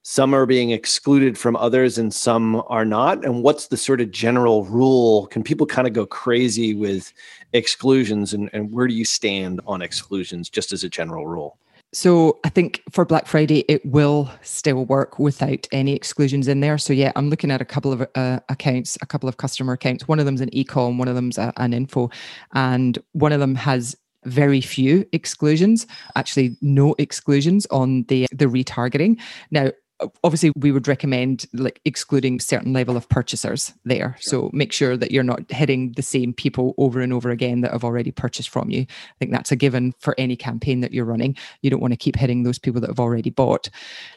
Some 0.04 0.34
are 0.34 0.46
being 0.46 0.72
excluded 0.72 1.38
from 1.38 1.54
others 1.54 1.96
and 1.96 2.12
some 2.12 2.60
are 2.66 2.84
not. 2.84 3.24
And 3.24 3.44
what's 3.44 3.68
the 3.68 3.76
sort 3.76 4.00
of 4.00 4.10
general 4.10 4.64
rule? 4.64 5.28
Can 5.28 5.44
people 5.44 5.64
kind 5.64 5.86
of 5.86 5.92
go 5.92 6.06
crazy 6.06 6.74
with 6.74 7.12
exclusions? 7.52 8.34
And, 8.34 8.50
and 8.52 8.72
where 8.72 8.88
do 8.88 8.94
you 8.94 9.04
stand 9.04 9.60
on 9.64 9.80
exclusions 9.80 10.50
just 10.50 10.72
as 10.72 10.82
a 10.82 10.88
general 10.88 11.28
rule? 11.28 11.56
So 11.94 12.40
I 12.42 12.48
think 12.48 12.82
for 12.90 13.04
Black 13.04 13.26
Friday, 13.26 13.66
it 13.68 13.84
will 13.84 14.30
still 14.40 14.86
work 14.86 15.18
without 15.18 15.66
any 15.72 15.94
exclusions 15.94 16.48
in 16.48 16.60
there. 16.60 16.78
So 16.78 16.94
yeah, 16.94 17.12
I'm 17.16 17.28
looking 17.28 17.50
at 17.50 17.60
a 17.60 17.66
couple 17.66 17.92
of 17.92 18.06
uh, 18.14 18.40
accounts, 18.48 18.96
a 19.02 19.06
couple 19.06 19.28
of 19.28 19.36
customer 19.36 19.74
accounts. 19.74 20.08
One 20.08 20.18
of 20.18 20.24
them's 20.24 20.40
an 20.40 20.50
ecom, 20.50 20.96
one 20.96 21.08
of 21.08 21.14
them's 21.14 21.36
a, 21.36 21.52
an 21.58 21.74
info, 21.74 22.10
and 22.54 22.98
one 23.12 23.32
of 23.32 23.40
them 23.40 23.54
has 23.56 23.94
very 24.24 24.60
few 24.60 25.04
exclusions 25.12 25.84
actually 26.14 26.56
no 26.60 26.94
exclusions 26.98 27.66
on 27.72 28.04
the 28.04 28.26
the 28.30 28.44
retargeting 28.44 29.20
now 29.50 29.68
obviously 30.24 30.52
we 30.56 30.72
would 30.72 30.88
recommend 30.88 31.46
like 31.52 31.80
excluding 31.84 32.40
certain 32.40 32.72
level 32.72 32.96
of 32.96 33.08
purchasers 33.08 33.72
there. 33.84 34.16
Sure. 34.20 34.30
so 34.30 34.50
make 34.52 34.72
sure 34.72 34.96
that 34.96 35.10
you're 35.10 35.22
not 35.22 35.50
hitting 35.50 35.92
the 35.92 36.02
same 36.02 36.32
people 36.32 36.74
over 36.78 37.00
and 37.00 37.12
over 37.12 37.30
again 37.30 37.60
that 37.62 37.72
have 37.72 37.84
already 37.84 38.10
purchased 38.10 38.48
from 38.48 38.70
you. 38.70 38.82
I 38.82 39.14
think 39.18 39.32
that's 39.32 39.52
a 39.52 39.56
given 39.56 39.94
for 39.98 40.14
any 40.18 40.36
campaign 40.36 40.80
that 40.80 40.92
you're 40.92 41.04
running. 41.04 41.36
You 41.62 41.70
don't 41.70 41.80
want 41.80 41.92
to 41.92 41.96
keep 41.96 42.16
hitting 42.16 42.42
those 42.42 42.58
people 42.58 42.80
that 42.80 42.90
have 42.90 43.00
already 43.00 43.30
bought. 43.30 43.68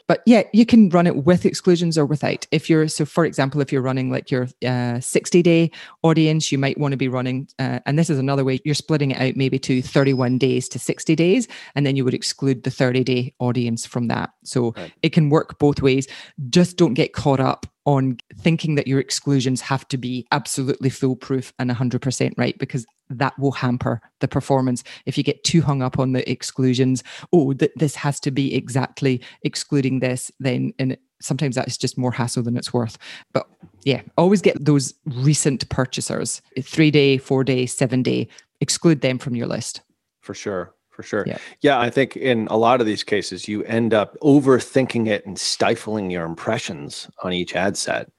But 0.06 0.22
yeah 0.26 0.42
you 0.52 0.66
can 0.66 0.88
run 0.90 1.06
it 1.06 1.24
with 1.24 1.46
exclusions 1.46 1.98
or 1.98 2.06
without. 2.06 2.46
If 2.50 2.68
you're 2.70 2.88
so 2.88 3.04
for 3.04 3.24
example 3.24 3.60
if 3.60 3.72
you're 3.72 3.82
running 3.82 4.10
like 4.10 4.30
your 4.30 4.48
uh, 4.66 5.00
60 5.00 5.42
day 5.42 5.70
audience 6.02 6.50
you 6.52 6.58
might 6.58 6.78
want 6.78 6.92
to 6.92 6.96
be 6.96 7.08
running 7.08 7.48
uh, 7.58 7.80
and 7.86 7.98
this 7.98 8.10
is 8.10 8.18
another 8.18 8.44
way 8.44 8.60
you're 8.64 8.74
splitting 8.74 9.10
it 9.12 9.20
out 9.20 9.36
maybe 9.36 9.58
to 9.60 9.82
31 9.82 10.38
days 10.38 10.68
to 10.68 10.78
60 10.78 11.14
days 11.14 11.48
and 11.74 11.86
then 11.86 11.96
you 11.96 12.04
would 12.04 12.14
exclude 12.14 12.62
the 12.62 12.70
30 12.70 13.04
day 13.04 13.34
audience 13.38 13.86
from 13.86 14.08
that. 14.08 14.30
So 14.44 14.72
right. 14.76 14.92
it 15.02 15.10
can 15.10 15.30
work 15.30 15.58
both 15.58 15.75
both 15.76 15.82
ways. 15.82 16.08
Just 16.50 16.76
don't 16.76 16.94
get 16.94 17.12
caught 17.12 17.40
up 17.40 17.66
on 17.84 18.18
thinking 18.38 18.74
that 18.74 18.88
your 18.88 18.98
exclusions 18.98 19.60
have 19.60 19.86
to 19.88 19.96
be 19.96 20.26
absolutely 20.32 20.90
foolproof 20.90 21.52
and 21.58 21.70
100% 21.70 22.32
right 22.36 22.58
because 22.58 22.84
that 23.08 23.38
will 23.38 23.52
hamper 23.52 24.00
the 24.20 24.26
performance. 24.26 24.82
If 25.04 25.16
you 25.16 25.22
get 25.22 25.44
too 25.44 25.62
hung 25.62 25.82
up 25.82 25.98
on 25.98 26.12
the 26.12 26.28
exclusions 26.28 27.04
oh 27.32 27.52
that 27.54 27.70
this 27.76 27.94
has 27.94 28.18
to 28.20 28.32
be 28.32 28.54
exactly 28.54 29.22
excluding 29.42 30.00
this 30.00 30.32
then 30.40 30.72
and 30.80 30.96
sometimes 31.20 31.54
that's 31.54 31.78
just 31.78 31.96
more 31.96 32.12
hassle 32.12 32.42
than 32.42 32.56
it's 32.56 32.72
worth. 32.72 32.98
But 33.32 33.46
yeah 33.84 34.02
always 34.18 34.42
get 34.42 34.64
those 34.64 34.94
recent 35.04 35.68
purchasers. 35.68 36.42
3 36.60 36.90
day 36.90 37.18
4 37.18 37.44
day 37.44 37.66
7 37.66 38.02
day 38.02 38.26
exclude 38.60 39.00
them 39.00 39.18
from 39.18 39.36
your 39.36 39.46
list. 39.46 39.82
For 40.22 40.34
sure 40.34 40.75
for 40.96 41.02
sure. 41.02 41.24
Yeah. 41.26 41.38
yeah, 41.60 41.78
I 41.78 41.90
think 41.90 42.16
in 42.16 42.48
a 42.48 42.56
lot 42.56 42.80
of 42.80 42.86
these 42.86 43.04
cases, 43.04 43.46
you 43.46 43.62
end 43.64 43.92
up 43.92 44.16
overthinking 44.22 45.06
it 45.06 45.26
and 45.26 45.38
stifling 45.38 46.10
your 46.10 46.24
impressions 46.24 47.08
on 47.22 47.34
each 47.34 47.54
ad 47.54 47.76
set. 47.76 48.10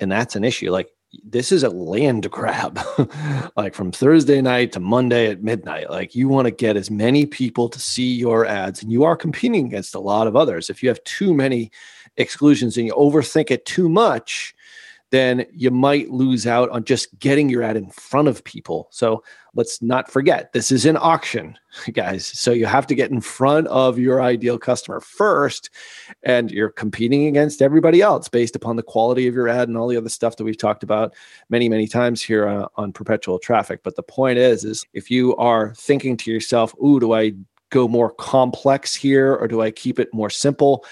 And 0.00 0.10
that's 0.10 0.34
an 0.34 0.42
issue. 0.42 0.70
Like, 0.70 0.88
this 1.22 1.52
is 1.52 1.62
a 1.62 1.68
land 1.68 2.28
grab, 2.30 2.80
like 3.56 3.74
from 3.74 3.92
Thursday 3.92 4.40
night 4.40 4.72
to 4.72 4.80
Monday 4.80 5.30
at 5.30 5.42
midnight. 5.42 5.90
Like, 5.90 6.14
you 6.14 6.28
want 6.28 6.46
to 6.46 6.50
get 6.50 6.76
as 6.76 6.90
many 6.90 7.26
people 7.26 7.68
to 7.68 7.78
see 7.78 8.14
your 8.14 8.46
ads, 8.46 8.82
and 8.82 8.90
you 8.90 9.04
are 9.04 9.16
competing 9.16 9.66
against 9.66 9.94
a 9.94 10.00
lot 10.00 10.26
of 10.26 10.34
others. 10.34 10.70
If 10.70 10.82
you 10.82 10.88
have 10.88 11.04
too 11.04 11.34
many 11.34 11.70
exclusions 12.16 12.76
and 12.76 12.86
you 12.86 12.94
overthink 12.94 13.50
it 13.50 13.66
too 13.66 13.88
much, 13.88 14.54
then 15.14 15.46
you 15.52 15.70
might 15.70 16.10
lose 16.10 16.44
out 16.44 16.68
on 16.70 16.82
just 16.82 17.16
getting 17.20 17.48
your 17.48 17.62
ad 17.62 17.76
in 17.76 17.88
front 17.88 18.26
of 18.26 18.42
people. 18.42 18.88
So 18.90 19.22
let's 19.54 19.80
not 19.80 20.10
forget 20.10 20.52
this 20.52 20.72
is 20.72 20.84
an 20.86 20.96
auction, 20.96 21.56
guys. 21.92 22.26
So 22.26 22.50
you 22.50 22.66
have 22.66 22.86
to 22.88 22.96
get 22.96 23.12
in 23.12 23.20
front 23.20 23.68
of 23.68 23.96
your 23.96 24.20
ideal 24.20 24.58
customer 24.58 25.00
first, 25.00 25.70
and 26.24 26.50
you're 26.50 26.70
competing 26.70 27.26
against 27.26 27.62
everybody 27.62 28.02
else 28.02 28.28
based 28.28 28.56
upon 28.56 28.74
the 28.74 28.82
quality 28.82 29.28
of 29.28 29.34
your 29.34 29.48
ad 29.48 29.68
and 29.68 29.78
all 29.78 29.86
the 29.86 29.96
other 29.96 30.08
stuff 30.08 30.36
that 30.36 30.44
we've 30.44 30.58
talked 30.58 30.82
about 30.82 31.14
many, 31.48 31.68
many 31.68 31.86
times 31.86 32.20
here 32.20 32.48
uh, 32.48 32.66
on 32.74 32.92
perpetual 32.92 33.38
traffic. 33.38 33.84
But 33.84 33.94
the 33.94 34.02
point 34.02 34.38
is, 34.38 34.64
is 34.64 34.84
if 34.94 35.12
you 35.12 35.36
are 35.36 35.74
thinking 35.76 36.16
to 36.18 36.32
yourself, 36.32 36.74
"Ooh, 36.82 36.98
do 36.98 37.12
I 37.12 37.34
go 37.70 37.86
more 37.86 38.10
complex 38.10 38.96
here, 38.96 39.32
or 39.36 39.46
do 39.46 39.62
I 39.62 39.70
keep 39.70 40.00
it 40.00 40.12
more 40.12 40.30
simple?" 40.30 40.84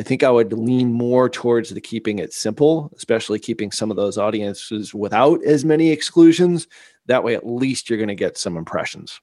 I 0.00 0.02
think 0.02 0.22
I 0.22 0.30
would 0.30 0.52
lean 0.52 0.92
more 0.92 1.28
towards 1.28 1.70
the 1.70 1.80
keeping 1.80 2.18
it 2.18 2.32
simple, 2.32 2.90
especially 2.96 3.38
keeping 3.38 3.70
some 3.70 3.90
of 3.90 3.96
those 3.96 4.16
audiences 4.16 4.94
without 4.94 5.44
as 5.44 5.64
many 5.64 5.90
exclusions. 5.90 6.66
That 7.06 7.24
way, 7.24 7.34
at 7.34 7.46
least 7.46 7.90
you're 7.90 7.98
going 7.98 8.08
to 8.08 8.14
get 8.14 8.38
some 8.38 8.56
impressions. 8.56 9.20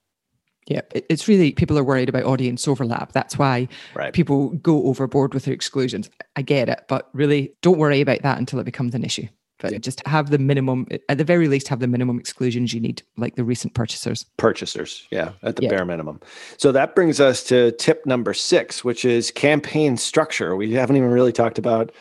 Yeah, 0.66 0.82
it's 0.92 1.26
really 1.26 1.52
people 1.52 1.76
are 1.78 1.84
worried 1.84 2.08
about 2.08 2.24
audience 2.24 2.68
overlap. 2.68 3.10
That's 3.12 3.36
why 3.36 3.66
right. 3.94 4.12
people 4.12 4.50
go 4.50 4.84
overboard 4.84 5.34
with 5.34 5.46
their 5.46 5.54
exclusions. 5.54 6.08
I 6.36 6.42
get 6.42 6.68
it, 6.68 6.84
but 6.86 7.08
really 7.12 7.54
don't 7.62 7.78
worry 7.78 8.00
about 8.00 8.22
that 8.22 8.38
until 8.38 8.60
it 8.60 8.64
becomes 8.64 8.94
an 8.94 9.02
issue. 9.02 9.26
But 9.60 9.72
yeah. 9.72 9.78
just 9.78 10.06
have 10.06 10.30
the 10.30 10.38
minimum, 10.38 10.86
at 11.08 11.18
the 11.18 11.24
very 11.24 11.48
least, 11.48 11.68
have 11.68 11.80
the 11.80 11.86
minimum 11.86 12.18
exclusions 12.18 12.74
you 12.74 12.80
need, 12.80 13.02
like 13.16 13.36
the 13.36 13.44
recent 13.44 13.74
purchasers. 13.74 14.26
Purchasers, 14.36 15.06
yeah, 15.10 15.32
at 15.42 15.56
the 15.56 15.62
yeah. 15.62 15.68
bare 15.70 15.84
minimum. 15.84 16.20
So 16.56 16.72
that 16.72 16.94
brings 16.94 17.20
us 17.20 17.44
to 17.44 17.72
tip 17.72 18.04
number 18.06 18.34
six, 18.34 18.84
which 18.84 19.04
is 19.04 19.30
campaign 19.30 19.96
structure. 19.96 20.56
We 20.56 20.72
haven't 20.72 20.96
even 20.96 21.10
really 21.10 21.32
talked 21.32 21.58
about 21.58 21.92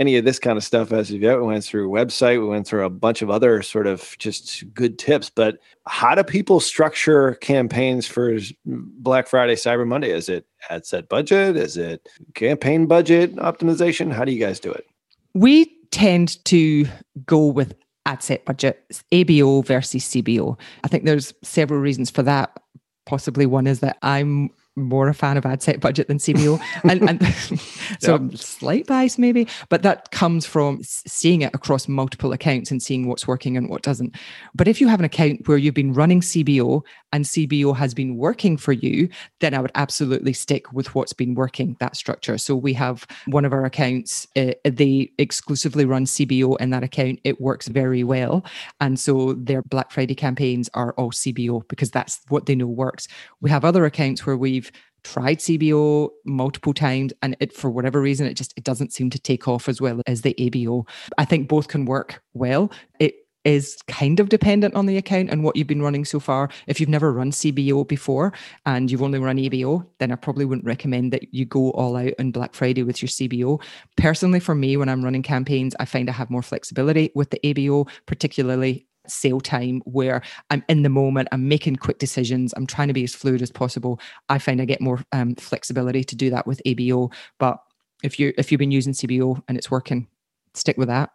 any 0.00 0.16
of 0.16 0.24
this 0.24 0.38
kind 0.38 0.56
of 0.56 0.64
stuff 0.64 0.92
as 0.92 1.10
of 1.10 1.20
yet. 1.20 1.38
We 1.38 1.46
went 1.46 1.64
through 1.64 1.88
website, 1.88 2.40
we 2.40 2.46
went 2.46 2.66
through 2.66 2.84
a 2.84 2.90
bunch 2.90 3.22
of 3.22 3.30
other 3.30 3.62
sort 3.62 3.86
of 3.86 4.16
just 4.18 4.64
good 4.74 4.98
tips. 4.98 5.30
But 5.30 5.58
how 5.86 6.14
do 6.14 6.24
people 6.24 6.60
structure 6.60 7.34
campaigns 7.36 8.06
for 8.06 8.38
Black 8.64 9.28
Friday, 9.28 9.54
Cyber 9.54 9.86
Monday? 9.86 10.10
Is 10.10 10.28
it 10.28 10.46
ad 10.68 10.86
set 10.86 11.08
budget? 11.08 11.56
Is 11.56 11.76
it 11.76 12.08
campaign 12.34 12.86
budget 12.86 13.36
optimization? 13.36 14.12
How 14.12 14.24
do 14.24 14.32
you 14.32 14.40
guys 14.44 14.58
do 14.58 14.72
it? 14.72 14.86
We 15.34 15.66
tend 15.94 16.44
to 16.44 16.86
go 17.24 17.46
with 17.46 17.72
ad 18.04 18.20
set 18.20 18.44
budget, 18.44 18.84
ABO 19.12 19.64
versus 19.64 20.02
CBO. 20.02 20.58
I 20.82 20.88
think 20.88 21.04
there's 21.04 21.32
several 21.44 21.78
reasons 21.78 22.10
for 22.10 22.24
that. 22.24 22.58
Possibly 23.06 23.46
one 23.46 23.68
is 23.68 23.78
that 23.78 23.98
I'm 24.02 24.50
more 24.74 25.08
a 25.08 25.14
fan 25.14 25.36
of 25.36 25.46
ad 25.46 25.62
set 25.62 25.78
budget 25.78 26.08
than 26.08 26.18
CBO. 26.18 26.60
and, 26.90 27.08
and 27.08 27.24
so 28.00 28.18
yep. 28.18 28.36
slight 28.36 28.88
bias 28.88 29.18
maybe, 29.18 29.46
but 29.68 29.82
that 29.82 30.10
comes 30.10 30.46
from 30.46 30.80
seeing 30.82 31.42
it 31.42 31.54
across 31.54 31.86
multiple 31.86 32.32
accounts 32.32 32.72
and 32.72 32.82
seeing 32.82 33.06
what's 33.06 33.28
working 33.28 33.56
and 33.56 33.68
what 33.68 33.82
doesn't. 33.82 34.16
But 34.52 34.66
if 34.66 34.80
you 34.80 34.88
have 34.88 34.98
an 34.98 35.04
account 35.04 35.46
where 35.46 35.58
you've 35.58 35.74
been 35.74 35.94
running 35.94 36.22
CBO 36.22 36.82
and 37.14 37.24
CBO 37.24 37.76
has 37.76 37.94
been 37.94 38.16
working 38.16 38.56
for 38.56 38.72
you, 38.72 39.08
then 39.38 39.54
I 39.54 39.60
would 39.60 39.70
absolutely 39.76 40.32
stick 40.32 40.72
with 40.72 40.96
what's 40.96 41.12
been 41.12 41.36
working, 41.36 41.76
that 41.78 41.94
structure. 41.94 42.36
So 42.38 42.56
we 42.56 42.72
have 42.72 43.06
one 43.26 43.44
of 43.44 43.52
our 43.52 43.64
accounts, 43.64 44.26
uh, 44.34 44.54
they 44.64 45.12
exclusively 45.16 45.84
run 45.84 46.06
CBO 46.06 46.60
in 46.60 46.70
that 46.70 46.82
account. 46.82 47.20
It 47.22 47.40
works 47.40 47.68
very 47.68 48.02
well. 48.02 48.44
And 48.80 48.98
so 48.98 49.34
their 49.34 49.62
Black 49.62 49.92
Friday 49.92 50.16
campaigns 50.16 50.68
are 50.74 50.92
all 50.94 51.12
CBO 51.12 51.66
because 51.68 51.92
that's 51.92 52.20
what 52.30 52.46
they 52.46 52.56
know 52.56 52.66
works. 52.66 53.06
We 53.40 53.48
have 53.48 53.64
other 53.64 53.84
accounts 53.84 54.26
where 54.26 54.36
we've 54.36 54.72
tried 55.04 55.38
CBO 55.38 56.08
multiple 56.24 56.74
times 56.74 57.12
and 57.22 57.36
it 57.38 57.52
for 57.52 57.70
whatever 57.70 58.00
reason 58.00 58.26
it 58.26 58.34
just 58.34 58.54
it 58.56 58.64
doesn't 58.64 58.92
seem 58.92 59.10
to 59.10 59.18
take 59.20 59.46
off 59.46 59.68
as 59.68 59.80
well 59.80 60.00
as 60.06 60.22
the 60.22 60.34
ABO. 60.38 60.88
I 61.16 61.24
think 61.24 61.46
both 61.46 61.68
can 61.68 61.84
work 61.84 62.22
well. 62.32 62.72
It 62.98 63.14
is 63.44 63.76
kind 63.88 64.20
of 64.20 64.28
dependent 64.28 64.74
on 64.74 64.86
the 64.86 64.96
account 64.96 65.30
and 65.30 65.44
what 65.44 65.56
you've 65.56 65.66
been 65.66 65.82
running 65.82 66.04
so 66.04 66.18
far. 66.18 66.48
If 66.66 66.80
you've 66.80 66.88
never 66.88 67.12
run 67.12 67.30
CBO 67.30 67.86
before 67.86 68.32
and 68.66 68.90
you've 68.90 69.02
only 69.02 69.18
run 69.18 69.36
ABO, 69.36 69.86
then 69.98 70.12
I 70.12 70.16
probably 70.16 70.44
wouldn't 70.44 70.66
recommend 70.66 71.12
that 71.12 71.32
you 71.34 71.44
go 71.44 71.70
all 71.72 71.96
out 71.96 72.12
on 72.18 72.30
Black 72.30 72.54
Friday 72.54 72.82
with 72.82 73.02
your 73.02 73.08
CBO. 73.08 73.60
Personally, 73.96 74.40
for 74.40 74.54
me, 74.54 74.76
when 74.76 74.88
I'm 74.88 75.04
running 75.04 75.22
campaigns, 75.22 75.74
I 75.78 75.84
find 75.84 76.08
I 76.08 76.12
have 76.12 76.30
more 76.30 76.42
flexibility 76.42 77.10
with 77.14 77.30
the 77.30 77.40
ABO, 77.44 77.88
particularly 78.06 78.86
sale 79.06 79.40
time 79.40 79.82
where 79.84 80.22
I'm 80.50 80.64
in 80.68 80.82
the 80.82 80.88
moment, 80.88 81.28
I'm 81.30 81.46
making 81.46 81.76
quick 81.76 81.98
decisions, 81.98 82.54
I'm 82.56 82.66
trying 82.66 82.88
to 82.88 82.94
be 82.94 83.04
as 83.04 83.14
fluid 83.14 83.42
as 83.42 83.50
possible. 83.50 84.00
I 84.28 84.38
find 84.38 84.60
I 84.60 84.64
get 84.64 84.80
more 84.80 85.02
um, 85.12 85.34
flexibility 85.34 86.04
to 86.04 86.16
do 86.16 86.30
that 86.30 86.46
with 86.46 86.62
ABO. 86.66 87.12
But 87.38 87.58
if 88.02 88.18
you 88.18 88.32
if 88.38 88.50
you've 88.50 88.58
been 88.58 88.70
using 88.70 88.92
CBO 88.92 89.42
and 89.48 89.58
it's 89.58 89.70
working, 89.70 90.08
stick 90.54 90.78
with 90.78 90.88
that. 90.88 91.10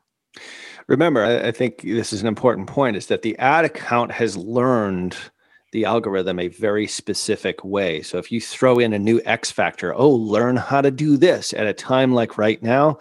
Remember, 0.87 1.23
I 1.23 1.51
think 1.51 1.81
this 1.81 2.13
is 2.13 2.21
an 2.21 2.27
important 2.27 2.67
point: 2.67 2.97
is 2.97 3.07
that 3.07 3.21
the 3.21 3.37
ad 3.37 3.65
account 3.65 4.11
has 4.11 4.35
learned 4.35 5.15
the 5.71 5.85
algorithm 5.85 6.39
a 6.39 6.47
very 6.47 6.87
specific 6.87 7.63
way. 7.63 8.01
So 8.01 8.17
if 8.17 8.31
you 8.31 8.41
throw 8.41 8.79
in 8.79 8.93
a 8.93 8.99
new 8.99 9.21
X 9.25 9.51
factor, 9.51 9.93
oh, 9.93 10.09
learn 10.09 10.57
how 10.57 10.81
to 10.81 10.89
do 10.89 11.15
this 11.15 11.53
at 11.53 11.67
a 11.67 11.73
time 11.73 12.13
like 12.13 12.37
right 12.37 12.61
now, 12.63 12.97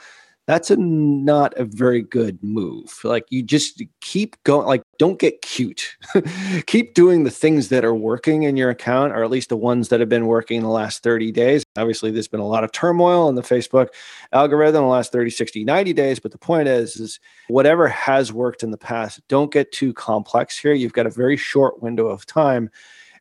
that's 0.48 0.70
a 0.70 0.76
not 0.78 1.52
a 1.58 1.64
very 1.66 2.00
good 2.00 2.42
move. 2.42 3.00
Like 3.04 3.26
you 3.28 3.42
just 3.42 3.82
keep 4.00 4.42
going, 4.44 4.66
like 4.66 4.80
don't 4.98 5.18
get 5.18 5.42
cute. 5.42 5.94
keep 6.66 6.94
doing 6.94 7.24
the 7.24 7.30
things 7.30 7.68
that 7.68 7.84
are 7.84 7.94
working 7.94 8.44
in 8.44 8.56
your 8.56 8.70
account, 8.70 9.12
or 9.12 9.22
at 9.22 9.30
least 9.30 9.50
the 9.50 9.58
ones 9.58 9.90
that 9.90 10.00
have 10.00 10.08
been 10.08 10.24
working 10.26 10.62
the 10.62 10.68
last 10.68 11.02
30 11.02 11.32
days. 11.32 11.64
Obviously, 11.76 12.10
there's 12.10 12.28
been 12.28 12.40
a 12.40 12.46
lot 12.46 12.64
of 12.64 12.72
turmoil 12.72 13.28
in 13.28 13.34
the 13.34 13.42
Facebook 13.42 13.88
algorithm 14.32 14.84
in 14.84 14.88
the 14.88 14.90
last 14.90 15.12
30, 15.12 15.28
60, 15.28 15.64
90 15.64 15.92
days. 15.92 16.18
But 16.18 16.32
the 16.32 16.38
point 16.38 16.66
is, 16.66 16.96
is 16.96 17.20
whatever 17.48 17.86
has 17.86 18.32
worked 18.32 18.62
in 18.62 18.70
the 18.70 18.78
past, 18.78 19.20
don't 19.28 19.52
get 19.52 19.70
too 19.70 19.92
complex 19.92 20.58
here. 20.58 20.72
You've 20.72 20.94
got 20.94 21.06
a 21.06 21.10
very 21.10 21.36
short 21.36 21.82
window 21.82 22.06
of 22.06 22.24
time. 22.24 22.70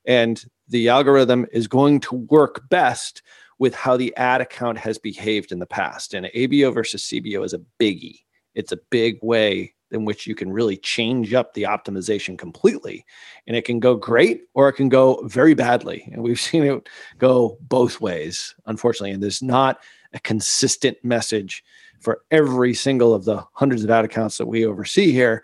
And 0.05 0.41
the 0.69 0.87
algorithm 0.87 1.45
is 1.51 1.67
going 1.67 1.99
to 1.99 2.15
work 2.15 2.69
best 2.69 3.21
with 3.59 3.73
how 3.73 3.97
the 3.97 4.15
ad 4.17 4.41
account 4.41 4.77
has 4.77 4.97
behaved 4.97 5.51
in 5.51 5.59
the 5.59 5.65
past. 5.65 6.13
And 6.13 6.27
ABO 6.35 6.73
versus 6.73 7.03
CBO 7.03 7.43
is 7.43 7.53
a 7.53 7.61
biggie. 7.79 8.21
It's 8.53 8.71
a 8.71 8.79
big 8.89 9.19
way 9.21 9.73
in 9.91 10.05
which 10.05 10.27
you 10.27 10.35
can 10.35 10.51
really 10.51 10.77
change 10.77 11.33
up 11.33 11.53
the 11.53 11.63
optimization 11.63 12.37
completely. 12.37 13.05
And 13.47 13.55
it 13.55 13.65
can 13.65 13.79
go 13.79 13.95
great 13.95 14.43
or 14.53 14.67
it 14.67 14.73
can 14.73 14.89
go 14.89 15.21
very 15.25 15.53
badly. 15.53 16.09
And 16.11 16.21
we've 16.21 16.39
seen 16.39 16.63
it 16.63 16.89
go 17.17 17.57
both 17.61 18.01
ways, 18.01 18.55
unfortunately. 18.65 19.11
And 19.11 19.23
there's 19.23 19.41
not 19.41 19.79
a 20.13 20.19
consistent 20.19 20.97
message 21.03 21.63
for 21.99 22.21
every 22.31 22.73
single 22.73 23.13
of 23.13 23.25
the 23.25 23.43
hundreds 23.53 23.83
of 23.83 23.89
ad 23.89 24.05
accounts 24.05 24.37
that 24.37 24.45
we 24.45 24.65
oversee 24.65 25.11
here. 25.11 25.43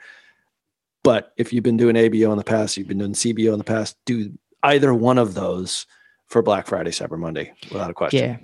But 1.03 1.33
if 1.37 1.51
you've 1.51 1.63
been 1.63 1.77
doing 1.77 1.95
ABO 1.95 2.31
in 2.31 2.37
the 2.37 2.43
past, 2.43 2.77
you've 2.77 2.87
been 2.87 2.99
doing 2.99 3.13
CBO 3.13 3.53
in 3.53 3.57
the 3.57 3.63
past, 3.63 3.97
do 4.05 4.31
either 4.61 4.93
one 4.93 5.17
of 5.17 5.33
those 5.33 5.85
for 6.33 6.41
Black 6.41 6.67
Friday, 6.67 6.89
Cyber 6.89 7.17
Monday, 7.17 7.53
without 7.71 7.89
a 7.89 7.93
question. 7.93 8.29
Yeah. 8.29 8.37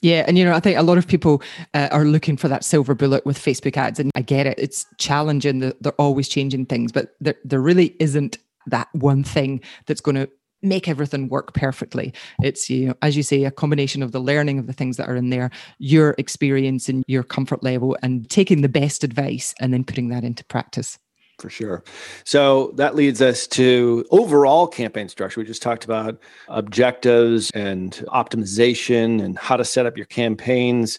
Yeah, 0.00 0.24
and 0.26 0.36
you 0.36 0.44
know, 0.44 0.52
I 0.52 0.58
think 0.58 0.76
a 0.76 0.82
lot 0.82 0.98
of 0.98 1.06
people 1.06 1.40
uh, 1.74 1.88
are 1.92 2.04
looking 2.04 2.36
for 2.36 2.48
that 2.48 2.64
silver 2.64 2.92
bullet 2.92 3.24
with 3.24 3.38
Facebook 3.38 3.76
ads, 3.76 4.00
and 4.00 4.10
I 4.16 4.22
get 4.22 4.48
it. 4.48 4.58
It's 4.58 4.84
challenging; 4.98 5.60
they're 5.60 5.92
always 5.92 6.28
changing 6.28 6.66
things, 6.66 6.90
but 6.90 7.14
there, 7.20 7.36
there 7.44 7.60
really 7.60 7.94
isn't 8.00 8.36
that 8.66 8.88
one 8.94 9.22
thing 9.22 9.60
that's 9.86 10.00
going 10.00 10.16
to 10.16 10.28
make 10.60 10.88
everything 10.88 11.28
work 11.28 11.54
perfectly. 11.54 12.12
It's 12.42 12.68
you 12.68 12.88
know, 12.88 12.94
as 13.00 13.16
you 13.16 13.22
say, 13.22 13.44
a 13.44 13.52
combination 13.52 14.02
of 14.02 14.10
the 14.10 14.18
learning 14.18 14.58
of 14.58 14.66
the 14.66 14.72
things 14.72 14.96
that 14.96 15.08
are 15.08 15.14
in 15.14 15.30
there, 15.30 15.52
your 15.78 16.16
experience 16.18 16.88
and 16.88 17.04
your 17.06 17.22
comfort 17.22 17.62
level, 17.62 17.96
and 18.02 18.28
taking 18.28 18.62
the 18.62 18.68
best 18.68 19.04
advice 19.04 19.54
and 19.60 19.72
then 19.72 19.84
putting 19.84 20.08
that 20.08 20.24
into 20.24 20.44
practice 20.46 20.98
for 21.42 21.50
sure. 21.50 21.84
So 22.24 22.72
that 22.76 22.94
leads 22.94 23.20
us 23.20 23.46
to 23.48 24.06
overall 24.10 24.66
campaign 24.66 25.08
structure. 25.08 25.40
We 25.40 25.46
just 25.46 25.60
talked 25.60 25.84
about 25.84 26.18
objectives 26.48 27.50
and 27.50 27.92
optimization 28.08 29.22
and 29.22 29.36
how 29.36 29.56
to 29.56 29.64
set 29.64 29.84
up 29.84 29.96
your 29.96 30.06
campaigns. 30.06 30.98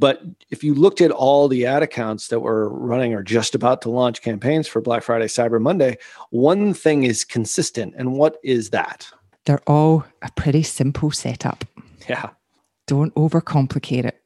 But 0.00 0.22
if 0.50 0.64
you 0.64 0.74
looked 0.74 1.00
at 1.00 1.10
all 1.10 1.48
the 1.48 1.66
ad 1.66 1.82
accounts 1.82 2.28
that 2.28 2.40
were 2.40 2.68
running 2.68 3.14
or 3.14 3.22
just 3.22 3.54
about 3.54 3.82
to 3.82 3.90
launch 3.90 4.22
campaigns 4.22 4.66
for 4.66 4.80
Black 4.80 5.02
Friday, 5.02 5.26
Cyber 5.26 5.60
Monday, 5.60 5.98
one 6.30 6.72
thing 6.72 7.02
is 7.04 7.24
consistent. 7.24 7.94
And 7.96 8.12
what 8.12 8.38
is 8.42 8.70
that? 8.70 9.08
They're 9.44 9.62
all 9.66 10.04
a 10.22 10.30
pretty 10.36 10.62
simple 10.62 11.10
setup. 11.10 11.64
Yeah. 12.08 12.30
Don't 12.86 13.14
overcomplicate 13.14 14.04
it. 14.04 14.22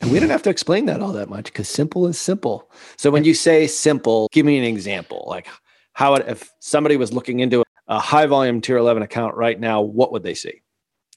And 0.00 0.10
we 0.10 0.18
don't 0.18 0.30
have 0.30 0.42
to 0.44 0.50
explain 0.50 0.86
that 0.86 1.00
all 1.00 1.12
that 1.12 1.28
much 1.28 1.44
because 1.46 1.68
simple 1.68 2.06
is 2.06 2.18
simple. 2.18 2.70
So 2.96 3.10
when 3.10 3.24
you 3.24 3.34
say 3.34 3.66
simple, 3.66 4.28
give 4.32 4.46
me 4.46 4.58
an 4.58 4.64
example. 4.64 5.24
Like 5.28 5.46
how 5.92 6.14
it, 6.14 6.26
if 6.26 6.50
somebody 6.60 6.96
was 6.96 7.12
looking 7.12 7.40
into 7.40 7.62
a 7.88 7.98
high 7.98 8.26
volume 8.26 8.60
tier 8.60 8.78
11 8.78 9.02
account 9.02 9.34
right 9.36 9.58
now, 9.58 9.82
what 9.82 10.12
would 10.12 10.22
they 10.22 10.34
see? 10.34 10.62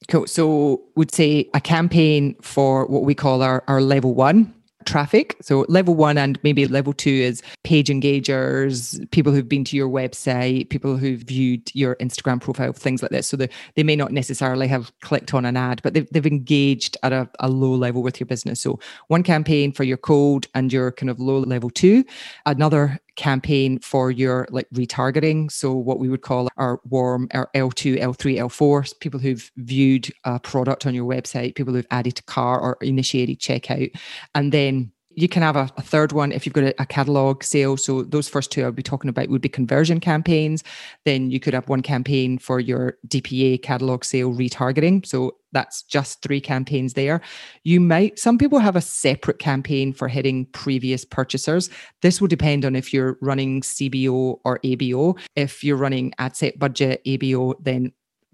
Cool. 0.10 0.28
So 0.28 0.84
would 0.96 1.14
say 1.14 1.50
a 1.54 1.62
campaign 1.62 2.36
for 2.42 2.86
what 2.88 3.04
we 3.04 3.16
call 3.16 3.42
our, 3.42 3.64
our 3.68 3.82
level 3.82 4.14
one 4.14 4.54
traffic. 4.86 5.36
So 5.42 5.66
level 5.68 5.96
one 5.96 6.18
and 6.18 6.40
maybe 6.44 6.68
level 6.68 6.94
two 6.94 7.10
is 7.10 7.42
page 7.64 7.88
engagers, 7.88 9.10
people 9.12 9.32
who've 9.32 9.48
been 9.48 9.64
to 9.66 9.78
your 9.78 9.90
website, 9.90 10.70
people 10.70 10.98
who've 10.98 11.22
viewed 11.22 11.74
your 11.74 11.96
Instagram 11.98 12.42
profile, 12.42 12.74
things 12.74 13.02
like 13.02 13.12
this. 13.12 13.28
So 13.28 13.38
they, 13.38 13.50
they 13.76 13.84
may 13.84 13.96
not 13.96 14.12
necessarily 14.12 14.68
have 14.68 14.92
clicked 15.02 15.34
on 15.34 15.46
an 15.46 15.58
ad, 15.58 15.82
but 15.84 15.94
they've, 15.94 16.10
they've 16.12 16.26
engaged 16.26 16.98
at 17.04 17.14
a, 17.14 17.30
a 17.40 17.50
low 17.50 17.74
level 17.74 18.04
with 18.04 18.20
your 18.20 18.28
business. 18.28 18.60
So 18.60 18.80
one 19.08 19.24
campaign 19.24 19.72
for 19.72 19.84
your 19.84 19.98
code 19.98 20.48
and 20.54 20.72
your 20.72 20.92
kind 20.92 21.10
of 21.10 21.20
low 21.20 21.40
level 21.40 21.70
two, 21.70 22.04
another 22.46 23.00
campaign 23.16 23.80
for 23.80 24.12
your 24.12 24.48
like 24.50 24.68
retargeting. 24.74 25.52
So 25.52 25.74
what 25.74 26.00
we 26.00 26.10
would 26.10 26.22
call 26.22 26.50
our 26.58 26.80
warm 26.90 27.28
our 27.34 27.50
L2, 27.56 28.00
L3, 28.00 28.38
L4, 28.38 29.00
people 29.00 29.20
who've 29.20 29.52
viewed 29.58 30.12
a 30.24 30.40
product 30.40 30.86
on 30.86 30.94
your 30.94 31.06
website, 31.06 31.56
people 31.56 31.74
who've 31.74 31.88
added 31.92 32.16
to 32.16 32.24
car 32.24 32.60
or 32.60 32.78
initiated 32.82 33.40
checkout. 33.40 33.92
And 34.36 34.52
then 34.52 34.92
you 35.16 35.28
can 35.28 35.42
have 35.42 35.56
a, 35.56 35.70
a, 35.78 35.82
third 35.82 36.12
one 36.12 36.32
if 36.32 36.46
you've 36.46 36.54
got 36.54 36.64
a, 36.64 36.82
a, 36.82 36.86
catalog 36.86 37.44
sale. 37.44 37.78
So 37.78 38.04
those 38.04 38.28
first 38.28 38.52
two 38.52 38.64
I'll 38.64 38.72
be 38.72 38.84
talking 38.84 39.10
about 39.10 39.30
would 39.30 39.42
be 39.42 39.50
conversion 39.50 40.00
campaigns. 40.00 40.64
Then 41.06 41.32
you 41.32 41.40
could 41.40 41.54
have 41.54 41.68
one 41.68 41.82
campaign 41.82 42.38
for 42.38 42.60
your 42.60 42.98
DPA 43.08 43.62
catalog 43.62 44.04
sale 44.04 44.32
retargeting. 44.32 45.06
So 45.06 45.36
that's 45.52 45.84
just 45.84 46.22
three 46.22 46.42
campaigns 46.42 46.94
there. 46.94 47.22
You 47.64 47.80
might, 47.80 48.18
some 48.20 48.38
people 48.38 48.60
have 48.60 48.76
a 48.76 48.82
separate 48.82 49.40
campaign 49.40 49.94
for 49.94 50.08
hitting 50.08 50.46
previous 50.48 51.06
purchasers. 51.06 51.70
This 52.02 52.20
will 52.20 52.28
depend 52.28 52.66
on 52.66 52.76
if 52.76 52.94
you're 52.94 53.18
running 53.22 53.62
CBO 53.62 54.40
or 54.44 54.60
ABO. 54.60 55.18
If 55.36 55.64
you're 55.64 55.78
running 55.78 56.14
ad 56.18 56.36
set 56.36 56.58
budget 56.58 57.04
ABO, 57.06 57.56
then 57.62 57.92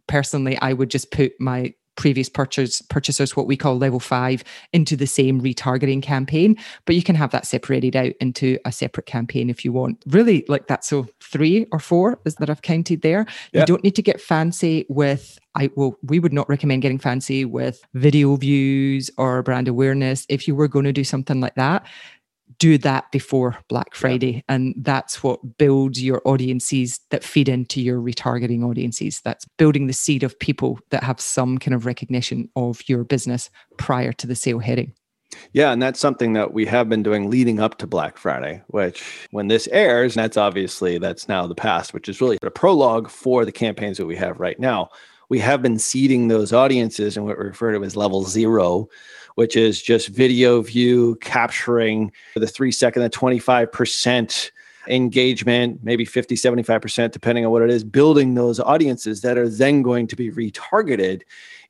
personally, 0.07 0.57
I 0.59 0.73
would 0.73 0.89
just 0.89 1.11
put 1.11 1.33
my 1.39 1.73
previous 1.99 2.29
purchase, 2.29 2.81
purchasers, 2.81 3.35
what 3.35 3.45
we 3.45 3.57
call 3.57 3.77
level 3.77 3.99
five, 3.99 4.43
into 4.73 4.95
the 4.95 5.05
same 5.05 5.41
retargeting 5.41 6.01
campaign. 6.01 6.57
But 6.85 6.95
you 6.95 7.03
can 7.03 7.15
have 7.15 7.31
that 7.31 7.45
separated 7.45 7.95
out 7.95 8.13
into 8.21 8.57
a 8.65 8.71
separate 8.71 9.05
campaign 9.05 9.49
if 9.49 9.65
you 9.65 9.73
want. 9.73 10.01
Really, 10.07 10.45
like 10.47 10.67
that. 10.67 10.85
So 10.85 11.07
three 11.21 11.67
or 11.71 11.79
four 11.79 12.19
is 12.25 12.35
that 12.35 12.49
I've 12.49 12.61
counted 12.61 13.01
there. 13.01 13.25
You 13.53 13.65
don't 13.65 13.83
need 13.83 13.95
to 13.95 14.01
get 14.01 14.21
fancy 14.21 14.85
with 14.87 15.37
I 15.55 15.69
well, 15.75 15.97
we 16.03 16.19
would 16.19 16.33
not 16.33 16.47
recommend 16.47 16.81
getting 16.81 16.99
fancy 16.99 17.43
with 17.43 17.81
video 17.93 18.35
views 18.35 19.09
or 19.17 19.43
brand 19.43 19.67
awareness. 19.67 20.25
If 20.29 20.47
you 20.47 20.55
were 20.55 20.67
going 20.67 20.85
to 20.85 20.93
do 20.93 21.03
something 21.03 21.41
like 21.41 21.55
that, 21.55 21.85
do 22.59 22.77
that 22.77 23.11
before 23.11 23.57
Black 23.69 23.95
Friday. 23.95 24.31
Yeah. 24.31 24.41
And 24.49 24.75
that's 24.77 25.23
what 25.23 25.57
builds 25.57 26.03
your 26.03 26.21
audiences 26.25 26.99
that 27.09 27.23
feed 27.23 27.49
into 27.49 27.81
your 27.81 27.99
retargeting 27.99 28.63
audiences. 28.63 29.21
That's 29.23 29.45
building 29.57 29.87
the 29.87 29.93
seed 29.93 30.23
of 30.23 30.37
people 30.37 30.79
that 30.91 31.03
have 31.03 31.19
some 31.19 31.57
kind 31.57 31.73
of 31.73 31.85
recognition 31.85 32.49
of 32.55 32.87
your 32.87 33.03
business 33.03 33.49
prior 33.77 34.11
to 34.13 34.27
the 34.27 34.35
sale 34.35 34.59
heading. 34.59 34.93
Yeah, 35.53 35.71
and 35.71 35.81
that's 35.81 35.99
something 35.99 36.33
that 36.33 36.53
we 36.53 36.65
have 36.65 36.89
been 36.89 37.03
doing 37.03 37.29
leading 37.29 37.59
up 37.59 37.77
to 37.77 37.87
Black 37.87 38.17
Friday, 38.17 38.61
which 38.67 39.27
when 39.31 39.47
this 39.47 39.67
airs, 39.71 40.15
that's 40.15 40.37
obviously 40.37 40.97
that's 40.97 41.27
now 41.27 41.47
the 41.47 41.55
past, 41.55 41.93
which 41.93 42.09
is 42.09 42.19
really 42.19 42.37
a 42.41 42.51
prologue 42.51 43.09
for 43.09 43.45
the 43.45 43.51
campaigns 43.51 43.97
that 43.97 44.05
we 44.05 44.15
have 44.15 44.39
right 44.39 44.59
now. 44.59 44.89
We 45.29 45.39
have 45.39 45.61
been 45.61 45.77
seeding 45.77 46.27
those 46.27 46.51
audiences 46.51 47.15
in 47.15 47.23
what 47.23 47.37
we 47.37 47.45
refer 47.45 47.71
to 47.73 47.83
as 47.83 47.95
level 47.95 48.23
zero, 48.23 48.89
which 49.39 49.55
is 49.55 49.81
just 49.81 50.09
video 50.09 50.61
view 50.61 51.15
capturing 51.21 52.11
the 52.35 52.45
three 52.45 52.73
second, 52.73 53.03
the 53.03 53.09
25% 53.09 54.51
engagement, 54.89 55.79
maybe 55.81 56.03
50, 56.03 56.35
75%, 56.35 57.11
depending 57.13 57.45
on 57.45 57.51
what 57.53 57.61
it 57.61 57.69
is, 57.69 57.85
building 57.85 58.33
those 58.33 58.59
audiences 58.59 59.21
that 59.21 59.37
are 59.37 59.47
then 59.47 59.81
going 59.81 60.07
to 60.07 60.17
be 60.17 60.29
retargeted 60.29 61.21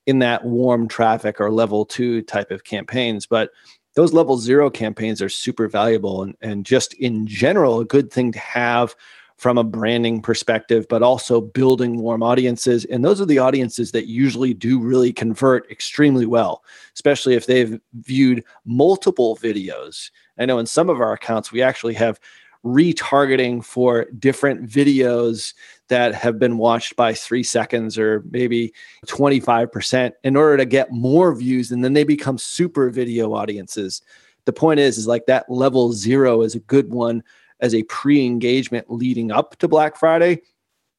in 0.08 0.18
that 0.18 0.46
warm 0.46 0.88
traffic 0.88 1.40
or 1.40 1.52
level 1.52 1.86
two 1.86 2.24
type 2.24 2.50
of 2.50 2.64
campaigns. 2.64 3.28
But 3.28 3.52
those 3.94 4.14
level 4.14 4.40
zero 4.40 4.72
campaigns 4.72 5.22
are 5.22 5.30
super 5.30 5.68
valuable 5.68 6.24
and, 6.24 6.36
and 6.42 6.66
just 6.66 6.96
in 6.96 7.28
general, 7.28 7.82
a 7.82 7.86
good 7.86 8.12
thing 8.12 8.32
to 8.32 8.40
have 8.40 8.96
from 9.40 9.58
a 9.58 9.64
branding 9.64 10.22
perspective, 10.22 10.86
but 10.90 11.02
also 11.02 11.40
building 11.40 12.02
warm 12.02 12.22
audiences. 12.22 12.84
And 12.86 13.06
those 13.06 13.22
are 13.22 13.26
the 13.26 13.40
audiences 13.40 13.94
that 13.94 14.06
usually 14.06 14.54
do 14.54 14.80
really 14.80 15.14
convert 15.14 15.72
extremely 15.72 16.26
well, 16.26 16.62
especially 16.94 17.36
if 17.36 17.46
they've 17.46 17.80
viewed 18.02 18.44
multiple 18.66 19.38
videos. 19.38 20.12
I 20.38 20.46
know 20.46 20.60
in 20.60 20.66
some 20.66 20.90
of 20.90 21.00
our 21.00 21.14
accounts, 21.14 21.54
we 21.54 21.62
actually 21.62 21.94
have 21.94 22.20
retargeting 22.66 23.64
for 23.64 24.08
different 24.20 24.70
videos 24.70 25.54
that 25.88 26.14
have 26.14 26.38
been 26.38 26.58
watched 26.58 26.98
by 26.98 27.14
three 27.14 27.44
seconds 27.44 27.98
or 27.98 28.26
maybe 28.32 28.74
25% 29.08 30.12
in 30.26 30.36
order 30.36 30.58
to 30.58 30.66
get 30.66 30.92
more 30.92 31.34
views. 31.34 31.72
And 31.72 31.82
then 31.82 31.94
they 31.94 32.04
become 32.04 32.38
super 32.38 32.90
video 32.90 33.34
audiences. 33.34 34.02
The 34.44 34.52
point 34.52 34.82
is, 34.82 34.98
is 34.98 35.08
like 35.08 35.28
that 35.28 35.50
level 35.50 35.94
zero 35.94 36.42
is 36.42 36.56
a 36.56 36.60
good 36.60 36.90
one 36.92 37.24
as 37.62 37.74
a 37.74 37.84
pre 37.84 38.26
engagement 38.26 38.90
leading 38.90 39.32
up 39.32 39.58
to 39.58 39.68
Black 39.68 39.96
Friday. 39.96 40.42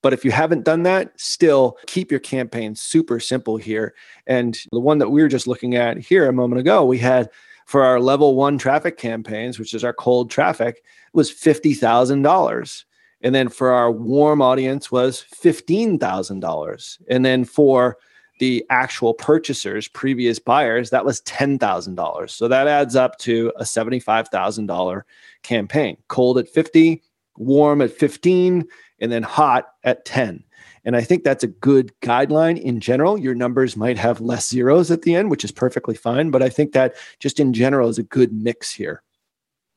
But 0.02 0.12
if 0.12 0.24
you 0.24 0.30
haven't 0.30 0.64
done 0.64 0.82
that, 0.84 1.12
still 1.20 1.76
keep 1.86 2.10
your 2.10 2.20
campaign 2.20 2.74
super 2.74 3.20
simple 3.20 3.56
here. 3.56 3.94
And 4.26 4.58
the 4.72 4.80
one 4.80 4.98
that 4.98 5.10
we 5.10 5.20
were 5.22 5.28
just 5.28 5.46
looking 5.46 5.74
at 5.74 5.98
here 5.98 6.26
a 6.26 6.32
moment 6.32 6.60
ago, 6.60 6.84
we 6.84 6.98
had 6.98 7.28
for 7.66 7.84
our 7.84 8.00
level 8.00 8.34
one 8.34 8.58
traffic 8.58 8.96
campaigns, 8.96 9.58
which 9.58 9.74
is 9.74 9.84
our 9.84 9.92
cold 9.92 10.30
traffic, 10.30 10.82
was 11.12 11.30
$50,000. 11.30 12.84
And 13.22 13.34
then 13.34 13.48
for 13.48 13.70
our 13.70 13.92
warm 13.92 14.40
audience 14.40 14.90
was 14.90 15.24
$15,000. 15.42 16.98
And 17.08 17.24
then 17.24 17.44
for 17.44 17.98
the 18.40 18.64
actual 18.70 19.14
purchasers, 19.14 19.86
previous 19.86 20.38
buyers, 20.38 20.90
that 20.90 21.04
was 21.04 21.20
$10,000. 21.22 22.30
So 22.30 22.48
that 22.48 22.66
adds 22.66 22.96
up 22.96 23.18
to 23.18 23.52
a 23.56 23.62
$75,000 23.62 25.02
campaign. 25.42 25.96
Cold 26.08 26.38
at 26.38 26.48
50, 26.48 27.02
warm 27.36 27.82
at 27.82 27.92
15, 27.92 28.66
and 28.98 29.12
then 29.12 29.22
hot 29.22 29.68
at 29.84 30.04
10. 30.06 30.42
And 30.84 30.96
I 30.96 31.02
think 31.02 31.22
that's 31.22 31.44
a 31.44 31.48
good 31.48 31.92
guideline 32.00 32.58
in 32.58 32.80
general. 32.80 33.18
Your 33.18 33.34
numbers 33.34 33.76
might 33.76 33.98
have 33.98 34.22
less 34.22 34.48
zeros 34.48 34.90
at 34.90 35.02
the 35.02 35.14
end, 35.14 35.30
which 35.30 35.44
is 35.44 35.52
perfectly 35.52 35.94
fine. 35.94 36.30
But 36.30 36.42
I 36.42 36.48
think 36.48 36.72
that 36.72 36.94
just 37.18 37.38
in 37.38 37.52
general 37.52 37.90
is 37.90 37.98
a 37.98 38.02
good 38.02 38.32
mix 38.32 38.72
here. 38.72 39.02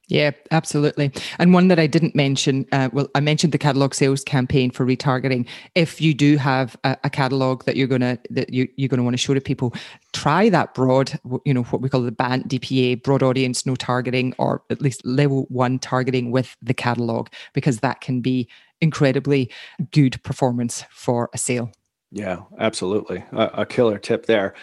Yeah, 0.10 0.32
absolutely. 0.52 1.12
And 1.40 1.54
one 1.54 1.70
that 1.70 1.80
I 1.80 1.88
didn't 1.88 2.14
mention, 2.14 2.66
uh, 2.74 2.90
well, 2.92 3.08
I 3.16 3.22
mentioned 3.22 3.54
the 3.54 3.58
catalog 3.58 3.94
sales 3.94 4.24
campaign 4.24 4.70
for 4.70 4.86
retargeting. 4.86 5.48
If 5.76 6.02
you 6.02 6.14
do 6.14 6.36
have 6.36 6.76
a, 6.84 6.98
a 7.06 7.10
catalog 7.10 7.64
that 7.64 7.78
you're 7.78 7.88
gonna 7.88 8.20
that 8.30 8.54
you, 8.54 8.68
you're 8.76 8.90
gonna 8.90 9.04
want 9.04 9.14
to 9.14 9.18
show 9.18 9.34
to 9.34 9.40
people, 9.40 9.74
try 10.12 10.50
that 10.50 10.74
broad, 10.74 11.18
you 11.46 11.54
know, 11.54 11.64
what 11.64 11.82
we 11.82 11.88
call 11.88 12.02
the 12.02 12.12
BANT 12.12 12.50
DPA, 12.50 13.02
broad 13.02 13.24
audience, 13.24 13.66
no 13.66 13.76
targeting, 13.76 14.36
or 14.38 14.64
at 14.70 14.82
least 14.82 15.06
level 15.06 15.46
one 15.50 15.80
targeting 15.80 16.32
with 16.32 16.58
the 16.62 16.74
catalog, 16.74 17.30
because 17.54 17.80
that 17.80 18.02
can 18.02 18.20
be 18.20 18.50
incredibly 18.82 19.50
good 19.92 20.22
performance 20.24 20.84
for 20.92 21.30
a 21.34 21.38
sale. 21.38 21.72
Yeah, 22.16 22.42
absolutely. 22.60 23.24
A, 23.32 23.50
a, 23.54 23.66
killer 23.66 23.98
tip 23.98 24.28
there. 24.28 24.54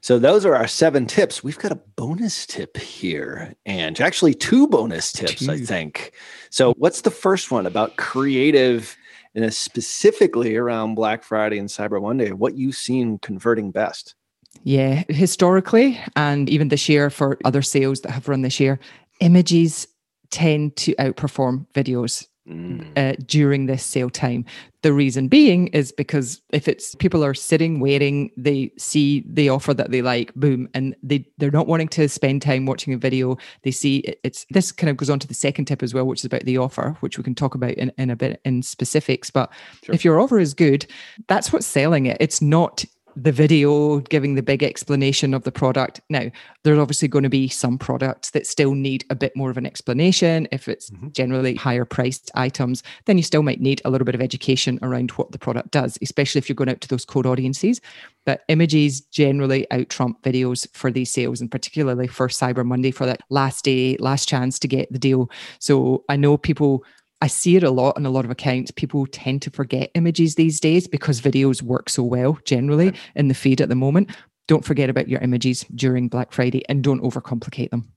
So, 0.00 0.20
those 0.20 0.46
are 0.46 0.54
our 0.54 0.68
seven 0.68 1.06
tips. 1.06 1.42
We've 1.42 1.58
got 1.58 1.72
a 1.72 1.80
bonus 1.96 2.46
tip 2.46 2.76
here, 2.76 3.52
and 3.66 4.00
actually, 4.00 4.32
two 4.32 4.68
bonus 4.68 5.10
tips, 5.10 5.44
two. 5.44 5.50
I 5.50 5.58
think. 5.58 6.12
So, 6.50 6.72
what's 6.78 7.00
the 7.00 7.10
first 7.10 7.50
one 7.50 7.66
about 7.66 7.96
creative 7.96 8.96
and 9.34 9.52
specifically 9.52 10.54
around 10.54 10.94
Black 10.94 11.24
Friday 11.24 11.58
and 11.58 11.68
Cyber 11.68 12.00
Monday? 12.00 12.30
What 12.30 12.56
you've 12.56 12.76
seen 12.76 13.18
converting 13.18 13.72
best? 13.72 14.14
Yeah, 14.62 15.02
historically, 15.08 15.98
and 16.14 16.48
even 16.48 16.68
this 16.68 16.88
year 16.88 17.10
for 17.10 17.38
other 17.44 17.62
sales 17.62 18.02
that 18.02 18.12
have 18.12 18.28
run 18.28 18.42
this 18.42 18.60
year, 18.60 18.78
images 19.18 19.88
tend 20.30 20.76
to 20.76 20.94
outperform 20.94 21.66
videos 21.74 22.28
Mm. 22.50 22.84
Uh, 22.96 23.14
during 23.26 23.66
this 23.66 23.84
sale 23.84 24.10
time. 24.10 24.44
The 24.82 24.92
reason 24.92 25.28
being 25.28 25.68
is 25.68 25.92
because 25.92 26.42
if 26.52 26.66
it's 26.66 26.96
people 26.96 27.24
are 27.24 27.34
sitting 27.34 27.78
waiting, 27.78 28.32
they 28.36 28.72
see 28.76 29.22
the 29.24 29.50
offer 29.50 29.72
that 29.72 29.92
they 29.92 30.02
like, 30.02 30.34
boom, 30.34 30.68
and 30.74 30.96
they 31.00 31.28
they're 31.38 31.52
not 31.52 31.68
wanting 31.68 31.86
to 31.88 32.08
spend 32.08 32.42
time 32.42 32.66
watching 32.66 32.92
a 32.92 32.96
video. 32.96 33.38
They 33.62 33.70
see 33.70 33.98
it, 33.98 34.18
it's 34.24 34.46
this 34.50 34.72
kind 34.72 34.90
of 34.90 34.96
goes 34.96 35.10
on 35.10 35.20
to 35.20 35.28
the 35.28 35.34
second 35.34 35.66
tip 35.66 35.80
as 35.80 35.94
well, 35.94 36.06
which 36.06 36.22
is 36.22 36.24
about 36.24 36.44
the 36.44 36.58
offer, 36.58 36.96
which 36.98 37.18
we 37.18 37.22
can 37.22 37.36
talk 37.36 37.54
about 37.54 37.74
in, 37.74 37.92
in 37.98 38.10
a 38.10 38.16
bit 38.16 38.40
in 38.44 38.62
specifics. 38.62 39.30
But 39.30 39.52
sure. 39.84 39.94
if 39.94 40.04
your 40.04 40.18
offer 40.18 40.40
is 40.40 40.52
good, 40.52 40.86
that's 41.28 41.52
what's 41.52 41.66
selling 41.66 42.06
it. 42.06 42.16
It's 42.18 42.42
not 42.42 42.84
the 43.16 43.32
video 43.32 44.00
giving 44.00 44.34
the 44.34 44.42
big 44.42 44.62
explanation 44.62 45.34
of 45.34 45.44
the 45.44 45.52
product. 45.52 46.00
Now, 46.08 46.30
there's 46.62 46.78
obviously 46.78 47.08
going 47.08 47.22
to 47.22 47.28
be 47.28 47.48
some 47.48 47.78
products 47.78 48.30
that 48.30 48.46
still 48.46 48.74
need 48.74 49.04
a 49.10 49.14
bit 49.14 49.34
more 49.36 49.50
of 49.50 49.56
an 49.56 49.66
explanation. 49.66 50.48
If 50.52 50.68
it's 50.68 50.90
mm-hmm. 50.90 51.08
generally 51.10 51.54
higher 51.54 51.84
priced 51.84 52.30
items, 52.34 52.82
then 53.06 53.16
you 53.16 53.22
still 53.22 53.42
might 53.42 53.60
need 53.60 53.82
a 53.84 53.90
little 53.90 54.04
bit 54.04 54.14
of 54.14 54.20
education 54.20 54.78
around 54.82 55.10
what 55.12 55.32
the 55.32 55.38
product 55.38 55.70
does, 55.70 55.98
especially 56.02 56.38
if 56.38 56.48
you're 56.48 56.54
going 56.54 56.70
out 56.70 56.80
to 56.80 56.88
those 56.88 57.04
core 57.04 57.26
audiences. 57.26 57.80
But 58.26 58.42
images 58.48 59.00
generally 59.00 59.70
out 59.70 59.88
trump 59.88 60.22
videos 60.22 60.66
for 60.74 60.90
these 60.90 61.10
sales, 61.10 61.40
and 61.40 61.50
particularly 61.50 62.06
for 62.06 62.28
Cyber 62.28 62.64
Monday 62.64 62.90
for 62.90 63.06
that 63.06 63.22
last 63.30 63.64
day, 63.64 63.96
last 63.98 64.28
chance 64.28 64.58
to 64.58 64.68
get 64.68 64.92
the 64.92 64.98
deal. 64.98 65.30
So 65.58 66.04
I 66.08 66.16
know 66.16 66.36
people 66.36 66.84
I 67.20 67.26
see 67.26 67.56
it 67.56 67.62
a 67.62 67.70
lot 67.70 67.96
in 67.98 68.06
a 68.06 68.10
lot 68.10 68.24
of 68.24 68.30
accounts. 68.30 68.70
People 68.70 69.06
tend 69.06 69.42
to 69.42 69.50
forget 69.50 69.90
images 69.94 70.34
these 70.34 70.58
days 70.58 70.88
because 70.88 71.20
videos 71.20 71.62
work 71.62 71.90
so 71.90 72.02
well 72.02 72.38
generally 72.44 72.94
in 73.14 73.28
the 73.28 73.34
feed 73.34 73.60
at 73.60 73.68
the 73.68 73.74
moment. 73.74 74.10
Don't 74.48 74.64
forget 74.64 74.90
about 74.90 75.08
your 75.08 75.20
images 75.20 75.64
during 75.74 76.08
Black 76.08 76.32
Friday 76.32 76.64
and 76.68 76.82
don't 76.82 77.02
overcomplicate 77.02 77.70
them. 77.70 77.92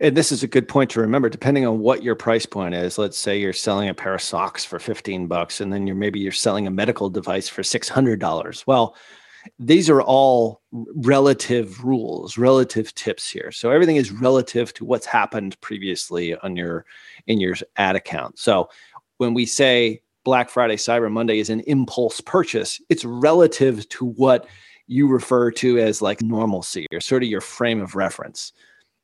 And 0.00 0.16
this 0.16 0.30
is 0.30 0.42
a 0.42 0.46
good 0.46 0.68
point 0.68 0.90
to 0.90 1.00
remember 1.00 1.28
depending 1.28 1.66
on 1.66 1.80
what 1.80 2.02
your 2.02 2.14
price 2.14 2.46
point 2.46 2.74
is. 2.74 2.98
Let's 2.98 3.18
say 3.18 3.38
you're 3.38 3.52
selling 3.52 3.88
a 3.88 3.94
pair 3.94 4.14
of 4.14 4.22
socks 4.22 4.64
for 4.64 4.78
15 4.78 5.26
bucks 5.26 5.60
and 5.60 5.72
then 5.72 5.86
you're 5.86 5.96
maybe 5.96 6.20
you're 6.20 6.32
selling 6.32 6.66
a 6.66 6.70
medical 6.70 7.10
device 7.10 7.48
for 7.48 7.62
$600. 7.62 8.64
Well, 8.66 8.94
these 9.58 9.90
are 9.90 10.02
all 10.02 10.60
relative 10.72 11.82
rules 11.82 12.38
relative 12.38 12.94
tips 12.94 13.28
here. 13.28 13.50
So 13.50 13.70
everything 13.70 13.96
is 13.96 14.10
relative 14.10 14.72
to 14.74 14.84
what's 14.84 15.06
happened 15.06 15.60
previously 15.60 16.36
on 16.36 16.56
your 16.56 16.84
in 17.26 17.40
your 17.40 17.56
ad 17.76 17.96
account. 17.96 18.38
So 18.38 18.68
when 19.18 19.34
we 19.34 19.46
say 19.46 20.00
black 20.24 20.50
friday 20.50 20.76
cyber 20.76 21.10
monday 21.10 21.40
is 21.40 21.50
an 21.50 21.58
impulse 21.60 22.20
purchase 22.20 22.80
it's 22.88 23.04
relative 23.04 23.88
to 23.88 24.04
what 24.04 24.46
you 24.86 25.08
refer 25.08 25.50
to 25.50 25.78
as 25.78 26.00
like 26.00 26.22
normalcy 26.22 26.86
or 26.92 27.00
sort 27.00 27.24
of 27.24 27.28
your 27.28 27.40
frame 27.40 27.80
of 27.80 27.94
reference. 27.94 28.52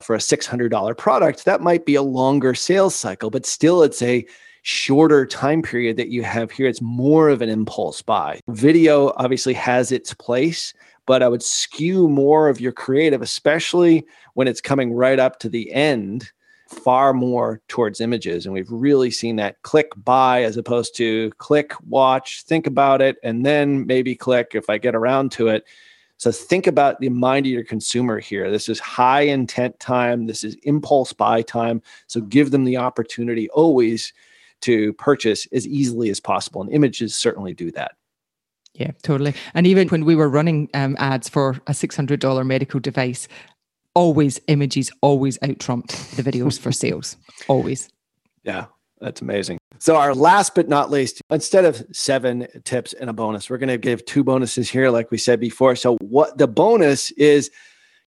For 0.00 0.14
a 0.14 0.18
$600 0.18 0.96
product 0.96 1.44
that 1.44 1.60
might 1.60 1.84
be 1.84 1.96
a 1.96 2.02
longer 2.02 2.54
sales 2.54 2.94
cycle 2.94 3.30
but 3.30 3.44
still 3.44 3.82
it's 3.82 4.00
a 4.00 4.24
shorter 4.68 5.24
time 5.24 5.62
period 5.62 5.96
that 5.96 6.10
you 6.10 6.22
have 6.22 6.50
here, 6.50 6.66
it's 6.66 6.82
more 6.82 7.30
of 7.30 7.40
an 7.40 7.48
impulse 7.48 8.02
buy. 8.02 8.38
Video 8.48 9.14
obviously 9.16 9.54
has 9.54 9.90
its 9.90 10.12
place, 10.12 10.74
but 11.06 11.22
I 11.22 11.28
would 11.28 11.42
skew 11.42 12.06
more 12.06 12.50
of 12.50 12.60
your 12.60 12.72
creative, 12.72 13.22
especially 13.22 14.06
when 14.34 14.46
it's 14.46 14.60
coming 14.60 14.92
right 14.92 15.18
up 15.18 15.38
to 15.38 15.48
the 15.48 15.72
end, 15.72 16.30
far 16.68 17.14
more 17.14 17.62
towards 17.68 18.02
images. 18.02 18.44
And 18.44 18.52
we've 18.52 18.70
really 18.70 19.10
seen 19.10 19.36
that 19.36 19.62
click 19.62 19.90
buy 20.04 20.42
as 20.42 20.58
opposed 20.58 20.94
to 20.96 21.30
click, 21.38 21.72
watch, 21.88 22.42
think 22.42 22.66
about 22.66 23.00
it, 23.00 23.16
and 23.22 23.46
then 23.46 23.86
maybe 23.86 24.14
click 24.14 24.48
if 24.52 24.68
I 24.68 24.76
get 24.76 24.94
around 24.94 25.32
to 25.32 25.48
it. 25.48 25.64
So 26.18 26.30
think 26.30 26.66
about 26.66 27.00
the 27.00 27.08
mind 27.08 27.46
of 27.46 27.52
your 27.52 27.64
consumer 27.64 28.18
here. 28.18 28.50
This 28.50 28.68
is 28.68 28.80
high 28.80 29.22
intent 29.22 29.80
time. 29.80 30.26
This 30.26 30.44
is 30.44 30.56
impulse 30.64 31.14
buy 31.14 31.40
time. 31.40 31.80
So 32.06 32.20
give 32.20 32.50
them 32.50 32.64
the 32.64 32.76
opportunity 32.76 33.48
always 33.48 34.12
to 34.62 34.92
purchase 34.94 35.46
as 35.52 35.66
easily 35.66 36.10
as 36.10 36.20
possible. 36.20 36.60
And 36.60 36.72
images 36.72 37.14
certainly 37.14 37.54
do 37.54 37.70
that. 37.72 37.92
Yeah, 38.74 38.92
totally. 39.02 39.34
And 39.54 39.66
even 39.66 39.88
when 39.88 40.04
we 40.04 40.14
were 40.14 40.28
running 40.28 40.68
um, 40.74 40.96
ads 40.98 41.28
for 41.28 41.56
a 41.66 41.72
$600 41.72 42.46
medical 42.46 42.78
device, 42.80 43.26
always 43.94 44.40
images 44.46 44.90
always 45.02 45.38
out 45.42 45.58
trumped 45.58 46.16
the 46.16 46.22
videos 46.22 46.58
for 46.58 46.70
sales. 46.84 47.16
Always. 47.48 47.88
Yeah, 48.44 48.66
that's 49.00 49.20
amazing. 49.20 49.58
So, 49.80 49.96
our 49.96 50.14
last 50.14 50.54
but 50.54 50.68
not 50.68 50.90
least, 50.90 51.20
instead 51.30 51.64
of 51.64 51.84
seven 51.92 52.48
tips 52.64 52.92
and 52.92 53.08
a 53.08 53.12
bonus, 53.12 53.48
we're 53.48 53.58
going 53.58 53.68
to 53.68 53.78
give 53.78 54.04
two 54.04 54.24
bonuses 54.24 54.68
here, 54.68 54.90
like 54.90 55.10
we 55.10 55.18
said 55.18 55.38
before. 55.38 55.76
So, 55.76 55.96
what 56.00 56.38
the 56.38 56.48
bonus 56.48 57.10
is 57.12 57.50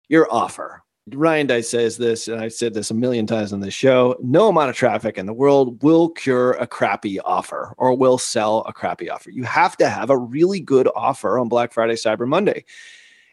your 0.10 0.28
offer. 0.32 0.75
Ryan 1.14 1.46
Deiss 1.46 1.70
says 1.70 1.98
this, 1.98 2.28
and 2.28 2.42
I've 2.42 2.54
said 2.54 2.74
this 2.74 2.90
a 2.90 2.96
million 2.96 3.28
times 3.28 3.54
on 3.54 3.60
this 3.60 3.76
show 3.76 4.16
no 4.24 4.48
amount 4.50 4.72
of 4.72 4.76
traffic 4.76 5.20
in 5.20 5.28
the 5.28 5.34
world 5.34 5.84
will 5.84 6.10
cure 6.10 6.54
a 6.54 6.66
crappy 6.66 7.20
offer 7.20 7.76
or 7.78 7.96
will 7.96 8.18
sell 8.18 8.62
a 8.62 8.74
crappy 8.74 9.08
offer. 9.08 9.30
You 9.30 9.44
have 9.44 9.78
to 9.78 9.88
have 9.88 10.10
a 10.10 10.18
really 10.18 10.60
good 10.60 10.90
offer 10.96 11.38
on 11.38 11.48
Black 11.48 11.74
Friday, 11.74 11.94
Cyber 11.94 12.28
Monday. 12.28 12.66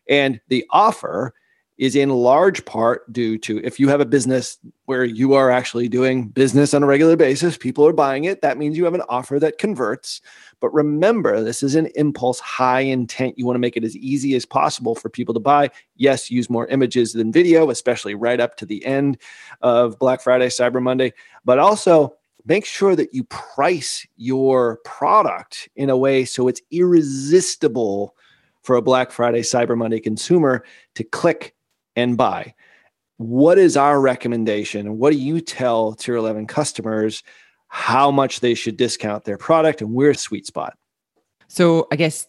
And 0.06 0.38
the 0.48 0.66
offer 0.68 1.32
is 1.78 1.96
in 1.96 2.10
large 2.10 2.64
part 2.64 3.10
due 3.12 3.38
to 3.38 3.58
if 3.64 3.80
you 3.80 3.88
have 3.88 4.00
a 4.00 4.06
business 4.06 4.58
where 4.84 5.04
you 5.04 5.34
are 5.34 5.50
actually 5.50 5.88
doing 5.88 6.28
business 6.28 6.74
on 6.74 6.82
a 6.82 6.86
regular 6.86 7.16
basis, 7.16 7.56
people 7.56 7.86
are 7.86 7.92
buying 7.92 8.24
it. 8.24 8.42
That 8.42 8.58
means 8.58 8.76
you 8.76 8.84
have 8.84 8.94
an 8.94 9.02
offer 9.08 9.38
that 9.40 9.58
converts. 9.58 10.20
But 10.60 10.72
remember, 10.72 11.42
this 11.42 11.62
is 11.62 11.74
an 11.74 11.86
impulse 11.94 12.38
high 12.40 12.80
intent. 12.80 13.38
You 13.38 13.46
want 13.46 13.56
to 13.56 13.60
make 13.60 13.76
it 13.76 13.84
as 13.84 13.96
easy 13.96 14.34
as 14.34 14.44
possible 14.44 14.94
for 14.94 15.08
people 15.08 15.34
to 15.34 15.40
buy. 15.40 15.70
Yes, 15.96 16.30
use 16.30 16.50
more 16.50 16.66
images 16.68 17.14
than 17.14 17.32
video, 17.32 17.70
especially 17.70 18.14
right 18.14 18.38
up 18.38 18.56
to 18.58 18.66
the 18.66 18.84
end 18.84 19.18
of 19.62 19.98
Black 19.98 20.20
Friday, 20.20 20.48
Cyber 20.48 20.82
Monday, 20.82 21.12
but 21.44 21.58
also 21.58 22.14
make 22.44 22.66
sure 22.66 22.94
that 22.94 23.14
you 23.14 23.24
price 23.24 24.06
your 24.16 24.78
product 24.84 25.68
in 25.76 25.90
a 25.90 25.96
way 25.96 26.24
so 26.24 26.48
it's 26.48 26.60
irresistible 26.70 28.14
for 28.62 28.76
a 28.76 28.82
Black 28.82 29.10
Friday, 29.10 29.40
Cyber 29.40 29.76
Monday 29.76 30.00
consumer 30.00 30.64
to 30.94 31.02
click 31.02 31.54
and 31.96 32.16
buy. 32.16 32.54
What 33.18 33.58
is 33.58 33.76
our 33.76 34.00
recommendation? 34.00 34.98
What 34.98 35.12
do 35.12 35.18
you 35.18 35.40
tell 35.40 35.94
tier 35.94 36.16
11 36.16 36.46
customers 36.46 37.22
how 37.68 38.10
much 38.10 38.40
they 38.40 38.54
should 38.54 38.76
discount 38.76 39.24
their 39.24 39.38
product 39.38 39.80
and 39.80 39.94
where's 39.94 40.20
sweet 40.20 40.46
spot? 40.46 40.76
So, 41.48 41.86
I 41.92 41.96
guess 41.96 42.26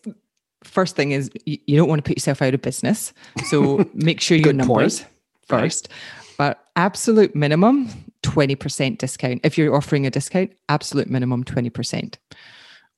first 0.63 0.95
thing 0.95 1.11
is 1.11 1.31
you 1.45 1.77
don't 1.77 1.89
want 1.89 2.03
to 2.03 2.07
put 2.07 2.17
yourself 2.17 2.41
out 2.41 2.53
of 2.53 2.61
business. 2.61 3.13
So, 3.45 3.89
make 3.93 4.21
sure 4.21 4.37
your 4.37 4.53
numbers 4.53 4.99
point. 5.01 5.11
first. 5.47 5.89
Right. 5.89 5.97
But 6.37 6.65
absolute 6.75 7.35
minimum 7.35 7.89
20% 8.23 8.97
discount. 8.97 9.41
If 9.43 9.57
you're 9.57 9.75
offering 9.75 10.05
a 10.05 10.09
discount, 10.09 10.51
absolute 10.69 11.09
minimum 11.09 11.43
20%. 11.43 12.15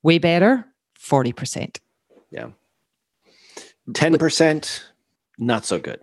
Way 0.03 0.17
better, 0.19 0.65
40%. 0.99 1.77
Yeah. 2.31 2.49
10%, 3.91 4.83
not 5.37 5.65
so 5.65 5.79
good. 5.79 5.99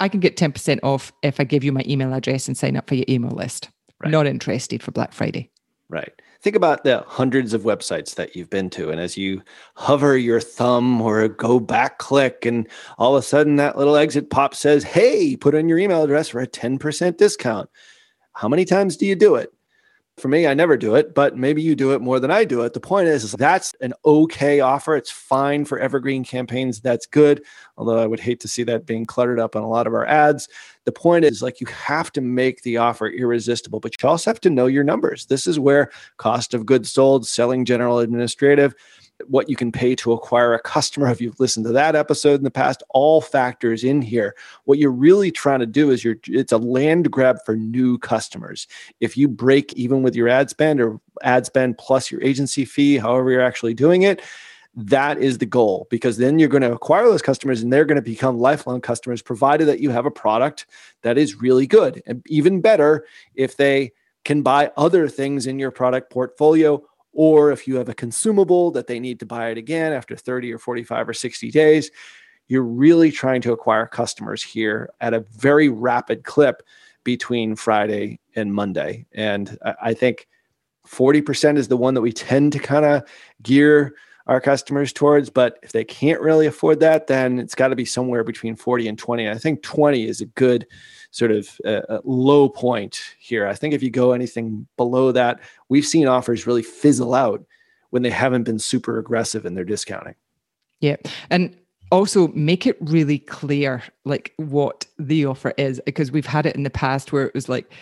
I 0.00 0.08
can 0.08 0.20
get 0.20 0.36
10% 0.36 0.80
off 0.82 1.12
if 1.22 1.40
I 1.40 1.44
give 1.44 1.64
you 1.64 1.72
my 1.72 1.84
email 1.86 2.12
address 2.12 2.48
and 2.48 2.56
sign 2.56 2.76
up 2.76 2.88
for 2.88 2.94
your 2.94 3.04
email 3.08 3.30
list. 3.30 3.70
Right. 4.00 4.10
Not 4.10 4.26
interested 4.26 4.82
for 4.82 4.90
Black 4.90 5.12
Friday. 5.12 5.50
Right. 5.88 6.12
Think 6.40 6.56
about 6.56 6.84
the 6.84 7.04
hundreds 7.06 7.54
of 7.54 7.62
websites 7.62 8.16
that 8.16 8.36
you've 8.36 8.50
been 8.50 8.70
to. 8.70 8.90
And 8.90 9.00
as 9.00 9.16
you 9.16 9.42
hover 9.74 10.16
your 10.16 10.40
thumb 10.40 11.00
or 11.00 11.28
go 11.28 11.60
back 11.60 11.98
click, 11.98 12.44
and 12.44 12.68
all 12.98 13.16
of 13.16 13.20
a 13.20 13.26
sudden 13.26 13.56
that 13.56 13.78
little 13.78 13.96
exit 13.96 14.30
pop 14.30 14.54
says, 14.54 14.84
Hey, 14.84 15.36
put 15.36 15.54
in 15.54 15.68
your 15.68 15.78
email 15.78 16.02
address 16.02 16.28
for 16.28 16.40
a 16.40 16.46
10% 16.46 17.16
discount. 17.16 17.70
How 18.32 18.48
many 18.48 18.64
times 18.64 18.96
do 18.96 19.06
you 19.06 19.14
do 19.14 19.36
it? 19.36 19.50
For 20.18 20.28
me, 20.28 20.46
I 20.46 20.54
never 20.54 20.78
do 20.78 20.94
it, 20.94 21.14
but 21.14 21.36
maybe 21.36 21.60
you 21.60 21.76
do 21.76 21.92
it 21.92 22.00
more 22.00 22.18
than 22.18 22.30
I 22.30 22.44
do 22.44 22.62
it. 22.62 22.72
The 22.72 22.80
point 22.80 23.06
is, 23.06 23.22
is 23.22 23.32
that's 23.32 23.74
an 23.82 23.92
okay 24.02 24.60
offer. 24.60 24.96
It's 24.96 25.10
fine 25.10 25.66
for 25.66 25.78
evergreen 25.78 26.24
campaigns. 26.24 26.80
That's 26.80 27.04
good. 27.04 27.44
Although 27.76 27.98
I 27.98 28.06
would 28.06 28.20
hate 28.20 28.40
to 28.40 28.48
see 28.48 28.62
that 28.62 28.86
being 28.86 29.04
cluttered 29.04 29.38
up 29.38 29.54
on 29.54 29.62
a 29.62 29.68
lot 29.68 29.86
of 29.86 29.92
our 29.92 30.06
ads. 30.06 30.48
The 30.86 30.92
point 30.92 31.26
is, 31.26 31.42
like, 31.42 31.60
you 31.60 31.66
have 31.66 32.10
to 32.12 32.22
make 32.22 32.62
the 32.62 32.78
offer 32.78 33.08
irresistible, 33.08 33.78
but 33.78 33.92
you 34.00 34.08
also 34.08 34.30
have 34.30 34.40
to 34.40 34.48
know 34.48 34.66
your 34.66 34.84
numbers. 34.84 35.26
This 35.26 35.46
is 35.46 35.60
where 35.60 35.90
cost 36.16 36.54
of 36.54 36.64
goods 36.64 36.90
sold, 36.90 37.26
selling 37.26 37.66
general 37.66 37.98
administrative, 37.98 38.74
what 39.26 39.48
you 39.48 39.56
can 39.56 39.72
pay 39.72 39.94
to 39.96 40.12
acquire 40.12 40.54
a 40.54 40.60
customer. 40.60 41.06
If 41.16 41.20
you've 41.20 41.40
listened 41.40 41.66
to 41.66 41.72
that 41.72 41.96
episode 41.96 42.34
in 42.34 42.44
the 42.44 42.50
past 42.50 42.82
all 42.90 43.20
factors 43.20 43.84
in 43.84 44.02
here. 44.02 44.34
What 44.64 44.78
you're 44.78 44.90
really 44.90 45.30
trying 45.30 45.60
to 45.60 45.66
do 45.66 45.90
is 45.90 46.04
you're 46.04 46.16
it's 46.26 46.52
a 46.52 46.58
land 46.58 47.10
grab 47.10 47.38
for 47.46 47.56
new 47.56 47.98
customers. 47.98 48.66
If 49.00 49.16
you 49.16 49.28
break 49.28 49.72
even 49.74 50.02
with 50.02 50.14
your 50.14 50.28
ad 50.28 50.50
spend 50.50 50.80
or 50.80 51.00
ad 51.22 51.46
spend 51.46 51.78
plus 51.78 52.10
your 52.10 52.22
agency 52.22 52.64
fee 52.64 52.98
however 52.98 53.30
you're 53.30 53.40
actually 53.40 53.72
doing 53.72 54.02
it 54.02 54.20
that 54.76 55.18
is 55.18 55.38
the 55.38 55.46
goal 55.46 55.86
because 55.90 56.18
then 56.18 56.38
you're 56.38 56.50
going 56.50 56.62
to 56.62 56.72
acquire 56.72 57.06
those 57.06 57.22
customers 57.22 57.62
and 57.62 57.72
they're 57.72 57.86
going 57.86 57.96
to 57.96 58.02
become 58.02 58.38
lifelong 58.38 58.80
customers 58.80 59.22
provided 59.22 59.66
that 59.66 59.80
you 59.80 59.88
have 59.88 60.04
a 60.04 60.10
product 60.10 60.66
that 61.00 61.16
is 61.16 61.40
really 61.40 61.66
good. 61.66 62.02
And 62.06 62.22
even 62.26 62.60
better 62.60 63.06
if 63.34 63.56
they 63.56 63.92
can 64.26 64.42
buy 64.42 64.70
other 64.76 65.08
things 65.08 65.46
in 65.46 65.58
your 65.58 65.70
product 65.70 66.10
portfolio 66.10 66.82
or 67.16 67.50
if 67.50 67.66
you 67.66 67.76
have 67.76 67.88
a 67.88 67.94
consumable 67.94 68.70
that 68.70 68.86
they 68.86 69.00
need 69.00 69.18
to 69.18 69.26
buy 69.26 69.48
it 69.48 69.56
again 69.56 69.94
after 69.94 70.14
30 70.14 70.52
or 70.52 70.58
45 70.58 71.08
or 71.08 71.14
60 71.14 71.50
days, 71.50 71.90
you're 72.46 72.62
really 72.62 73.10
trying 73.10 73.40
to 73.40 73.52
acquire 73.52 73.86
customers 73.86 74.42
here 74.42 74.90
at 75.00 75.14
a 75.14 75.24
very 75.32 75.70
rapid 75.70 76.24
clip 76.24 76.62
between 77.04 77.56
Friday 77.56 78.20
and 78.34 78.52
Monday. 78.52 79.06
And 79.14 79.58
I 79.82 79.94
think 79.94 80.28
40% 80.86 81.56
is 81.56 81.68
the 81.68 81.76
one 81.76 81.94
that 81.94 82.02
we 82.02 82.12
tend 82.12 82.52
to 82.52 82.58
kind 82.58 82.84
of 82.84 83.02
gear 83.42 83.94
our 84.26 84.40
customers 84.40 84.92
towards. 84.92 85.30
But 85.30 85.58
if 85.62 85.72
they 85.72 85.84
can't 85.84 86.20
really 86.20 86.46
afford 86.46 86.80
that, 86.80 87.06
then 87.06 87.38
it's 87.38 87.54
got 87.54 87.68
to 87.68 87.76
be 87.76 87.84
somewhere 87.84 88.24
between 88.24 88.56
40 88.56 88.88
and 88.88 88.98
20. 88.98 89.28
I 89.28 89.38
think 89.38 89.62
20 89.62 90.06
is 90.06 90.20
a 90.20 90.26
good 90.26 90.66
sort 91.10 91.30
of 91.30 91.60
uh, 91.64 92.00
low 92.04 92.48
point 92.48 93.00
here. 93.18 93.46
I 93.46 93.54
think 93.54 93.72
if 93.72 93.82
you 93.82 93.90
go 93.90 94.12
anything 94.12 94.66
below 94.76 95.12
that, 95.12 95.40
we've 95.68 95.86
seen 95.86 96.06
offers 96.06 96.46
really 96.46 96.62
fizzle 96.62 97.14
out 97.14 97.44
when 97.90 98.02
they 98.02 98.10
haven't 98.10 98.44
been 98.44 98.58
super 98.58 98.98
aggressive 98.98 99.46
in 99.46 99.54
their 99.54 99.64
discounting. 99.64 100.14
Yeah. 100.80 100.96
And 101.30 101.56
also 101.92 102.28
make 102.28 102.66
it 102.66 102.76
really 102.80 103.18
clear 103.18 103.82
like 104.04 104.34
what 104.36 104.86
the 104.98 105.24
offer 105.24 105.54
is 105.56 105.80
because 105.86 106.10
we've 106.10 106.26
had 106.26 106.44
it 106.46 106.56
in 106.56 106.64
the 106.64 106.70
past 106.70 107.12
where 107.12 107.24
it 107.24 107.34
was 107.34 107.48
like 107.48 107.72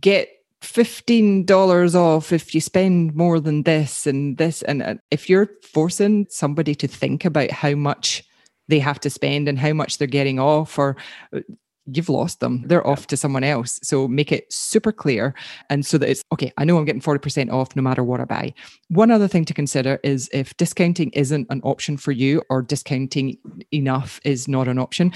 get 0.00 0.28
$15 0.62 1.94
off 1.94 2.32
if 2.32 2.54
you 2.54 2.60
spend 2.60 3.14
more 3.14 3.40
than 3.40 3.64
this 3.64 4.06
and 4.06 4.38
this 4.38 4.62
and 4.62 5.00
if 5.10 5.28
you're 5.28 5.50
forcing 5.62 6.26
somebody 6.30 6.74
to 6.76 6.86
think 6.86 7.24
about 7.24 7.50
how 7.50 7.74
much 7.74 8.24
they 8.68 8.78
have 8.78 9.00
to 9.00 9.10
spend 9.10 9.48
and 9.48 9.58
how 9.58 9.72
much 9.72 9.98
they're 9.98 10.06
getting 10.06 10.38
off 10.38 10.78
or 10.78 10.96
uh, 11.34 11.40
you've 11.86 12.08
lost 12.08 12.40
them. 12.40 12.62
They're 12.66 12.86
off 12.86 13.06
to 13.08 13.16
someone 13.16 13.44
else. 13.44 13.80
So 13.82 14.06
make 14.06 14.30
it 14.30 14.52
super 14.52 14.92
clear. 14.92 15.34
And 15.68 15.84
so 15.84 15.98
that 15.98 16.08
it's 16.08 16.22
okay, 16.32 16.52
I 16.56 16.64
know 16.64 16.78
I'm 16.78 16.84
getting 16.84 17.02
40% 17.02 17.52
off 17.52 17.74
no 17.74 17.82
matter 17.82 18.04
what 18.04 18.20
I 18.20 18.24
buy. 18.24 18.54
One 18.88 19.10
other 19.10 19.28
thing 19.28 19.44
to 19.46 19.54
consider 19.54 19.98
is 20.02 20.30
if 20.32 20.56
discounting 20.56 21.10
isn't 21.10 21.48
an 21.50 21.60
option 21.64 21.96
for 21.96 22.12
you 22.12 22.42
or 22.50 22.62
discounting 22.62 23.36
enough 23.72 24.20
is 24.24 24.46
not 24.46 24.68
an 24.68 24.78
option, 24.78 25.12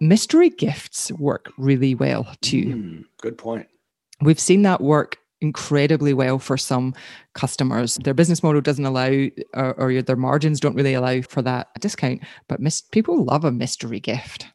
mystery 0.00 0.50
gifts 0.50 1.12
work 1.12 1.52
really 1.56 1.94
well 1.94 2.26
too. 2.40 2.66
Mm, 2.66 3.04
good 3.20 3.38
point. 3.38 3.68
We've 4.20 4.40
seen 4.40 4.62
that 4.62 4.80
work 4.80 5.18
incredibly 5.40 6.14
well 6.14 6.38
for 6.38 6.56
some 6.56 6.94
customers. 7.34 7.96
Their 7.96 8.14
business 8.14 8.42
model 8.42 8.60
doesn't 8.60 8.84
allow, 8.84 9.28
or, 9.54 9.74
or 9.78 10.02
their 10.02 10.16
margins 10.16 10.60
don't 10.60 10.74
really 10.74 10.94
allow 10.94 11.20
for 11.22 11.42
that 11.42 11.68
discount, 11.80 12.22
but 12.48 12.60
mis- 12.60 12.80
people 12.80 13.24
love 13.24 13.44
a 13.44 13.52
mystery 13.52 14.00
gift. 14.00 14.46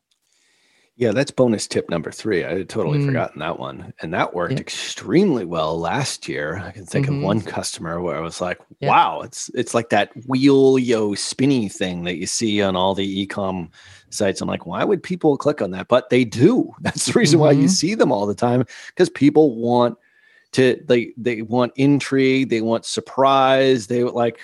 Yeah, 1.02 1.14
that's 1.14 1.32
bonus 1.32 1.66
tip 1.66 1.90
number 1.90 2.12
three. 2.12 2.46
I 2.46 2.60
had 2.60 2.70
totally 2.70 3.00
mm. 3.00 3.08
forgotten 3.08 3.40
that 3.40 3.58
one. 3.58 3.92
And 4.04 4.14
that 4.14 4.36
worked 4.36 4.60
extremely 4.60 5.46
well 5.46 5.80
last 5.80 6.30
year. 6.30 6.62
I 6.64 6.70
can 6.70 6.86
think 6.86 7.08
mm-hmm. 7.08 7.16
of 7.16 7.22
one 7.24 7.42
customer 7.42 8.00
where 8.00 8.16
I 8.16 8.20
was 8.20 8.40
like, 8.40 8.60
wow, 8.82 9.22
it's 9.22 9.50
it's 9.56 9.74
like 9.74 9.90
that 9.90 10.12
wheel 10.28 10.78
yo 10.78 11.16
spinny 11.16 11.70
thing 11.70 12.04
that 12.04 12.18
you 12.18 12.28
see 12.28 12.62
on 12.62 12.76
all 12.76 12.94
the 12.94 13.26
ecom 13.26 13.72
sites. 14.12 14.42
I'm 14.42 14.48
like, 14.48 14.68
why 14.68 14.84
would 14.84 15.02
people 15.02 15.38
click 15.38 15.60
on 15.60 15.72
that? 15.72 15.88
But 15.88 16.12
they 16.12 16.24
do. 16.24 16.72
That's 16.82 17.08
the 17.08 17.14
reason 17.14 17.38
mm-hmm. 17.38 17.46
why 17.46 17.52
you 17.54 17.62
mm-hmm. 17.62 17.68
see 17.70 17.96
them 17.96 18.12
all 18.12 18.28
the 18.28 18.36
time 18.36 18.64
because 18.90 19.10
people 19.10 19.56
want 19.56 19.98
to 20.52 20.80
they 20.86 21.14
they 21.18 21.42
want 21.42 21.74
intrigue, 21.78 22.50
they 22.50 22.62
want 22.62 22.86
surprise, 22.86 23.88
they 23.88 24.04
like 24.04 24.40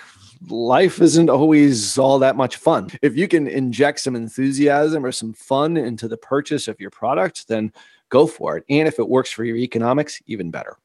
life 0.48 1.02
isn't 1.02 1.30
always 1.30 1.98
all 1.98 2.20
that 2.20 2.36
much 2.36 2.58
fun. 2.58 2.90
If 3.02 3.16
you 3.16 3.28
can 3.28 3.48
inject 3.48 4.00
some 4.00 4.16
enthusiasm 4.16 5.06
or 5.06 5.12
some 5.12 5.34
fun 5.34 5.78
into 5.78 6.08
the 6.08 6.18
purchase 6.18 6.68
of 6.68 6.80
your 6.80 6.90
product, 6.90 7.48
then 7.48 7.72
go 8.10 8.28
for 8.28 8.58
it. 8.58 8.64
And 8.70 8.88
if 8.88 9.00
it 9.00 9.10
works 9.10 9.32
for 9.32 9.44
your 9.44 9.58
economics, 9.58 10.22
even 10.28 10.52
better. 10.52 10.78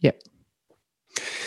Yep. 0.00 0.22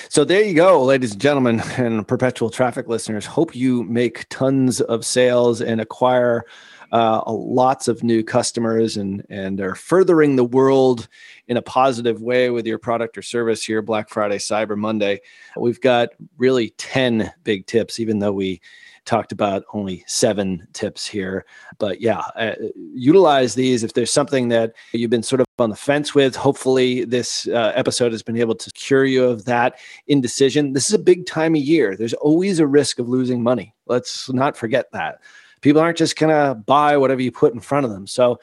So 0.10 0.24
there 0.24 0.41
you 0.41 0.53
go, 0.53 0.84
ladies 0.84 1.12
and 1.12 1.22
gentlemen, 1.22 1.62
and 1.78 2.08
perpetual 2.08 2.49
traffic 2.49 2.88
listeners. 2.88 3.26
Hope 3.26 3.53
you 3.53 3.84
make 3.84 4.26
tons 4.30 4.80
of 4.80 5.05
sales 5.05 5.62
and 5.62 5.82
acquire 5.82 6.45
uh, 6.91 7.21
lots 7.27 7.88
of 7.88 8.03
new 8.03 8.23
customers 8.23 8.97
and 8.97 9.25
and 9.29 9.59
are 9.59 9.75
furthering 9.75 10.35
the 10.35 10.43
world 10.43 11.07
in 11.47 11.57
a 11.57 11.61
positive 11.61 12.21
way 12.21 12.49
with 12.49 12.65
your 12.65 12.79
product 12.79 13.17
or 13.17 13.21
service 13.21 13.63
here 13.63 13.81
Black 13.81 14.09
Friday 14.09 14.38
Cyber 14.38 14.77
Monday. 14.77 15.19
We've 15.57 15.81
got 15.81 16.09
really 16.38 16.71
10 16.77 17.31
big 17.43 17.65
tips 17.65 17.99
even 17.99 18.19
though 18.19 18.33
we 18.33 18.61
talked 19.07 19.31
about 19.31 19.63
only 19.73 20.03
seven 20.05 20.67
tips 20.73 21.07
here. 21.07 21.45
But 21.79 22.01
yeah, 22.01 22.19
uh, 22.35 22.53
utilize 22.93 23.55
these 23.55 23.83
if 23.83 23.93
there's 23.93 24.11
something 24.11 24.49
that 24.49 24.73
you've 24.91 25.09
been 25.09 25.23
sort 25.23 25.39
of 25.39 25.47
on 25.57 25.69
the 25.71 25.75
fence 25.75 26.13
with. 26.13 26.35
Hopefully, 26.35 27.05
this 27.05 27.47
uh, 27.47 27.71
episode 27.73 28.11
has 28.11 28.21
been 28.21 28.38
able 28.38 28.55
to 28.55 28.71
cure 28.71 29.05
you 29.05 29.23
of 29.23 29.45
that 29.45 29.79
indecision. 30.07 30.73
This 30.73 30.88
is 30.88 30.93
a 30.93 30.99
big 30.99 31.25
time 31.25 31.55
of 31.55 31.61
year. 31.61 31.95
There's 31.95 32.13
always 32.13 32.59
a 32.59 32.67
risk 32.67 32.99
of 32.99 33.09
losing 33.09 33.41
money. 33.41 33.73
Let's 33.88 34.29
not 34.31 34.55
forget 34.55 34.91
that. 34.91 35.19
People 35.62 35.82
aren't 35.82 35.97
just 35.97 36.18
going 36.18 36.34
to 36.34 36.55
buy 36.55 36.97
whatever 36.97 37.22
you 37.22 37.32
put 37.32 37.53
in 37.53 37.60
front 37.60 37.86
of 37.86 37.91
them. 37.91 38.08
So, 38.08 38.39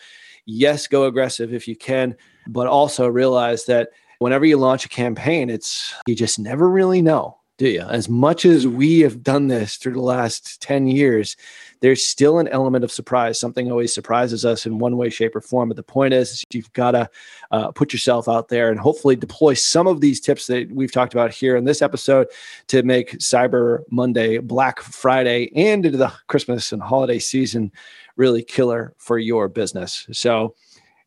yes, 0.47 0.87
go 0.87 1.05
aggressive 1.05 1.53
if 1.53 1.69
you 1.69 1.77
can, 1.77 2.17
but 2.47 2.67
also 2.67 3.07
realize 3.07 3.65
that 3.67 3.91
whenever 4.19 4.45
you 4.45 4.57
launch 4.57 4.85
a 4.85 4.89
campaign, 4.89 5.51
it's 5.51 5.95
you 6.07 6.15
just 6.15 6.39
never 6.39 6.69
really 6.69 7.03
know 7.03 7.39
do 7.57 7.69
you? 7.69 7.83
As 7.83 8.09
much 8.09 8.45
as 8.45 8.67
we 8.67 9.01
have 9.01 9.23
done 9.23 9.47
this 9.47 9.77
through 9.77 9.93
the 9.93 10.01
last 10.01 10.61
10 10.61 10.87
years, 10.89 11.37
there's 11.85 12.03
still 12.03 12.39
an 12.39 12.49
element 12.49 12.82
of 12.82 12.91
surprise. 12.91 13.39
Something 13.39 13.70
always 13.70 13.93
surprises 13.93 14.47
us 14.47 14.64
in 14.64 14.78
one 14.78 14.97
way, 14.97 15.11
shape, 15.11 15.37
or 15.37 15.43
form. 15.43 15.68
But 15.68 15.76
the 15.76 15.82
point 15.82 16.14
is, 16.14 16.32
is 16.32 16.45
you've 16.51 16.72
got 16.72 16.93
to 16.93 17.11
uh, 17.51 17.72
put 17.72 17.93
yourself 17.93 18.26
out 18.26 18.49
there 18.49 18.70
and 18.70 18.80
hopefully 18.80 19.16
deploy 19.16 19.53
some 19.53 19.87
of 19.87 20.01
these 20.01 20.18
tips 20.18 20.47
that 20.47 20.72
we've 20.72 20.91
talked 20.91 21.12
about 21.12 21.30
here 21.30 21.57
in 21.57 21.64
this 21.66 21.82
episode 21.82 22.28
to 22.68 22.82
make 22.85 23.18
Cyber 23.18 23.80
Monday, 23.91 24.39
Black 24.39 24.80
Friday, 24.80 25.53
and 25.55 25.85
into 25.85 25.99
the 25.99 26.11
Christmas 26.26 26.72
and 26.72 26.80
holiday 26.80 27.18
season 27.18 27.70
really 28.16 28.43
killer 28.43 28.95
for 28.97 29.18
your 29.18 29.47
business. 29.51 30.07
So, 30.11 30.55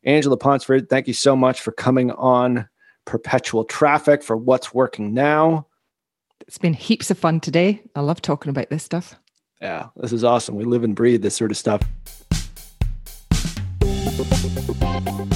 Angela 0.04 0.38
Ponsford, 0.38 0.88
thank 0.88 1.08
you 1.08 1.14
so 1.14 1.34
much 1.34 1.60
for 1.60 1.72
coming 1.72 2.12
on 2.12 2.68
Perpetual 3.04 3.64
Traffic 3.64 4.22
for 4.22 4.36
what's 4.36 4.72
working 4.72 5.12
now. 5.12 5.66
It's 6.46 6.56
been 6.56 6.74
heaps 6.74 7.10
of 7.10 7.18
fun 7.18 7.40
today. 7.40 7.82
I 7.96 8.00
love 8.00 8.22
talking 8.22 8.50
about 8.50 8.70
this 8.70 8.84
stuff. 8.84 9.16
Yeah, 9.60 9.88
this 9.96 10.12
is 10.12 10.22
awesome. 10.24 10.54
We 10.54 10.64
live 10.64 10.84
and 10.84 10.94
breathe 10.94 11.22
this 11.22 11.34
sort 11.34 11.50
of 11.50 11.56
stuff. 11.56 11.82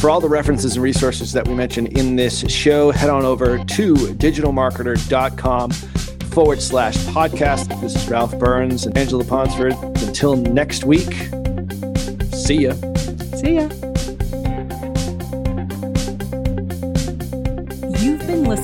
For 0.00 0.10
all 0.10 0.20
the 0.20 0.28
references 0.28 0.74
and 0.74 0.82
resources 0.82 1.32
that 1.32 1.46
we 1.46 1.54
mentioned 1.54 1.96
in 1.96 2.16
this 2.16 2.40
show, 2.50 2.90
head 2.90 3.08
on 3.08 3.24
over 3.24 3.58
to 3.58 3.94
digitalmarketer.com 3.94 5.70
forward 6.30 6.60
slash 6.60 6.96
podcast. 7.06 7.80
This 7.80 7.94
is 7.94 8.08
Ralph 8.08 8.36
Burns 8.38 8.86
and 8.86 8.96
Angela 8.98 9.24
Ponsford. 9.24 9.74
Until 10.02 10.34
next 10.36 10.84
week, 10.84 11.12
see 12.32 12.62
ya. 12.62 12.74
See 13.36 13.56
ya. 13.56 13.91